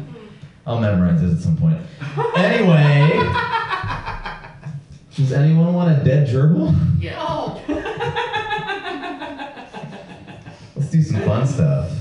I'll 0.65 0.79
memorize 0.79 1.21
this 1.21 1.33
at 1.33 1.39
some 1.39 1.57
point. 1.57 1.77
Anyway, 2.35 3.09
Does 5.15 5.31
anyone 5.33 5.73
want 5.73 5.99
a 5.99 6.03
dead 6.03 6.27
gerbil? 6.27 6.73
Yeah. 6.99 7.15
Oh. 7.19 7.61
Let's 10.75 10.89
do 10.89 11.01
some 11.03 11.21
fun 11.21 11.45
stuff. 11.45 11.91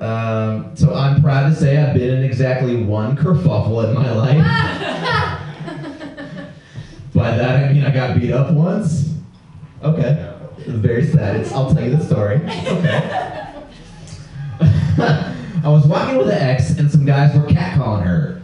Um, 0.00 0.76
so 0.76 0.92
I'm 0.94 1.22
proud 1.22 1.48
to 1.48 1.54
say 1.54 1.78
I've 1.78 1.94
been 1.94 2.18
in 2.18 2.24
exactly 2.24 2.82
one 2.82 3.16
kerfuffle 3.16 3.88
in 3.88 3.94
my 3.94 4.10
life. 4.12 4.38
By 7.14 7.36
that 7.36 7.64
I 7.64 7.72
mean 7.72 7.84
I 7.84 7.90
got 7.92 8.18
beat 8.18 8.32
up 8.32 8.52
once. 8.52 9.14
Okay. 9.82 10.32
It's 10.58 10.68
very 10.68 11.06
sad. 11.06 11.36
It's, 11.36 11.52
I'll 11.52 11.72
tell 11.72 11.84
you 11.84 11.96
the 11.96 12.04
story. 12.04 12.36
Okay. 12.36 13.50
I 15.64 15.68
was 15.68 15.86
walking 15.86 16.16
with 16.18 16.28
an 16.28 16.38
ex, 16.38 16.70
and 16.78 16.90
some 16.90 17.04
guys 17.04 17.36
were 17.36 17.46
catcalling 17.46 18.04
her. 18.04 18.42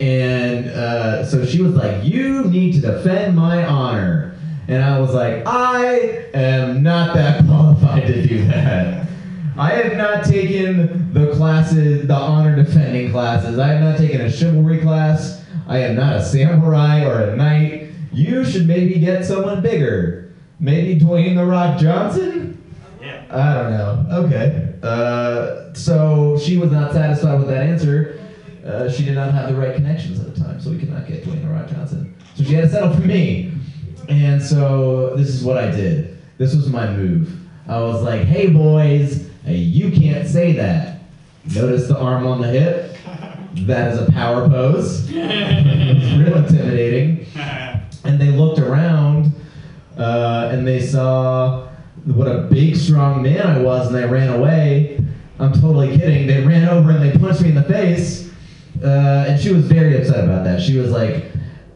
And 0.00 0.66
uh, 0.68 1.24
so 1.24 1.44
she 1.46 1.62
was 1.62 1.74
like, 1.74 2.04
You 2.04 2.44
need 2.44 2.74
to 2.74 2.80
defend 2.80 3.36
my 3.36 3.64
honor. 3.64 4.36
And 4.68 4.82
I 4.82 4.98
was 5.00 5.14
like, 5.14 5.42
I 5.46 6.26
am 6.34 6.82
not 6.82 7.14
that 7.14 7.44
qualified 7.46 8.06
to 8.06 8.26
do 8.26 8.44
that. 8.46 9.06
I 9.56 9.72
have 9.72 9.96
not 9.96 10.24
taken 10.24 11.12
the 11.12 11.32
classes, 11.34 12.06
the 12.06 12.14
honor 12.14 12.56
defending 12.56 13.10
classes. 13.10 13.58
I 13.58 13.68
have 13.68 13.82
not 13.82 13.98
taken 13.98 14.22
a 14.22 14.30
chivalry 14.30 14.80
class. 14.80 15.44
I 15.68 15.78
am 15.78 15.94
not 15.94 16.16
a 16.16 16.24
samurai 16.24 17.04
or 17.04 17.20
a 17.20 17.36
knight. 17.36 17.90
You 18.12 18.44
should 18.44 18.66
maybe 18.66 18.98
get 18.98 19.24
someone 19.24 19.62
bigger. 19.62 20.34
Maybe 20.58 20.98
Dwayne 20.98 21.36
the 21.36 21.44
Rock 21.44 21.78
Johnson? 21.78 22.62
Yeah. 23.00 23.24
I 23.30 23.54
don't 23.54 23.72
know. 23.72 24.24
Okay. 24.24 24.74
Uh, 24.82 25.74
so 25.74 26.38
she 26.38 26.56
was 26.56 26.70
not 26.70 26.92
satisfied 26.92 27.38
with 27.38 27.48
that 27.48 27.64
answer. 27.64 28.20
Uh, 28.64 28.90
she 28.90 29.04
did 29.04 29.14
not 29.14 29.32
have 29.32 29.48
the 29.48 29.60
right 29.60 29.74
connections 29.74 30.20
at 30.20 30.34
the 30.34 30.40
time, 30.40 30.60
so 30.60 30.70
we 30.70 30.78
could 30.78 30.90
not 30.90 31.06
get 31.06 31.24
Dwayne 31.24 31.42
the 31.42 31.48
Rock 31.48 31.68
Johnson. 31.68 32.14
So 32.36 32.44
she 32.44 32.54
had 32.54 32.64
to 32.64 32.70
settle 32.70 32.94
for 32.94 33.00
me. 33.00 33.52
And 34.08 34.42
so 34.42 35.14
this 35.16 35.28
is 35.28 35.44
what 35.44 35.58
I 35.58 35.70
did. 35.70 36.18
This 36.38 36.54
was 36.54 36.68
my 36.68 36.90
move. 36.90 37.38
I 37.68 37.80
was 37.80 38.02
like, 38.02 38.22
hey 38.22 38.48
boys, 38.48 39.30
hey, 39.44 39.56
you 39.56 39.90
can't 39.90 40.26
say 40.26 40.52
that. 40.52 41.00
Notice 41.54 41.88
the 41.88 41.98
arm 41.98 42.26
on 42.26 42.40
the 42.40 42.48
hip? 42.48 42.96
That 43.66 43.92
is 43.92 44.00
a 44.00 44.10
power 44.12 44.48
pose. 44.48 45.08
it's 45.10 46.28
real 46.28 46.36
intimidating. 46.36 47.26
And 48.04 48.20
they 48.20 48.28
looked 48.28 48.58
around 48.58 49.32
uh, 49.98 50.50
and 50.52 50.66
they 50.66 50.80
saw 50.80 51.68
what 52.04 52.26
a 52.26 52.42
big, 52.50 52.76
strong 52.76 53.22
man 53.22 53.46
I 53.46 53.58
was, 53.60 53.88
and 53.88 53.96
they 53.96 54.06
ran 54.06 54.28
away. 54.28 54.98
I'm 55.38 55.52
totally 55.52 55.96
kidding. 55.96 56.26
They 56.26 56.44
ran 56.44 56.68
over 56.68 56.90
and 56.90 57.02
they 57.02 57.16
punched 57.18 57.42
me 57.42 57.50
in 57.50 57.54
the 57.54 57.62
face. 57.62 58.30
Uh, 58.82 59.26
and 59.28 59.40
she 59.40 59.52
was 59.52 59.64
very 59.66 59.96
upset 59.96 60.24
about 60.24 60.44
that. 60.44 60.60
She 60.60 60.76
was 60.76 60.90
like, 60.90 61.26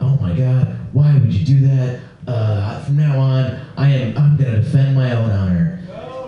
"Oh 0.01 0.17
my 0.21 0.33
God, 0.33 0.77
why 0.93 1.13
would 1.15 1.33
you 1.33 1.45
do 1.45 1.67
that? 1.69 2.01
Uh, 2.27 2.81
from 2.81 2.97
now 2.97 3.19
on, 3.19 3.61
I 3.77 3.91
am 3.91 4.17
I'm 4.19 4.37
gonna 4.37 4.57
defend 4.57 4.97
my 4.97 5.13
own 5.13 5.31
honor." 5.31 5.76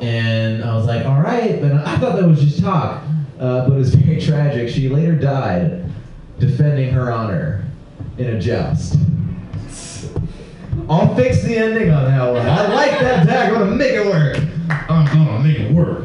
And 0.02 0.64
I 0.64 0.74
was 0.74 0.86
like, 0.86 1.04
"All 1.06 1.20
right," 1.20 1.60
but 1.60 1.72
I 1.72 1.98
thought 1.98 2.16
that 2.16 2.26
was 2.28 2.40
just 2.40 2.60
talk. 2.62 3.02
Uh, 3.38 3.68
but 3.68 3.74
it 3.74 3.78
was 3.78 3.94
very 3.94 4.20
tragic. 4.20 4.68
She 4.68 4.88
later 4.88 5.14
died 5.14 5.84
defending 6.38 6.90
her 6.90 7.12
honor 7.12 7.64
in 8.16 8.26
a 8.26 8.40
joust. 8.40 8.96
I'll 10.88 11.14
fix 11.14 11.42
the 11.42 11.56
ending 11.56 11.90
on 11.90 12.04
that 12.04 12.32
one. 12.32 12.46
I 12.46 12.72
like 12.74 12.98
that 13.00 13.26
tag. 13.26 13.52
I'm 13.52 13.58
gonna 13.58 13.76
make 13.76 13.92
it 13.92 14.06
work. 14.06 14.38
I'm 14.88 15.04
gonna 15.06 15.40
make 15.40 15.58
it 15.58 15.72
work. 15.72 16.04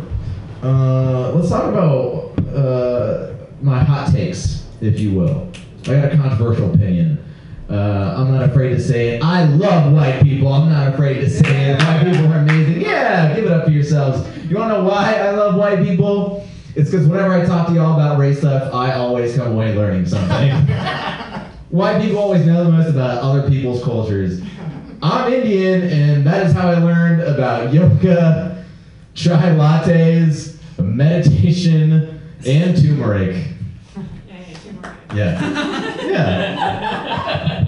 Uh, 0.61 1.31
let's 1.31 1.49
talk 1.49 1.65
about 1.65 2.37
uh, 2.55 3.33
my 3.61 3.83
hot 3.83 4.11
takes, 4.11 4.65
if 4.81 4.99
you 4.99 5.13
will. 5.13 5.49
I 5.83 6.01
got 6.01 6.13
a 6.13 6.17
controversial 6.17 6.73
opinion. 6.73 7.22
Uh, 7.69 8.15
I'm 8.17 8.31
not 8.31 8.49
afraid 8.49 8.69
to 8.69 8.79
say 8.79 9.15
it. 9.15 9.23
I 9.23 9.45
love 9.45 9.93
white 9.93 10.21
people. 10.21 10.51
I'm 10.51 10.69
not 10.69 10.93
afraid 10.93 11.15
to 11.21 11.29
say 11.29 11.71
it. 11.71 11.81
White 11.81 12.03
people 12.11 12.31
are 12.33 12.39
amazing. 12.39 12.81
Yeah, 12.81 13.33
give 13.35 13.45
it 13.45 13.51
up 13.51 13.65
for 13.65 13.71
yourselves. 13.71 14.27
You 14.49 14.57
wanna 14.57 14.75
know 14.75 14.83
why 14.83 15.15
I 15.15 15.31
love 15.31 15.55
white 15.55 15.79
people? 15.79 16.47
It's 16.75 16.91
because 16.91 17.07
whenever 17.07 17.33
I 17.33 17.45
talk 17.45 17.67
to 17.67 17.73
y'all 17.73 17.93
about 17.93 18.17
race 18.17 18.39
stuff, 18.39 18.73
I 18.73 18.93
always 18.93 19.35
come 19.35 19.53
away 19.53 19.75
learning 19.75 20.07
something. 20.07 20.49
white 21.69 22.01
people 22.01 22.17
always 22.17 22.45
know 22.45 22.63
the 22.65 22.71
most 22.71 22.89
about 22.89 23.19
other 23.23 23.47
people's 23.49 23.83
cultures. 23.83 24.41
I'm 25.01 25.31
Indian, 25.31 25.83
and 25.83 26.25
that 26.25 26.45
is 26.45 26.53
how 26.53 26.69
I 26.69 26.77
learned 26.79 27.21
about 27.21 27.73
yoga, 27.73 28.65
chai 29.13 29.51
lattes, 29.51 30.57
meditation, 30.79 32.21
and 32.45 32.75
turmeric. 32.75 33.47
Yeah. 35.15 36.03
Yeah. 36.03 37.65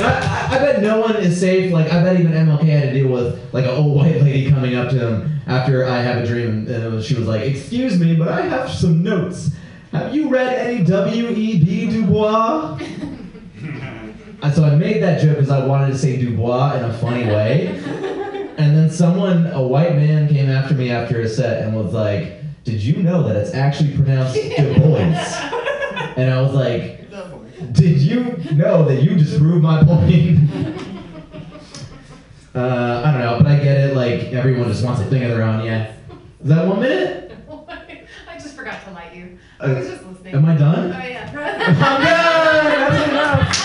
I, 0.00 0.56
I, 0.56 0.58
bet 0.58 0.82
no 0.82 1.00
one 1.00 1.16
is 1.16 1.38
safe. 1.40 1.72
Like 1.72 1.92
I 1.92 2.02
bet 2.02 2.20
even 2.20 2.32
MLK 2.32 2.64
had 2.64 2.82
to 2.82 2.92
deal 2.92 3.08
with 3.08 3.52
like 3.52 3.64
an 3.64 3.70
old 3.70 3.96
white 3.96 4.20
lady 4.22 4.50
coming 4.50 4.76
up 4.76 4.90
to 4.90 4.98
him 4.98 5.40
after 5.46 5.86
I 5.86 6.02
have 6.02 6.22
a 6.22 6.26
dream, 6.26 6.68
and 6.68 6.94
was, 6.94 7.06
she 7.06 7.14
was 7.14 7.26
like, 7.26 7.42
"Excuse 7.42 7.98
me, 7.98 8.14
but 8.14 8.28
I 8.28 8.42
have 8.42 8.70
some 8.70 9.02
notes. 9.02 9.50
Have 9.92 10.14
you 10.14 10.28
read 10.28 10.54
any 10.54 10.84
W. 10.84 11.28
E. 11.30 11.64
B. 11.64 11.90
Du 11.90 12.06
Bois?" 12.06 12.78
And 14.42 14.54
so 14.54 14.64
I 14.64 14.74
made 14.76 15.02
that 15.02 15.20
joke 15.20 15.36
because 15.36 15.50
I 15.50 15.66
wanted 15.66 15.88
to 15.88 15.98
say 15.98 16.16
Dubois 16.16 16.76
in 16.76 16.84
a 16.84 16.92
funny 16.98 17.26
way. 17.26 17.68
And 18.56 18.76
then 18.76 18.90
someone, 18.90 19.46
a 19.48 19.62
white 19.62 19.96
man, 19.96 20.28
came 20.28 20.48
after 20.48 20.74
me 20.74 20.90
after 20.90 21.20
a 21.20 21.28
set 21.28 21.64
and 21.64 21.76
was 21.76 21.92
like, 21.92 22.34
Did 22.64 22.80
you 22.80 23.02
know 23.02 23.22
that 23.24 23.36
it's 23.36 23.54
actually 23.54 23.94
pronounced 23.94 24.34
Du 24.34 24.74
Bois? 24.80 25.54
And 25.98 26.30
I 26.30 26.40
was 26.40 26.52
like, 26.54 27.10
Did 27.72 27.98
you 27.98 28.36
know 28.54 28.84
that 28.84 29.02
you 29.02 29.16
just 29.16 29.38
proved 29.38 29.62
my 29.62 29.82
point? 29.82 30.50
uh, 32.54 33.02
I 33.04 33.10
don't 33.12 33.20
know, 33.20 33.38
but 33.38 33.46
I 33.46 33.56
get 33.58 33.90
it. 33.90 33.96
Like, 33.96 34.32
everyone 34.32 34.68
just 34.68 34.84
wants 34.84 35.00
a 35.00 35.04
thing 35.04 35.24
of 35.24 35.30
their 35.30 35.42
own. 35.42 35.64
Yeah. 35.64 35.92
Is 36.40 36.48
that 36.48 36.66
one 36.66 36.80
minute? 36.80 37.32
I 37.68 38.34
just 38.34 38.54
forgot 38.56 38.84
to 38.84 38.92
light 38.92 39.14
you. 39.14 39.38
Uh, 39.60 39.64
I 39.64 39.72
was 39.72 39.88
just 39.88 40.04
listening. 40.06 40.34
am 40.34 40.44
I 40.44 40.56
done? 40.56 40.92
Oh 40.92 40.98
yeah. 41.06 41.26
I'm 41.80 42.02
done. 42.04 42.64
That's 42.90 43.10
enough. 43.10 43.56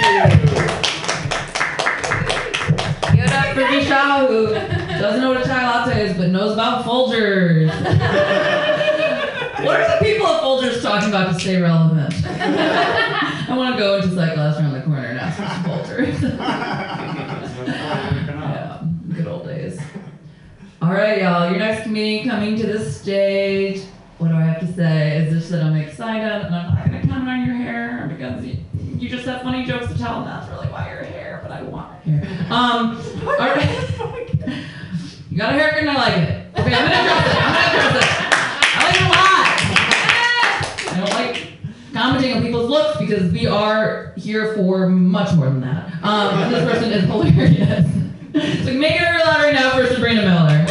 Thank 0.00 0.34
you. 0.34 0.56
Give 3.16 3.24
it 3.24 3.32
up 3.32 3.54
for 3.54 3.62
Vishal, 3.62 4.26
who 4.28 4.54
doesn't 4.98 5.20
know 5.20 5.30
what 5.30 5.42
a 5.42 5.44
chai 5.44 5.62
latte 5.64 6.06
is, 6.06 6.16
but 6.16 6.28
knows 6.30 6.54
about 6.54 6.84
Folgers. 6.84 8.54
Talking 10.96 11.10
about 11.10 11.34
to 11.34 11.40
stay 11.40 11.60
relevant? 11.60 12.14
I 12.26 13.54
want 13.56 13.74
to 13.76 13.78
go 13.78 13.96
into 13.96 14.08
Cyclass 14.08 14.58
around 14.58 14.72
the 14.72 14.80
corner 14.80 15.04
and 15.04 15.18
ask 15.18 15.36
for 15.36 15.46
some 15.46 15.64
Folgers. 15.64 16.22
yeah, 17.66 18.82
good 19.14 19.26
old 19.26 19.44
days. 19.46 19.78
All 20.80 20.92
right, 20.92 21.20
y'all. 21.20 21.50
Your 21.50 21.58
next 21.58 21.82
comedian 21.82 22.28
coming 22.28 22.56
to 22.56 22.66
the 22.66 22.90
stage. 22.90 23.82
What 24.18 24.28
do 24.28 24.34
I 24.36 24.40
have 24.42 24.60
to 24.60 24.72
say? 24.72 25.18
Is 25.18 25.34
just 25.34 25.50
that 25.50 25.62
I'm 25.62 25.76
excited, 25.76 26.22
and 26.46 26.54
I'm 26.54 26.74
not 26.74 26.86
gonna 26.86 27.00
comment 27.00 27.28
on 27.28 27.46
your 27.46 27.56
hair 27.56 28.06
because 28.08 28.44
you, 28.44 28.56
you 28.98 29.08
just 29.10 29.26
have 29.26 29.42
funny 29.42 29.66
jokes 29.66 29.88
to 29.92 29.98
tell, 29.98 30.20
and 30.20 30.26
that's 30.26 30.48
really 30.50 30.68
why 30.68 30.88
your 30.90 31.04
hair. 31.04 31.40
But 31.42 31.52
I 31.52 31.62
want 31.62 31.92
hair. 32.04 32.46
Um, 32.50 32.96
all 33.26 33.36
right. 33.36 33.92
You 35.30 35.36
got 35.36 35.54
a 35.54 35.58
haircut, 35.58 35.80
and 35.80 35.90
I 35.90 35.94
like 35.94 36.16
it. 36.16 36.46
Okay, 36.58 36.74
I'm 36.74 36.88
gonna 36.88 36.94
address 36.94 37.26
it. 37.26 37.36
I'm 37.36 37.52
gonna 37.52 37.88
address 37.98 38.20
it. 38.20 38.25
Commenting 42.06 42.36
on 42.36 42.42
people's 42.42 42.70
looks 42.70 42.96
because 42.98 43.32
we 43.32 43.46
are 43.46 44.12
here 44.16 44.54
for 44.54 44.88
much 44.88 45.34
more 45.34 45.46
than 45.46 45.60
that. 45.60 45.92
Um, 46.04 46.52
this 46.52 46.62
person 46.64 46.92
is 46.92 47.02
hilarious. 47.04 47.84
so 48.64 48.72
make 48.74 49.00
it 49.00 49.10
real 49.10 49.26
loud 49.26 49.42
right 49.42 49.54
now 49.54 49.76
for 49.76 49.86
Sabrina 49.92 50.22
Miller. 50.22 50.64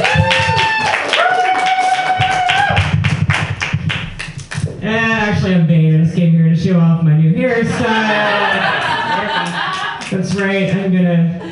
Uh, 4.78 4.82
actually, 4.84 5.56
I'm 5.56 5.68
Bane. 5.68 6.00
I 6.00 6.04
just 6.06 6.16
came 6.16 6.32
here 6.32 6.48
to 6.48 6.56
show 6.56 6.80
off 6.80 7.04
my 7.04 7.18
new 7.18 7.34
hairstyle. 7.34 7.66
That's 10.12 10.36
right. 10.36 10.74
I'm 10.74 10.94
gonna. 10.94 11.52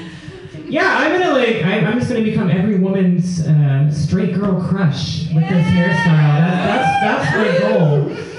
Yeah, 0.65 0.97
I'm 0.97 1.11
gonna 1.11 1.33
like. 1.33 1.57
I, 1.65 1.79
I'm 1.79 1.99
just 1.99 2.09
gonna 2.09 2.23
become 2.23 2.49
every 2.49 2.79
woman's 2.79 3.45
uh, 3.45 3.91
straight 3.91 4.33
girl 4.33 4.63
crush 4.63 5.27
with 5.33 5.43
this 5.49 5.67
hairstyle. 5.67 6.39
That's 6.39 7.01
that's 7.01 7.31
that's 7.31 7.35
my 7.35 7.59
goal. 7.69 8.32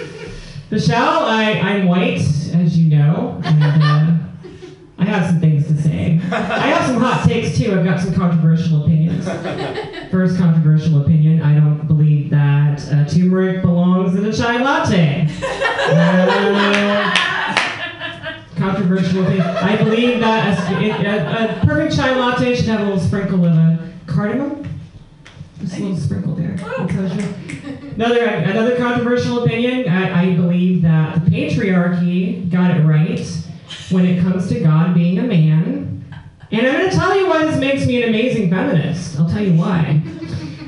Michelle, 0.74 1.24
I 1.24 1.52
I'm 1.52 1.86
white, 1.86 2.18
as 2.18 2.76
you 2.76 2.98
know, 2.98 3.40
and 3.44 3.62
uh, 3.62 4.12
I 4.98 5.04
have 5.04 5.26
some 5.26 5.38
things 5.38 5.68
to 5.68 5.80
say. 5.80 6.20
I 6.32 6.66
have 6.66 6.88
some 6.88 7.00
hot 7.00 7.24
takes 7.28 7.56
too. 7.56 7.78
I've 7.78 7.84
got 7.84 8.00
some 8.00 8.12
controversial 8.12 8.82
opinions. 8.82 9.24
First 10.10 10.36
controversial 10.36 11.00
opinion: 11.00 11.42
I 11.42 11.54
don't 11.54 11.86
believe 11.86 12.28
that 12.30 12.84
uh, 12.88 13.04
turmeric 13.04 13.62
belongs 13.62 14.16
in 14.18 14.24
a 14.24 14.32
chai 14.32 14.60
latte. 14.60 15.28
Uh, 15.86 17.14
controversial 18.56 19.22
opinion. 19.22 19.46
I 19.46 19.76
believe 19.76 20.18
that 20.18 20.72
a, 20.72 20.90
a, 20.90 21.62
a 21.62 21.66
perfect 21.66 21.94
chai 21.94 22.16
latte 22.16 22.56
should 22.56 22.66
have 22.66 22.80
a 22.80 22.84
little 22.84 22.98
sprinkle 22.98 23.44
of 23.44 23.52
a 23.52 23.92
cardamom. 24.08 24.63
Just 25.64 25.78
a 25.78 25.80
little 25.82 25.96
sprinkle 25.96 26.34
there. 26.34 26.56
That's 26.56 26.92
how 26.92 27.04
it 27.04 27.10
should- 27.20 27.94
Another 27.94 28.24
another 28.24 28.76
controversial 28.76 29.44
opinion. 29.44 29.88
I, 29.88 30.22
I 30.32 30.34
believe 30.34 30.82
that 30.82 31.24
the 31.24 31.30
patriarchy 31.30 32.50
got 32.50 32.76
it 32.76 32.82
right 32.82 33.20
when 33.90 34.04
it 34.04 34.20
comes 34.20 34.48
to 34.48 34.60
God 34.60 34.94
being 34.94 35.18
a 35.20 35.22
man. 35.22 36.04
And 36.50 36.66
I'm 36.66 36.72
going 36.72 36.90
to 36.90 36.96
tell 36.96 37.16
you 37.16 37.28
why 37.28 37.44
this 37.46 37.58
makes 37.58 37.86
me 37.86 38.02
an 38.02 38.08
amazing 38.08 38.50
feminist. 38.50 39.18
I'll 39.18 39.28
tell 39.28 39.42
you 39.44 39.54
why. 39.58 40.02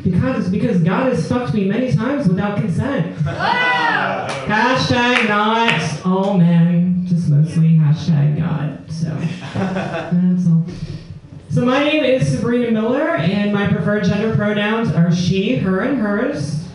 Because 0.05 0.49
because 0.49 0.83
God 0.83 1.13
has 1.13 1.29
fucked 1.29 1.53
me 1.53 1.65
many 1.65 1.93
times 1.93 2.29
without 2.29 2.59
consent. 2.59 3.17
Hashtag 4.47 5.29
not 5.29 6.07
all 6.07 6.39
men, 6.39 7.05
just 7.07 7.29
mostly 7.29 7.71
hashtag 7.77 8.39
God. 8.39 8.89
So 8.91 9.09
that's 9.55 10.47
all. 10.47 10.65
So 11.57 11.65
my 11.65 11.85
name 11.85 12.05
is 12.05 12.31
Sabrina 12.31 12.71
Miller, 12.71 13.17
and 13.17 13.51
my 13.51 13.67
preferred 13.67 14.05
gender 14.05 14.37
pronouns 14.37 14.93
are 14.93 15.11
she, 15.11 15.57
her, 15.57 15.81
and 15.81 15.97
hers. 15.97 16.69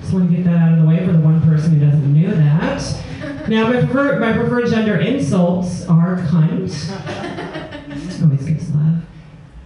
Just 0.00 0.12
want 0.12 0.28
to 0.28 0.36
get 0.36 0.44
that 0.46 0.56
out 0.56 0.72
of 0.72 0.80
the 0.80 0.84
way 0.84 1.06
for 1.06 1.12
the 1.12 1.20
one 1.20 1.40
person 1.42 1.78
who 1.78 1.86
doesn't 1.86 2.12
know 2.12 2.34
that. 2.34 3.02
Now 3.48 3.68
my 3.68 3.78
preferred 3.78 4.20
my 4.20 4.32
preferred 4.32 4.68
gender 4.68 4.96
insults 4.98 5.86
are 5.86 6.16
cunt. 6.16 6.72
Always 8.22 8.44
gets 8.44 8.74
laugh. 8.74 9.02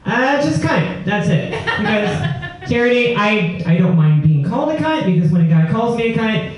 Uh, 0.05 0.43
just 0.43 0.61
cunt. 0.61 1.07
That's 1.07 1.29
it. 1.29 1.53
Because 1.79 2.69
charity, 2.71 3.17
I 3.17 3.63
I 3.65 3.79
don't 3.79 3.97
mind 3.97 4.25
being 4.25 4.45
called 4.45 4.73
a 4.73 4.77
cunt 4.77 5.07
because 5.07 5.33
when 5.33 5.47
a 5.47 5.49
guy 5.49 5.71
calls 5.71 5.97
me 5.97 6.13
a 6.13 6.19
cunt, 6.19 6.55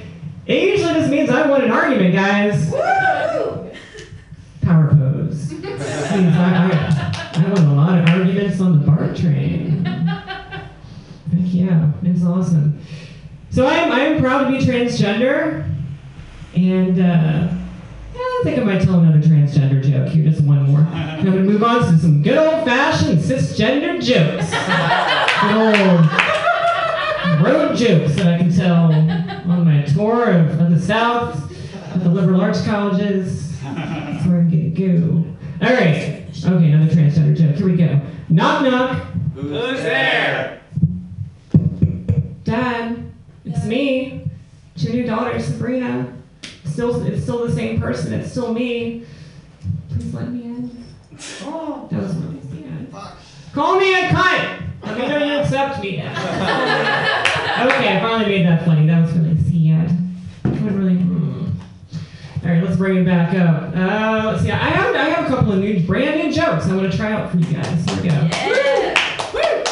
it 0.47 0.71
usually 0.71 0.95
just 0.95 1.09
means 1.09 1.31
I 1.31 1.49
won 1.49 1.63
an 1.63 1.71
argument, 1.71 2.15
guys. 2.15 2.69
Woo! 2.69 3.71
Power 4.63 4.89
pose. 4.89 5.53
On 8.59 8.81
the 8.81 8.87
BART 8.87 9.15
train. 9.15 9.85
Heck 9.85 11.53
yeah, 11.53 11.93
it's 12.03 12.25
awesome. 12.25 12.81
So 13.51 13.67
I'm, 13.67 13.93
I'm 13.93 14.19
proud 14.19 14.45
to 14.45 14.59
be 14.59 14.65
transgender, 14.65 15.69
and 16.57 16.99
uh, 16.99 17.49
I 18.15 18.41
think 18.45 18.59
I 18.59 18.63
might 18.65 18.81
tell 18.81 18.99
another 19.01 19.21
transgender 19.21 19.83
joke 19.83 20.09
here, 20.09 20.31
just 20.31 20.43
one 20.43 20.63
more. 20.71 20.81
I'm 20.81 21.23
gonna 21.23 21.43
move 21.43 21.63
on 21.63 21.93
to 21.93 21.99
some 21.99 22.23
good 22.23 22.39
old-fashioned 22.39 23.19
cisgender 23.19 24.01
jokes. 24.01 24.51
Good 25.43 25.57
old 25.57 26.07
road 27.45 27.77
jokes 27.77 28.15
that 28.17 28.27
I 28.27 28.39
can 28.39 28.51
tell 28.55 28.93
on 28.93 29.65
my 29.65 29.83
tour 29.83 30.31
of, 30.31 30.61
of 30.61 30.71
the 30.71 30.81
South, 30.81 31.53
at 31.95 32.03
the 32.03 32.09
liberal 32.09 32.41
arts 32.41 32.65
colleges. 32.65 33.61
That's 33.61 34.25
where 34.27 34.41
I 34.41 34.45
get 34.45 34.75
to 34.75 34.99
go. 34.99 35.25
All 35.67 35.73
right. 35.75 36.20
Okay, 36.43 36.73
another 36.73 36.91
transgender 36.91 37.37
joke. 37.37 37.57
Here 37.57 37.67
we 37.67 37.77
go. 37.77 38.01
Knock 38.31 38.63
knock. 38.63 39.03
Who's 39.35 39.83
there? 39.83 40.63
Dad, 42.45 43.13
it's 43.45 43.65
me. 43.67 44.25
It's 44.75 44.85
your 44.85 44.95
new 44.95 45.07
daughter, 45.07 45.39
Sabrina. 45.39 46.17
Still, 46.65 47.05
it's 47.07 47.23
still 47.25 47.47
the 47.47 47.53
same 47.53 47.79
person. 47.79 48.15
It's 48.15 48.31
still 48.31 48.55
me. 48.55 49.05
Please 49.91 50.15
let 50.15 50.31
me 50.33 50.43
in. 50.45 50.85
Oh, 51.43 51.87
that 51.91 52.01
was 52.03 52.17
really 52.17 52.41
sad. 52.41 52.89
Call 53.53 53.79
me 53.79 53.93
a 53.93 54.09
cunt. 54.09 54.63
Let 54.83 54.99
me 54.99 55.09
know 55.09 55.19
you 55.19 55.39
accept 55.41 55.83
me. 55.83 55.99
okay, 55.99 56.07
I 56.07 58.01
finally 58.01 58.31
made 58.31 58.47
that 58.47 58.65
funny. 58.65 58.87
That 58.87 59.03
was 59.03 59.13
really 59.13 59.37
sad. 59.37 59.91
That 60.45 60.63
was 60.63 60.73
really. 60.73 60.95
hmm. 60.95 61.49
All 62.51 62.57
right, 62.57 62.65
let's 62.65 62.77
bring 62.77 62.97
it 62.97 63.05
back 63.05 63.33
up. 63.37 63.77
Uh, 63.77 64.33
let's 64.33 64.43
see. 64.43 64.51
I 64.51 64.57
have 64.57 64.93
I 64.93 65.09
have 65.11 65.25
a 65.25 65.29
couple 65.29 65.53
of 65.53 65.61
new, 65.61 65.87
brand 65.87 66.21
new 66.21 66.33
jokes 66.33 66.67
I 66.67 66.75
want 66.75 66.91
to 66.91 66.99
try 66.99 67.13
out 67.13 67.31
for 67.31 67.37
you 67.37 67.45
guys. 67.45 67.85
Here 67.85 68.03
we 68.03 68.09
go. 68.09 68.29
Woo! 69.33 69.65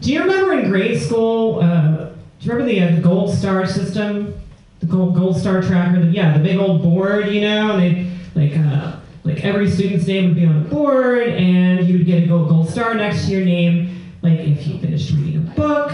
Do 0.00 0.12
you 0.12 0.20
remember 0.22 0.54
in 0.54 0.68
grade 0.68 1.00
school? 1.00 1.60
Uh, 1.60 2.06
do 2.06 2.16
you 2.40 2.52
remember 2.52 2.64
the, 2.64 2.80
uh, 2.82 2.96
the 2.96 3.00
gold 3.00 3.32
star 3.32 3.64
system? 3.64 4.34
The 4.80 4.86
gold 4.86 5.14
gold 5.14 5.36
star 5.36 5.62
tracker. 5.62 6.00
The, 6.00 6.08
yeah, 6.08 6.36
the 6.36 6.42
big 6.42 6.56
old 6.56 6.82
board. 6.82 7.28
You 7.28 7.42
know, 7.42 7.76
and 7.76 7.80
they 7.80 8.10
like 8.34 8.58
uh, 8.58 8.96
like 9.22 9.44
every 9.44 9.70
student's 9.70 10.08
name 10.08 10.30
would 10.30 10.34
be 10.34 10.46
on 10.46 10.64
the 10.64 10.68
board, 10.68 11.28
and 11.28 11.86
you 11.86 11.98
would 11.98 12.06
get 12.06 12.24
a 12.24 12.26
gold 12.26 12.48
gold 12.48 12.68
star 12.68 12.92
next 12.92 13.26
to 13.26 13.30
your 13.30 13.44
name. 13.44 14.12
Like 14.20 14.40
if 14.40 14.66
you 14.66 14.80
finished 14.80 15.12
reading 15.12 15.36
a 15.36 15.54
book, 15.54 15.92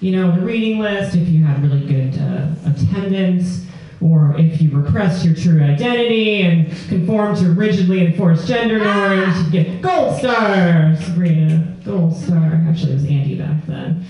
you 0.00 0.12
know, 0.12 0.34
the 0.34 0.40
reading 0.40 0.78
list. 0.78 1.14
If 1.14 1.28
you 1.28 1.44
had 1.44 1.62
really 1.62 1.86
good 1.86 2.18
uh, 2.18 2.48
attendance. 2.64 3.65
Or 4.00 4.34
if 4.38 4.60
you 4.60 4.70
repress 4.70 5.24
your 5.24 5.34
true 5.34 5.62
identity 5.62 6.42
and 6.42 6.70
conform 6.88 7.34
to 7.36 7.50
rigidly 7.50 8.04
enforced 8.04 8.46
gender 8.46 8.78
norms, 8.78 9.42
you 9.44 9.50
get 9.50 9.80
gold 9.80 10.18
star, 10.18 10.94
Sabrina. 10.96 11.76
Gold 11.84 12.14
star. 12.16 12.62
Actually, 12.68 12.92
it 12.92 12.94
was 12.94 13.04
Andy 13.04 13.38
back 13.38 13.64
then. 13.66 14.04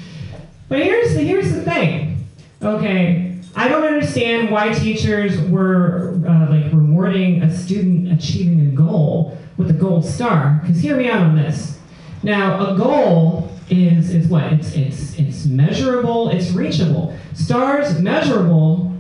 But 0.69 0.81
here's 0.81 1.15
the 1.15 1.21
here's 1.21 1.53
the 1.53 1.63
thing. 1.63 2.25
Okay, 2.63 3.39
I 3.55 3.69
don't 3.69 3.85
understand 3.85 4.51
why 4.51 4.73
teachers 4.73 5.41
were 5.43 6.21
uh, 6.27 6.51
like 6.51 6.73
rewarding 6.73 7.43
a 7.43 7.55
student 7.55 8.11
achieving 8.13 8.69
a 8.69 8.71
goal 8.71 9.39
with 9.57 9.71
a 9.71 9.75
gold 9.75 10.05
star. 10.05 10.59
Because 10.63 10.81
hear 10.81 10.97
me 10.97 11.09
out 11.09 11.23
on 11.23 11.37
this. 11.37 11.79
Now, 12.23 12.75
a 12.75 12.77
goal 12.77 13.53
is 13.69 14.15
is 14.15 14.27
what? 14.27 14.53
It's 14.53 14.75
it's 14.75 15.19
it's 15.19 15.45
measurable. 15.45 16.31
It's 16.31 16.51
reachable. 16.51 17.17
Stars 17.35 18.01
measurable, 18.01 18.96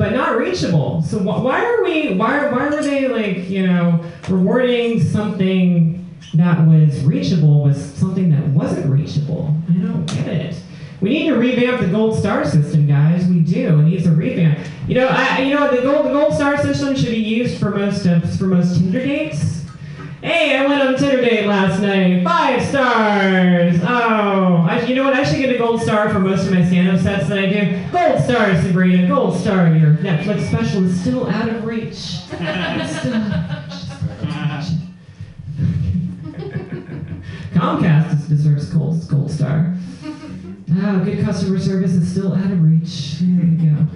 but 0.00 0.14
not 0.14 0.38
reachable. 0.38 1.02
So 1.02 1.18
wh- 1.18 1.44
why 1.44 1.62
are 1.62 1.84
we? 1.84 2.14
Why 2.14 2.50
why 2.50 2.70
were 2.70 2.82
they 2.82 3.06
like 3.06 3.50
you 3.50 3.66
know 3.66 4.02
rewarding 4.30 4.98
something 4.98 6.08
that 6.32 6.66
was 6.66 7.04
reachable 7.04 7.62
with 7.64 7.98
something 7.98 8.30
that 8.30 8.46
wasn't 8.48 8.90
reachable? 8.90 9.54
I 9.68 9.74
don't 9.74 10.06
get 10.06 10.26
it. 10.26 10.62
We 11.02 11.10
need 11.10 11.28
to 11.28 11.34
revamp 11.34 11.82
the 11.82 11.88
gold 11.88 12.18
star 12.18 12.46
system, 12.46 12.86
guys. 12.86 13.26
We 13.26 13.40
do. 13.40 13.78
It 13.80 13.82
needs 13.82 14.06
a 14.06 14.12
revamp. 14.12 14.58
You 14.88 14.94
know, 14.94 15.08
I, 15.08 15.40
you 15.42 15.54
know, 15.54 15.70
the 15.70 15.82
gold 15.82 16.06
the 16.06 16.12
gold 16.12 16.32
star 16.32 16.56
system 16.56 16.96
should 16.96 17.10
be 17.10 17.18
used 17.18 17.60
for 17.60 17.70
most 17.70 18.06
uh, 18.06 18.20
for 18.20 18.44
most 18.44 18.78
Tinder 18.78 19.04
dates. 19.04 19.59
Hey, 20.22 20.54
I 20.54 20.66
went 20.66 20.82
on 20.82 20.96
Tinder 20.96 21.22
date 21.22 21.46
last 21.46 21.80
night. 21.80 22.22
Five 22.22 22.62
stars. 22.62 23.80
Oh, 23.82 24.66
I, 24.68 24.82
you 24.82 24.94
know 24.94 25.04
what? 25.04 25.14
I 25.14 25.24
should 25.24 25.38
get 25.38 25.54
a 25.54 25.56
gold 25.56 25.80
star 25.80 26.10
for 26.10 26.18
most 26.18 26.46
of 26.46 26.52
my 26.52 26.62
stand-up 26.66 27.00
sets 27.00 27.26
that 27.28 27.38
I 27.38 27.46
do. 27.46 27.90
Gold 27.90 28.22
star, 28.24 28.60
Sabrina. 28.60 29.08
Gold 29.08 29.38
star. 29.40 29.68
Your 29.74 29.94
Netflix 29.94 30.48
special 30.48 30.84
is 30.84 31.00
still 31.00 31.26
out 31.26 31.48
of 31.48 31.64
reach. 31.64 31.94
Still 31.96 32.42
out 32.44 32.80
of 32.80 33.00
reach. 33.66 34.80
Comcast 37.54 38.28
deserves 38.28 38.68
gold 38.70 39.08
gold 39.08 39.30
star. 39.30 39.74
Oh, 40.82 41.02
good 41.04 41.24
customer 41.24 41.58
service 41.58 41.92
is 41.92 42.10
still 42.10 42.34
out 42.34 42.50
of 42.50 42.62
reach. 42.62 43.18
There 43.20 43.44
you 43.44 43.74
go. 43.74 43.86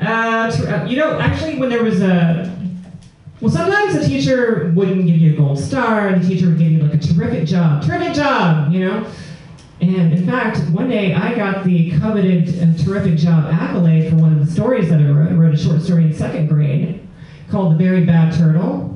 Uh, 0.00 0.50
uh, 0.50 0.86
you 0.86 0.96
know, 0.96 1.18
actually, 1.18 1.58
when 1.58 1.68
there 1.68 1.82
was 1.82 2.00
a 2.00 2.53
well, 3.40 3.50
sometimes 3.50 3.98
the 3.98 4.06
teacher 4.06 4.72
wouldn't 4.74 5.06
give 5.06 5.18
you 5.18 5.34
a 5.34 5.36
gold 5.36 5.58
star. 5.58 6.08
and 6.08 6.22
The 6.22 6.28
teacher 6.28 6.46
would 6.46 6.58
give 6.58 6.70
you 6.70 6.82
like 6.82 6.94
a 6.94 6.98
terrific 6.98 7.46
job, 7.46 7.82
terrific 7.82 8.14
job, 8.14 8.72
you 8.72 8.80
know. 8.80 9.06
And 9.80 10.12
in 10.12 10.26
fact, 10.26 10.58
one 10.70 10.88
day 10.88 11.14
I 11.14 11.34
got 11.34 11.64
the 11.64 11.98
coveted 11.98 12.48
uh, 12.60 12.82
terrific 12.82 13.16
job 13.16 13.52
accolade 13.52 14.08
for 14.10 14.16
one 14.16 14.32
of 14.32 14.44
the 14.44 14.50
stories 14.50 14.88
that 14.88 15.00
I 15.00 15.10
wrote. 15.10 15.30
I 15.30 15.34
wrote 15.34 15.52
a 15.52 15.58
short 15.58 15.82
story 15.82 16.04
in 16.04 16.14
second 16.14 16.46
grade 16.48 17.06
called 17.50 17.74
"The 17.74 17.84
Very 17.84 18.04
Bad 18.04 18.32
Turtle." 18.34 18.92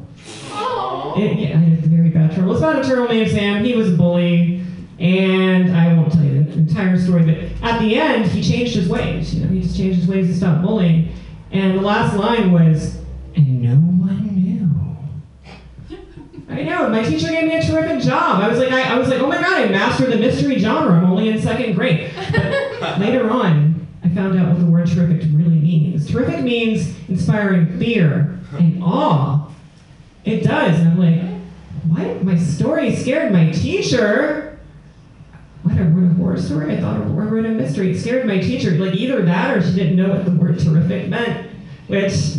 It, 1.16 1.36
yeah, 1.38 1.60
it's 1.62 1.82
the 1.82 1.88
very 1.88 2.10
bad 2.10 2.30
turtle. 2.32 2.52
It's 2.52 2.60
about 2.60 2.78
a 2.84 2.88
turtle 2.88 3.08
named 3.08 3.30
Sam. 3.30 3.64
He 3.64 3.74
was 3.74 3.92
a 3.92 3.96
bully, 3.96 4.62
and 5.00 5.76
I 5.76 5.92
won't 5.94 6.12
tell 6.12 6.22
you 6.22 6.44
the 6.44 6.52
entire 6.52 6.96
story. 6.98 7.24
But 7.24 7.68
at 7.68 7.80
the 7.80 7.96
end, 7.98 8.26
he 8.26 8.40
changed 8.40 8.76
his 8.76 8.88
ways. 8.88 9.34
You 9.34 9.44
know, 9.44 9.50
he 9.52 9.60
just 9.62 9.76
changed 9.76 9.98
his 9.98 10.08
ways 10.08 10.28
to 10.28 10.34
stop 10.36 10.62
bullying. 10.62 11.12
And 11.50 11.76
the 11.76 11.82
last 11.82 12.16
line 12.16 12.52
was, 12.52 12.98
"And 13.34 13.62
no 13.62 13.74
one 13.74 14.22
knew." 14.22 14.27
I 16.58 16.62
know. 16.62 16.88
My 16.88 17.04
teacher 17.04 17.28
gave 17.28 17.44
me 17.44 17.54
a 17.54 17.62
terrific 17.62 18.02
job. 18.02 18.42
I 18.42 18.48
was 18.48 18.58
like, 18.58 18.72
I, 18.72 18.94
I 18.94 18.98
was 18.98 19.08
like, 19.08 19.20
oh 19.20 19.28
my 19.28 19.36
god, 19.36 19.60
I 19.60 19.68
mastered 19.68 20.10
the 20.10 20.16
mystery 20.16 20.58
genre. 20.58 20.92
I'm 20.92 21.04
only 21.04 21.28
in 21.28 21.40
second 21.40 21.74
grade. 21.74 22.10
But 22.80 22.98
later 22.98 23.30
on, 23.30 23.86
I 24.02 24.08
found 24.08 24.36
out 24.36 24.48
what 24.48 24.58
the 24.58 24.66
word 24.66 24.88
terrific 24.88 25.22
really 25.32 25.60
means. 25.60 26.10
Terrific 26.10 26.40
means 26.40 26.92
inspiring 27.08 27.78
fear 27.78 28.40
and 28.58 28.82
awe. 28.82 29.48
It 30.24 30.42
does. 30.42 30.80
And 30.80 30.88
I'm 30.88 30.98
like, 30.98 31.42
what? 31.86 32.24
My 32.24 32.36
story 32.36 32.96
scared 32.96 33.32
my 33.32 33.52
teacher. 33.52 34.58
What? 35.62 35.76
I 35.76 35.82
wrote 35.82 36.10
a 36.10 36.14
horror 36.14 36.42
story? 36.42 36.76
I 36.76 36.80
thought 36.80 36.96
I 36.96 37.04
wrote 37.04 37.44
a 37.44 37.50
mystery. 37.50 37.92
It 37.92 38.00
scared 38.00 38.26
my 38.26 38.40
teacher. 38.40 38.72
Like 38.72 38.94
either 38.94 39.22
that 39.22 39.56
or 39.56 39.62
she 39.62 39.76
didn't 39.76 39.94
know 39.94 40.08
what 40.08 40.24
the 40.24 40.32
word 40.32 40.58
terrific 40.58 41.08
meant. 41.08 41.50
Which, 41.86 42.34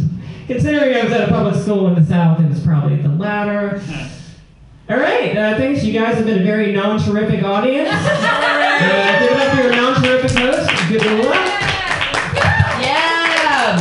considering 0.50 0.96
I 0.96 1.04
was 1.04 1.14
at 1.14 1.30
a 1.30 1.32
public 1.32 1.54
school 1.62 1.88
in 1.88 1.94
the 1.94 2.04
South, 2.04 2.42
it 2.42 2.50
was 2.50 2.60
probably 2.62 2.98
the 2.98 3.10
latter. 3.10 3.80
All 4.90 4.98
right, 4.98 5.38
uh, 5.38 5.56
thanks. 5.56 5.84
You 5.84 5.94
guys 5.94 6.16
have 6.16 6.26
been 6.26 6.42
a 6.42 6.44
very 6.44 6.74
non-terrific 6.74 7.44
audience. 7.44 7.90
Uh, 8.80 9.20
give 9.20 9.32
it 9.32 9.38
up 9.38 9.58
for 9.58 9.62
your 9.62 9.76
non-terrific 9.76 10.32
host. 10.32 10.70
Good 10.88 11.02
luck. 11.26 11.36
Yeah! 12.82 13.78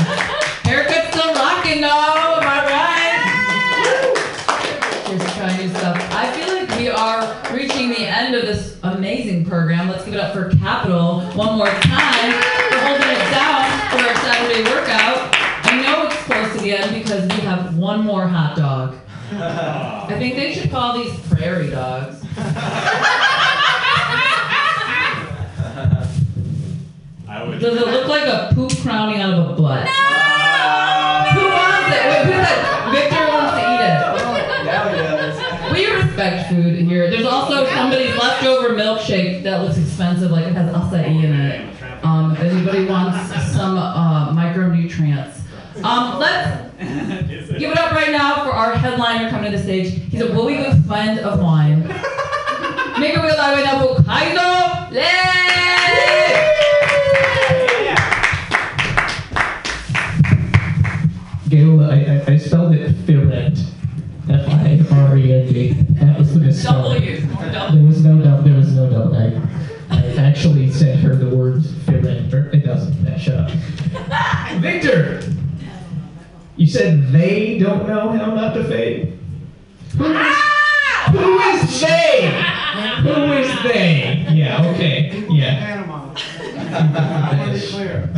Haircut's 0.64 1.16
still 1.16 1.32
rocking 1.34 1.80
though, 1.80 1.86
am 1.86 2.42
I 2.42 2.58
right? 2.66 3.22
Just 5.06 5.36
trying 5.36 5.56
new 5.56 5.68
stuff. 5.68 5.96
I 6.10 6.32
feel 6.32 6.52
like 6.52 6.68
we 6.76 6.88
are 6.88 7.22
reaching 7.54 7.90
the 7.90 8.08
end 8.08 8.34
of 8.34 8.42
this 8.42 8.76
amazing 8.82 9.44
program. 9.46 9.88
Let's 9.88 10.04
give 10.04 10.14
it 10.14 10.20
up 10.20 10.34
for 10.34 10.50
Capital 10.56 11.20
one 11.36 11.56
more 11.58 11.68
time 11.68 11.87
more 18.18 18.26
hot 18.26 18.56
dog. 18.56 18.96
I 19.30 20.18
think 20.18 20.34
they 20.34 20.52
should 20.52 20.72
call 20.72 20.98
these 20.98 21.16
prairie 21.28 21.70
dogs. 21.70 22.20
Does 27.60 27.76
it 27.76 27.86
look 27.86 28.08
like 28.08 28.26
a 28.26 28.50
poop 28.54 28.76
crowning 28.78 29.20
out 29.20 29.34
of 29.34 29.50
a 29.50 29.52
butt? 29.52 29.84
No! 29.84 29.92
Who 31.34 31.46
wants 31.46 31.94
it? 31.94 32.02
Wait, 32.10 32.24
who's 32.26 32.42
that? 32.42 32.58
Victor 32.90 33.24
wants 33.30 33.54
to 33.54 33.62
eat 33.70 33.82
it. 33.86 35.72
We 35.72 35.80
respect 35.94 36.50
food 36.50 36.74
here. 36.74 37.08
There's 37.08 37.24
also 37.24 37.66
somebody's 37.66 38.16
leftover 38.16 38.70
milkshake 38.70 39.44
that 39.44 39.62
looks 39.62 39.78
expensive, 39.78 40.32
like 40.32 40.46
it 40.46 40.54
has 40.54 40.74
acai 40.74 41.06
in 41.06 41.32
it. 41.32 42.04
Um, 42.04 42.32
if 42.32 42.40
anybody 42.40 42.84
wants 42.86 43.32
some 43.52 43.78
uh, 43.78 44.32
micronutrients. 44.32 45.36
Um, 45.84 46.18
let's 46.18 46.68
give 47.58 47.72
it 47.72 47.78
up 47.78 47.92
right 47.92 48.12
now 48.12 48.44
for 48.44 48.52
our 48.52 48.74
headliner 48.74 49.28
coming 49.30 49.50
to 49.50 49.56
the 49.58 49.62
stage. 49.62 50.00
He's 50.10 50.20
a 50.20 50.32
really 50.32 50.56
good 50.56 50.84
friend 50.84 51.18
of 51.20 51.42
mine. 51.42 51.88
Make 53.00 53.16
a 53.16 53.22
real 53.22 53.36
loud 53.36 53.54
right 53.54 53.64
now 53.64 53.84
for 53.84 54.02
Kaizo 54.02 54.90
Lee! 54.92 55.00
Gail, 61.48 61.84
I, 61.84 62.22
I, 62.28 62.32
I 62.32 62.36
spelled 62.36 62.74
it 62.74 62.94
Firend. 63.06 63.58
F-I-R-E-N-D. 64.30 65.72
That 65.94 66.18
was 66.18 66.34
the 66.34 66.40
misspelling. 66.40 67.00
W. 67.02 67.78
There 67.78 67.86
was 67.86 68.04
no 68.04 68.22
double. 68.22 68.42
There 68.42 68.56
was 68.56 68.72
no 68.74 68.90
double. 68.90 69.16
I, 69.16 69.40
I 69.90 70.14
actually 70.16 70.70
sent 70.70 71.00
her 71.00 71.16
the 71.16 71.34
word 71.34 71.64
Firend. 71.86 72.32
It 72.32 72.64
doesn't. 72.64 73.18
Shut 73.18 73.34
up. 73.34 73.50
Victor, 74.60 75.20
you 76.58 76.66
said 76.66 77.08
they 77.12 77.58
don't 77.58 77.86
know 77.86 78.10
how 78.10 78.34
not 78.34 78.52
to 78.54 78.64
fade. 78.64 79.16
Who 79.96 80.04
is, 80.04 80.16
ah! 80.16 81.08
who 81.12 81.38
is 81.38 81.80
they? 81.80 82.30
Who 83.02 83.32
is 83.32 83.62
they? 83.62 84.26
Yeah. 84.32 84.66
Okay. 84.74 85.24
Yeah. 85.30 85.84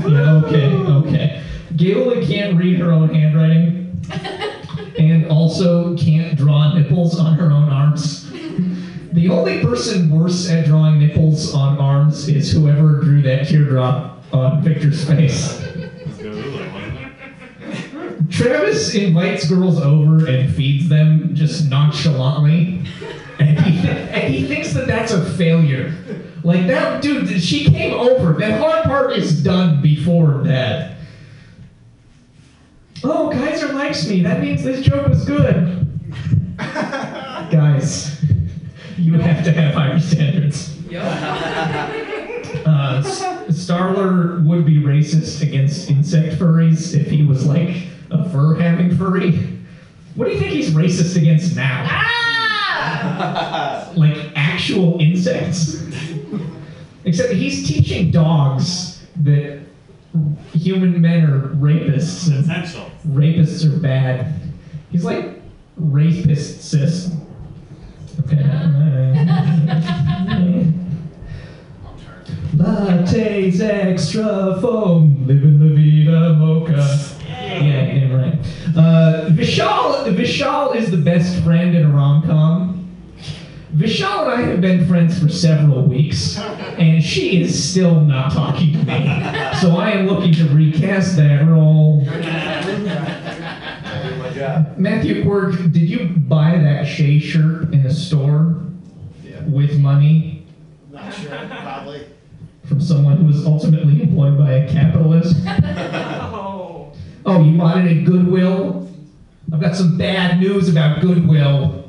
Yeah. 0.08 0.42
Okay. 0.44 0.66
Okay. 0.74 1.42
Gaila 1.76 2.26
can't 2.26 2.56
read 2.56 2.78
her 2.80 2.90
own 2.92 3.14
handwriting, 3.14 4.02
and 4.98 5.26
also 5.30 5.96
can't 5.96 6.36
draw 6.36 6.74
nipples 6.74 7.18
on 7.20 7.34
her 7.34 7.50
own 7.52 7.68
arms. 7.68 8.30
The 9.12 9.28
only 9.28 9.60
person 9.62 10.10
worse 10.10 10.48
at 10.50 10.64
drawing 10.66 10.98
nipples 10.98 11.54
on 11.54 11.78
arms 11.78 12.28
is 12.28 12.50
whoever 12.50 13.00
drew 13.00 13.22
that 13.22 13.46
teardrop 13.48 14.24
on 14.32 14.62
Victor's 14.62 15.04
face. 15.04 15.62
Travis 18.28 18.94
invites 18.94 19.48
girls 19.48 19.80
over 19.80 20.26
and 20.26 20.54
feeds 20.54 20.88
them 20.88 21.34
just 21.34 21.70
nonchalantly, 21.70 22.84
and 23.38 23.58
he, 23.60 23.88
and 23.88 24.34
he 24.34 24.46
thinks 24.46 24.72
that 24.74 24.86
that's 24.86 25.12
a 25.12 25.24
failure. 25.36 25.94
Like 26.42 26.66
that, 26.66 27.02
dude. 27.02 27.40
She 27.42 27.64
came 27.64 27.92
over. 27.94 28.32
That 28.34 28.60
hard 28.60 28.84
part 28.84 29.12
is 29.12 29.42
done 29.42 29.80
before 29.82 30.42
that. 30.44 30.96
Oh, 33.02 33.30
Kaiser 33.32 33.72
likes 33.72 34.06
me. 34.06 34.22
That 34.22 34.40
means 34.40 34.62
this 34.62 34.84
joke 34.84 35.08
was 35.08 35.24
good. 35.24 35.86
Guys, 36.58 38.22
you 38.96 39.14
have 39.14 39.42
to 39.44 39.52
have 39.52 39.74
higher 39.74 39.98
standards. 39.98 40.76
Uh, 42.66 43.02
Starler 43.50 44.40
would 44.40 44.66
be 44.66 44.82
racist 44.82 45.40
against 45.42 45.88
insect 45.88 46.38
furries 46.38 46.94
if 46.98 47.08
he 47.08 47.22
was 47.22 47.46
like 47.46 47.89
a 48.10 48.28
fur 48.30 48.54
having 48.56 48.96
furry. 48.96 49.32
What 50.14 50.26
do 50.26 50.32
you 50.32 50.38
think 50.38 50.52
he's 50.52 50.70
racist 50.70 51.16
against 51.16 51.56
now? 51.56 51.84
Ah! 51.86 53.90
Like 53.94 54.16
actual 54.34 55.00
insects? 55.00 55.82
Except 57.04 57.32
he's 57.32 57.66
teaching 57.66 58.10
dogs 58.10 59.02
that 59.22 59.60
human 60.52 61.00
men 61.00 61.24
are 61.24 61.48
rapists. 61.54 62.28
And 62.28 62.44
Rapists 63.14 63.64
are 63.64 63.78
bad. 63.80 64.34
He's 64.90 65.04
like 65.04 65.40
rapist 65.76 66.62
cis. 66.62 67.10
Okay. 68.20 68.36
Lattes 72.56 73.60
extra 73.60 74.58
foam, 74.60 75.24
living 75.26 75.60
la 75.60 75.74
vida 75.74 76.34
mocha. 76.34 77.09
Yeah, 77.50 77.92
yeah, 77.92 78.14
right. 78.14 78.38
Uh, 78.76 79.28
Vishal, 79.30 80.04
Vishal 80.14 80.74
is 80.76 80.90
the 80.90 80.96
best 80.96 81.42
friend 81.42 81.76
in 81.76 81.86
a 81.86 81.88
rom 81.90 82.22
com. 82.22 82.76
Vishal 83.74 84.22
and 84.22 84.30
I 84.32 84.40
have 84.48 84.60
been 84.60 84.86
friends 84.88 85.18
for 85.22 85.28
several 85.28 85.84
weeks, 85.84 86.36
and 86.38 87.02
she 87.02 87.40
is 87.40 87.70
still 87.70 88.00
not 88.00 88.32
talking 88.32 88.72
to 88.72 88.78
me. 88.78 89.04
So 89.60 89.76
I 89.76 89.90
am 89.92 90.08
looking 90.08 90.32
to 90.34 90.48
recast 90.48 91.16
that 91.16 91.46
role. 91.46 92.04
Matthew 94.76 95.22
Quirk, 95.22 95.54
did 95.72 95.88
you 95.88 96.08
buy 96.08 96.58
that 96.58 96.86
Shea 96.86 97.18
shirt 97.18 97.72
in 97.72 97.86
a 97.86 97.92
store 97.92 98.56
with 99.46 99.78
money 99.78 100.46
Not 100.90 101.12
sure, 101.12 101.30
probably. 101.30 102.06
from 102.64 102.80
someone 102.80 103.18
who 103.18 103.26
was 103.26 103.46
ultimately 103.46 104.02
employed 104.02 104.36
by 104.38 104.52
a 104.52 104.68
capitalist? 104.72 105.36
Oh, 107.30 107.40
you 107.44 107.56
bought 107.56 107.78
it 107.78 107.96
at 107.96 108.04
Goodwill? 108.04 108.90
I've 109.52 109.60
got 109.60 109.76
some 109.76 109.96
bad 109.96 110.40
news 110.40 110.68
about 110.68 111.00
Goodwill. 111.00 111.88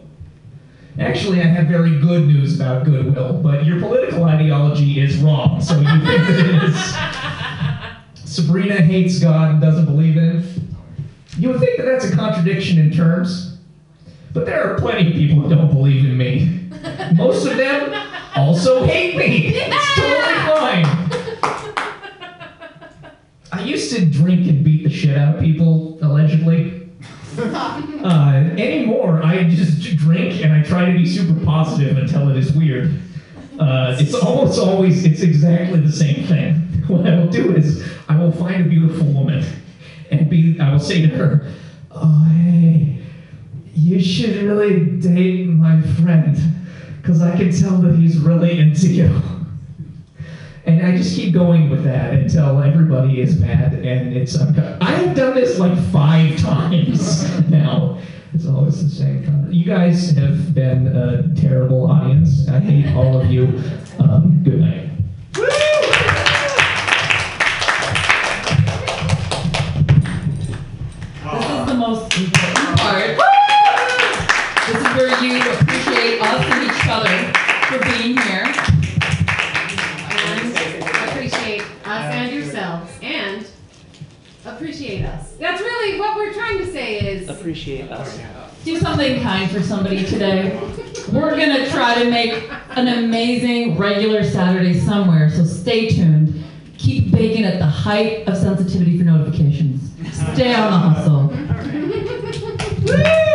Actually, 0.99 1.41
I 1.41 1.45
have 1.45 1.65
very 1.65 1.99
good 1.99 2.27
news 2.27 2.59
about 2.59 2.85
Goodwill, 2.85 3.41
but 3.41 3.65
your 3.65 3.79
political 3.79 4.25
ideology 4.25 4.99
is 4.99 5.17
wrong, 5.17 5.59
so 5.59 5.79
you 5.79 5.87
think 5.87 6.03
that 6.03 6.39
it 6.39 8.23
is. 8.23 8.31
Sabrina 8.31 8.75
hates 8.83 9.17
God 9.17 9.49
and 9.49 9.59
doesn't 9.61 9.85
believe 9.85 10.15
in 10.15 10.41
him. 10.41 10.77
You 11.39 11.49
would 11.49 11.59
think 11.59 11.77
that 11.77 11.85
that's 11.85 12.05
a 12.05 12.15
contradiction 12.15 12.77
in 12.77 12.91
terms, 12.91 13.57
but 14.33 14.45
there 14.45 14.63
are 14.63 14.77
plenty 14.77 15.07
of 15.07 15.13
people 15.15 15.41
who 15.41 15.49
don't 15.49 15.73
believe 15.73 16.05
in 16.05 16.15
me. 16.15 16.69
Most 17.15 17.47
of 17.47 17.57
them 17.57 17.95
also 18.35 18.83
hate 18.83 19.17
me. 19.17 19.55
It's 19.55 19.95
totally 19.95 20.85
fine. 20.85 21.00
I 23.61 23.65
used 23.65 23.95
to 23.95 24.03
drink 24.03 24.47
and 24.47 24.63
beat 24.63 24.83
the 24.83 24.89
shit 24.89 25.15
out 25.15 25.35
of 25.35 25.41
people, 25.41 25.99
allegedly. 26.01 26.77
Uh, 28.03 28.49
anymore, 28.57 29.23
I 29.23 29.43
just 29.43 29.95
drink 29.95 30.43
and 30.43 30.51
I 30.51 30.63
try 30.63 30.91
to 30.91 30.97
be 30.97 31.05
super 31.05 31.39
positive 31.45 31.97
until 31.97 32.29
it 32.29 32.35
is 32.35 32.51
weird. 32.51 32.99
Uh, 33.59 33.95
it's 33.99 34.15
almost 34.15 34.59
always, 34.59 35.05
it's 35.05 35.21
exactly 35.21 35.79
the 35.79 35.91
same 35.91 36.25
thing. 36.25 36.55
What 36.87 37.07
I 37.07 37.19
will 37.19 37.29
do 37.29 37.55
is, 37.55 37.87
I 38.09 38.17
will 38.17 38.31
find 38.31 38.65
a 38.65 38.67
beautiful 38.67 39.05
woman 39.05 39.45
and 40.09 40.29
be, 40.29 40.59
I 40.59 40.71
will 40.71 40.79
say 40.79 41.07
to 41.07 41.15
her, 41.15 41.53
oh, 41.91 42.23
hey, 42.25 43.01
you 43.75 44.01
should 44.01 44.35
really 44.37 44.97
date 44.99 45.45
my 45.45 45.79
friend, 45.81 46.37
because 47.01 47.21
I 47.21 47.37
can 47.37 47.55
tell 47.55 47.77
that 47.77 47.95
he's 47.95 48.17
really 48.17 48.59
into 48.59 48.87
you. 48.87 49.21
And 50.71 50.87
I 50.87 50.95
just 50.95 51.17
keep 51.17 51.33
going 51.33 51.69
with 51.69 51.83
that 51.83 52.13
until 52.13 52.63
everybody 52.63 53.19
is 53.19 53.37
mad 53.37 53.73
and 53.73 54.15
it's 54.15 54.39
uncut. 54.39 54.81
I 54.81 54.91
have 54.91 55.13
done 55.15 55.35
this 55.35 55.59
like 55.59 55.77
five 55.91 56.39
times 56.39 57.27
now. 57.49 57.97
It's 58.33 58.47
always 58.47 58.81
the 58.81 58.89
same. 58.89 59.49
You 59.51 59.65
guys 59.65 60.11
have 60.11 60.55
been 60.55 60.87
a 60.87 61.35
terrible 61.35 61.91
audience. 61.91 62.47
I 62.47 62.61
hate 62.61 62.95
all 62.95 63.19
of 63.19 63.29
you. 63.29 63.47
Um, 63.99 64.39
good 64.45 64.61
night. 64.61 64.89
This 65.33 65.53
is 71.45 71.65
the 71.65 71.73
most 71.77 72.09
us. 85.21 85.33
That's 85.33 85.61
really 85.61 85.99
what 85.99 86.15
we're 86.15 86.33
trying 86.33 86.57
to 86.59 86.71
say 86.71 86.99
is 86.99 87.29
Appreciate 87.29 87.89
us. 87.91 88.19
Do 88.63 88.77
something 88.77 89.21
kind 89.21 89.49
for 89.49 89.61
somebody 89.61 90.05
today. 90.05 90.59
We're 91.11 91.31
gonna 91.31 91.67
try 91.69 92.03
to 92.03 92.09
make 92.09 92.49
an 92.71 92.87
amazing 92.87 93.77
regular 93.77 94.23
Saturday 94.23 94.79
somewhere, 94.79 95.29
so 95.29 95.43
stay 95.43 95.89
tuned. 95.89 96.43
Keep 96.77 97.11
baking 97.11 97.45
at 97.45 97.59
the 97.59 97.65
height 97.65 98.27
of 98.27 98.37
sensitivity 98.37 98.97
for 98.97 99.03
notifications. 99.03 99.91
Stay 100.33 100.53
on 100.53 100.71
the 100.71 100.77
hustle. 100.77 101.27
the 102.85 103.30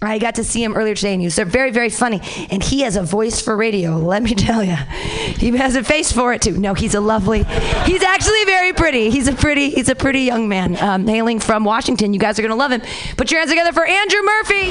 I 0.00 0.18
got 0.18 0.36
to 0.36 0.44
see 0.44 0.62
him 0.62 0.74
earlier 0.74 0.94
today, 0.94 1.12
and 1.12 1.20
he 1.20 1.26
was 1.26 1.36
very, 1.38 1.72
very 1.72 1.90
funny. 1.90 2.20
And 2.50 2.62
he 2.62 2.82
has 2.82 2.94
a 2.94 3.02
voice 3.02 3.40
for 3.40 3.56
radio. 3.56 3.98
Let 3.98 4.22
me 4.22 4.34
tell 4.36 4.62
you, 4.62 4.76
he 4.76 5.56
has 5.56 5.74
a 5.74 5.82
face 5.82 6.12
for 6.12 6.32
it 6.32 6.42
too. 6.42 6.56
No, 6.56 6.74
he's 6.74 6.94
a 6.94 7.00
lovely. 7.00 7.42
He's 7.84 8.02
actually 8.02 8.44
very 8.44 8.72
pretty. 8.72 9.10
He's 9.10 9.26
a 9.26 9.34
pretty. 9.34 9.70
He's 9.70 9.88
a 9.88 9.94
pretty 9.96 10.20
young 10.20 10.48
man, 10.48 10.76
um, 10.76 11.06
hailing 11.06 11.40
from 11.40 11.64
Washington. 11.64 12.14
You 12.14 12.20
guys 12.20 12.38
are 12.38 12.42
gonna 12.42 12.54
love 12.54 12.70
him. 12.70 12.82
Put 13.16 13.30
your 13.30 13.40
hands 13.40 13.50
together 13.50 13.72
for 13.72 13.84
Andrew 13.84 14.22
Murphy. 14.22 14.68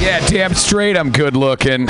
Yeah, 0.00 0.24
damn 0.28 0.54
straight, 0.54 0.96
I'm 0.96 1.10
good 1.10 1.36
looking. 1.36 1.88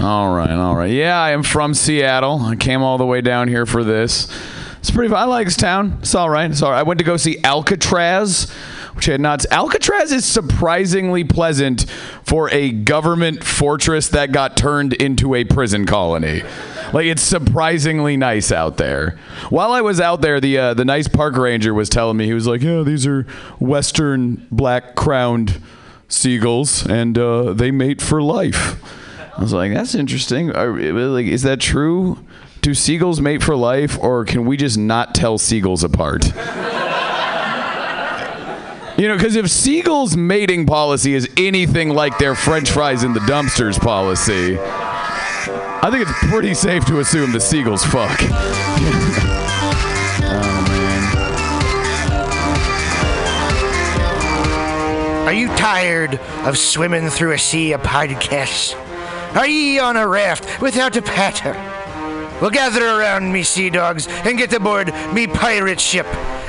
All 0.00 0.34
right, 0.34 0.50
all 0.50 0.76
right. 0.76 0.90
Yeah, 0.90 1.20
I 1.20 1.30
am 1.30 1.42
from 1.42 1.74
Seattle. 1.74 2.40
I 2.42 2.56
came 2.56 2.82
all 2.82 2.98
the 2.98 3.06
way 3.06 3.20
down 3.20 3.48
here 3.48 3.66
for 3.66 3.82
this. 3.82 4.28
It's 4.84 4.90
pretty. 4.90 5.14
I 5.14 5.24
like 5.24 5.46
this 5.46 5.56
town. 5.56 5.96
It's 6.00 6.14
all 6.14 6.28
right. 6.28 6.50
It's 6.50 6.60
all 6.60 6.70
right. 6.70 6.80
I 6.80 6.82
went 6.82 6.98
to 6.98 7.04
go 7.06 7.16
see 7.16 7.42
Alcatraz, 7.42 8.50
which 8.92 9.08
I 9.08 9.12
had 9.12 9.20
not. 9.22 9.42
Alcatraz 9.50 10.12
is 10.12 10.26
surprisingly 10.26 11.24
pleasant 11.24 11.88
for 12.22 12.50
a 12.50 12.70
government 12.70 13.42
fortress 13.42 14.10
that 14.10 14.30
got 14.30 14.58
turned 14.58 14.92
into 14.92 15.34
a 15.34 15.44
prison 15.44 15.86
colony. 15.86 16.42
Like 16.92 17.06
it's 17.06 17.22
surprisingly 17.22 18.18
nice 18.18 18.52
out 18.52 18.76
there. 18.76 19.18
While 19.48 19.72
I 19.72 19.80
was 19.80 20.00
out 20.00 20.20
there, 20.20 20.38
the 20.38 20.58
uh, 20.58 20.74
the 20.74 20.84
nice 20.84 21.08
park 21.08 21.34
ranger 21.38 21.72
was 21.72 21.88
telling 21.88 22.18
me 22.18 22.26
he 22.26 22.34
was 22.34 22.46
like, 22.46 22.60
"Yeah, 22.60 22.82
these 22.82 23.06
are 23.06 23.22
western 23.58 24.46
black 24.50 24.96
crowned 24.96 25.62
seagulls, 26.08 26.86
and 26.86 27.16
uh, 27.16 27.54
they 27.54 27.70
mate 27.70 28.02
for 28.02 28.20
life." 28.20 28.78
I 29.34 29.40
was 29.40 29.54
like, 29.54 29.72
"That's 29.72 29.94
interesting. 29.94 30.54
Are, 30.54 30.70
like, 30.70 31.24
is 31.24 31.40
that 31.40 31.58
true? 31.58 32.18
Do 32.64 32.72
seagulls 32.72 33.20
mate 33.20 33.42
for 33.42 33.54
life, 33.54 33.98
or 34.00 34.24
can 34.24 34.46
we 34.46 34.56
just 34.56 34.78
not 34.78 35.14
tell 35.14 35.36
seagulls 35.36 35.84
apart?" 35.84 36.24
You 38.96 39.06
know, 39.08 39.16
because 39.16 39.36
if 39.36 39.50
Seagull's 39.50 40.16
mating 40.16 40.64
policy 40.64 41.12
is 41.14 41.28
anything 41.36 41.90
like 41.90 42.16
their 42.16 42.34
French 42.34 42.70
fries 42.70 43.04
in 43.04 43.12
the 43.12 43.20
dumpsters 43.20 43.78
policy, 43.78 44.56
I 44.58 45.90
think 45.90 46.08
it's 46.08 46.18
pretty 46.30 46.54
safe 46.54 46.86
to 46.86 47.00
assume 47.00 47.32
the 47.32 47.40
Seagulls 47.40 47.84
fuck. 47.84 48.18
Oh, 55.26 55.26
Are 55.26 55.34
you 55.34 55.48
tired 55.48 56.14
of 56.46 56.56
swimming 56.56 57.10
through 57.10 57.32
a 57.32 57.38
sea 57.38 57.72
of 57.72 57.82
podcasts? 57.82 58.74
Are 59.36 59.46
ye 59.46 59.78
on 59.78 59.98
a 59.98 60.08
raft 60.08 60.62
without 60.62 60.96
a 60.96 61.02
paddle? 61.02 61.73
Well, 62.40 62.50
gather 62.50 62.84
around 62.84 63.32
me, 63.32 63.42
sea 63.42 63.70
dogs, 63.70 64.06
and 64.08 64.36
get 64.36 64.52
aboard 64.52 64.92
me 65.12 65.26
pirate 65.26 65.80
ship 65.80 66.06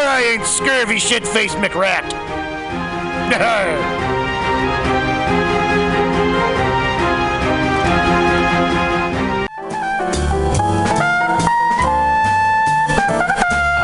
I 0.00 0.22
ain't 0.22 0.46
scurvy 0.46 0.98
shit 0.98 1.26
faced 1.26 1.56
McRat. 1.56 2.08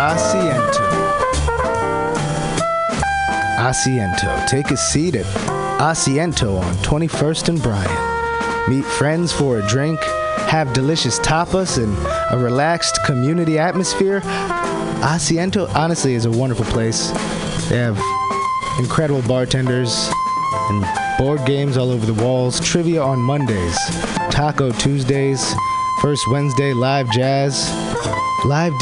Asiento. 0.05 0.85
Asiento. 3.59 4.47
Take 4.47 4.71
a 4.71 4.77
seat 4.77 5.15
at 5.15 5.25
Asiento 5.81 6.61
on 6.61 6.75
21st 6.77 7.49
and 7.49 7.63
Bryant. 7.63 8.69
Meet 8.69 8.85
friends 8.85 9.33
for 9.33 9.59
a 9.59 9.67
drink, 9.67 9.99
have 10.49 10.73
delicious 10.73 11.19
tapas, 11.21 11.83
and 11.83 11.97
a 12.33 12.43
relaxed 12.43 13.03
community 13.05 13.59
atmosphere. 13.59 14.21
Ah, 15.07 15.17
Asiento, 15.19 15.69
honestly, 15.75 16.15
is 16.15 16.25
a 16.25 16.31
wonderful 16.31 16.65
place. 16.65 17.11
They 17.69 17.77
have 17.77 18.01
incredible 18.79 19.21
bartenders 19.29 20.09
and 20.71 20.83
board 21.19 21.45
games 21.45 21.77
all 21.77 21.91
over 21.91 22.07
the 22.07 22.15
walls, 22.25 22.59
trivia 22.59 23.03
on 23.03 23.19
Mondays, 23.19 23.77
Taco 24.31 24.73
Tuesdays, 24.73 25.45
First 26.01 26.27
Wednesday, 26.31 26.73
live 26.73 27.11
jazz, 27.11 27.71
live 28.47 28.73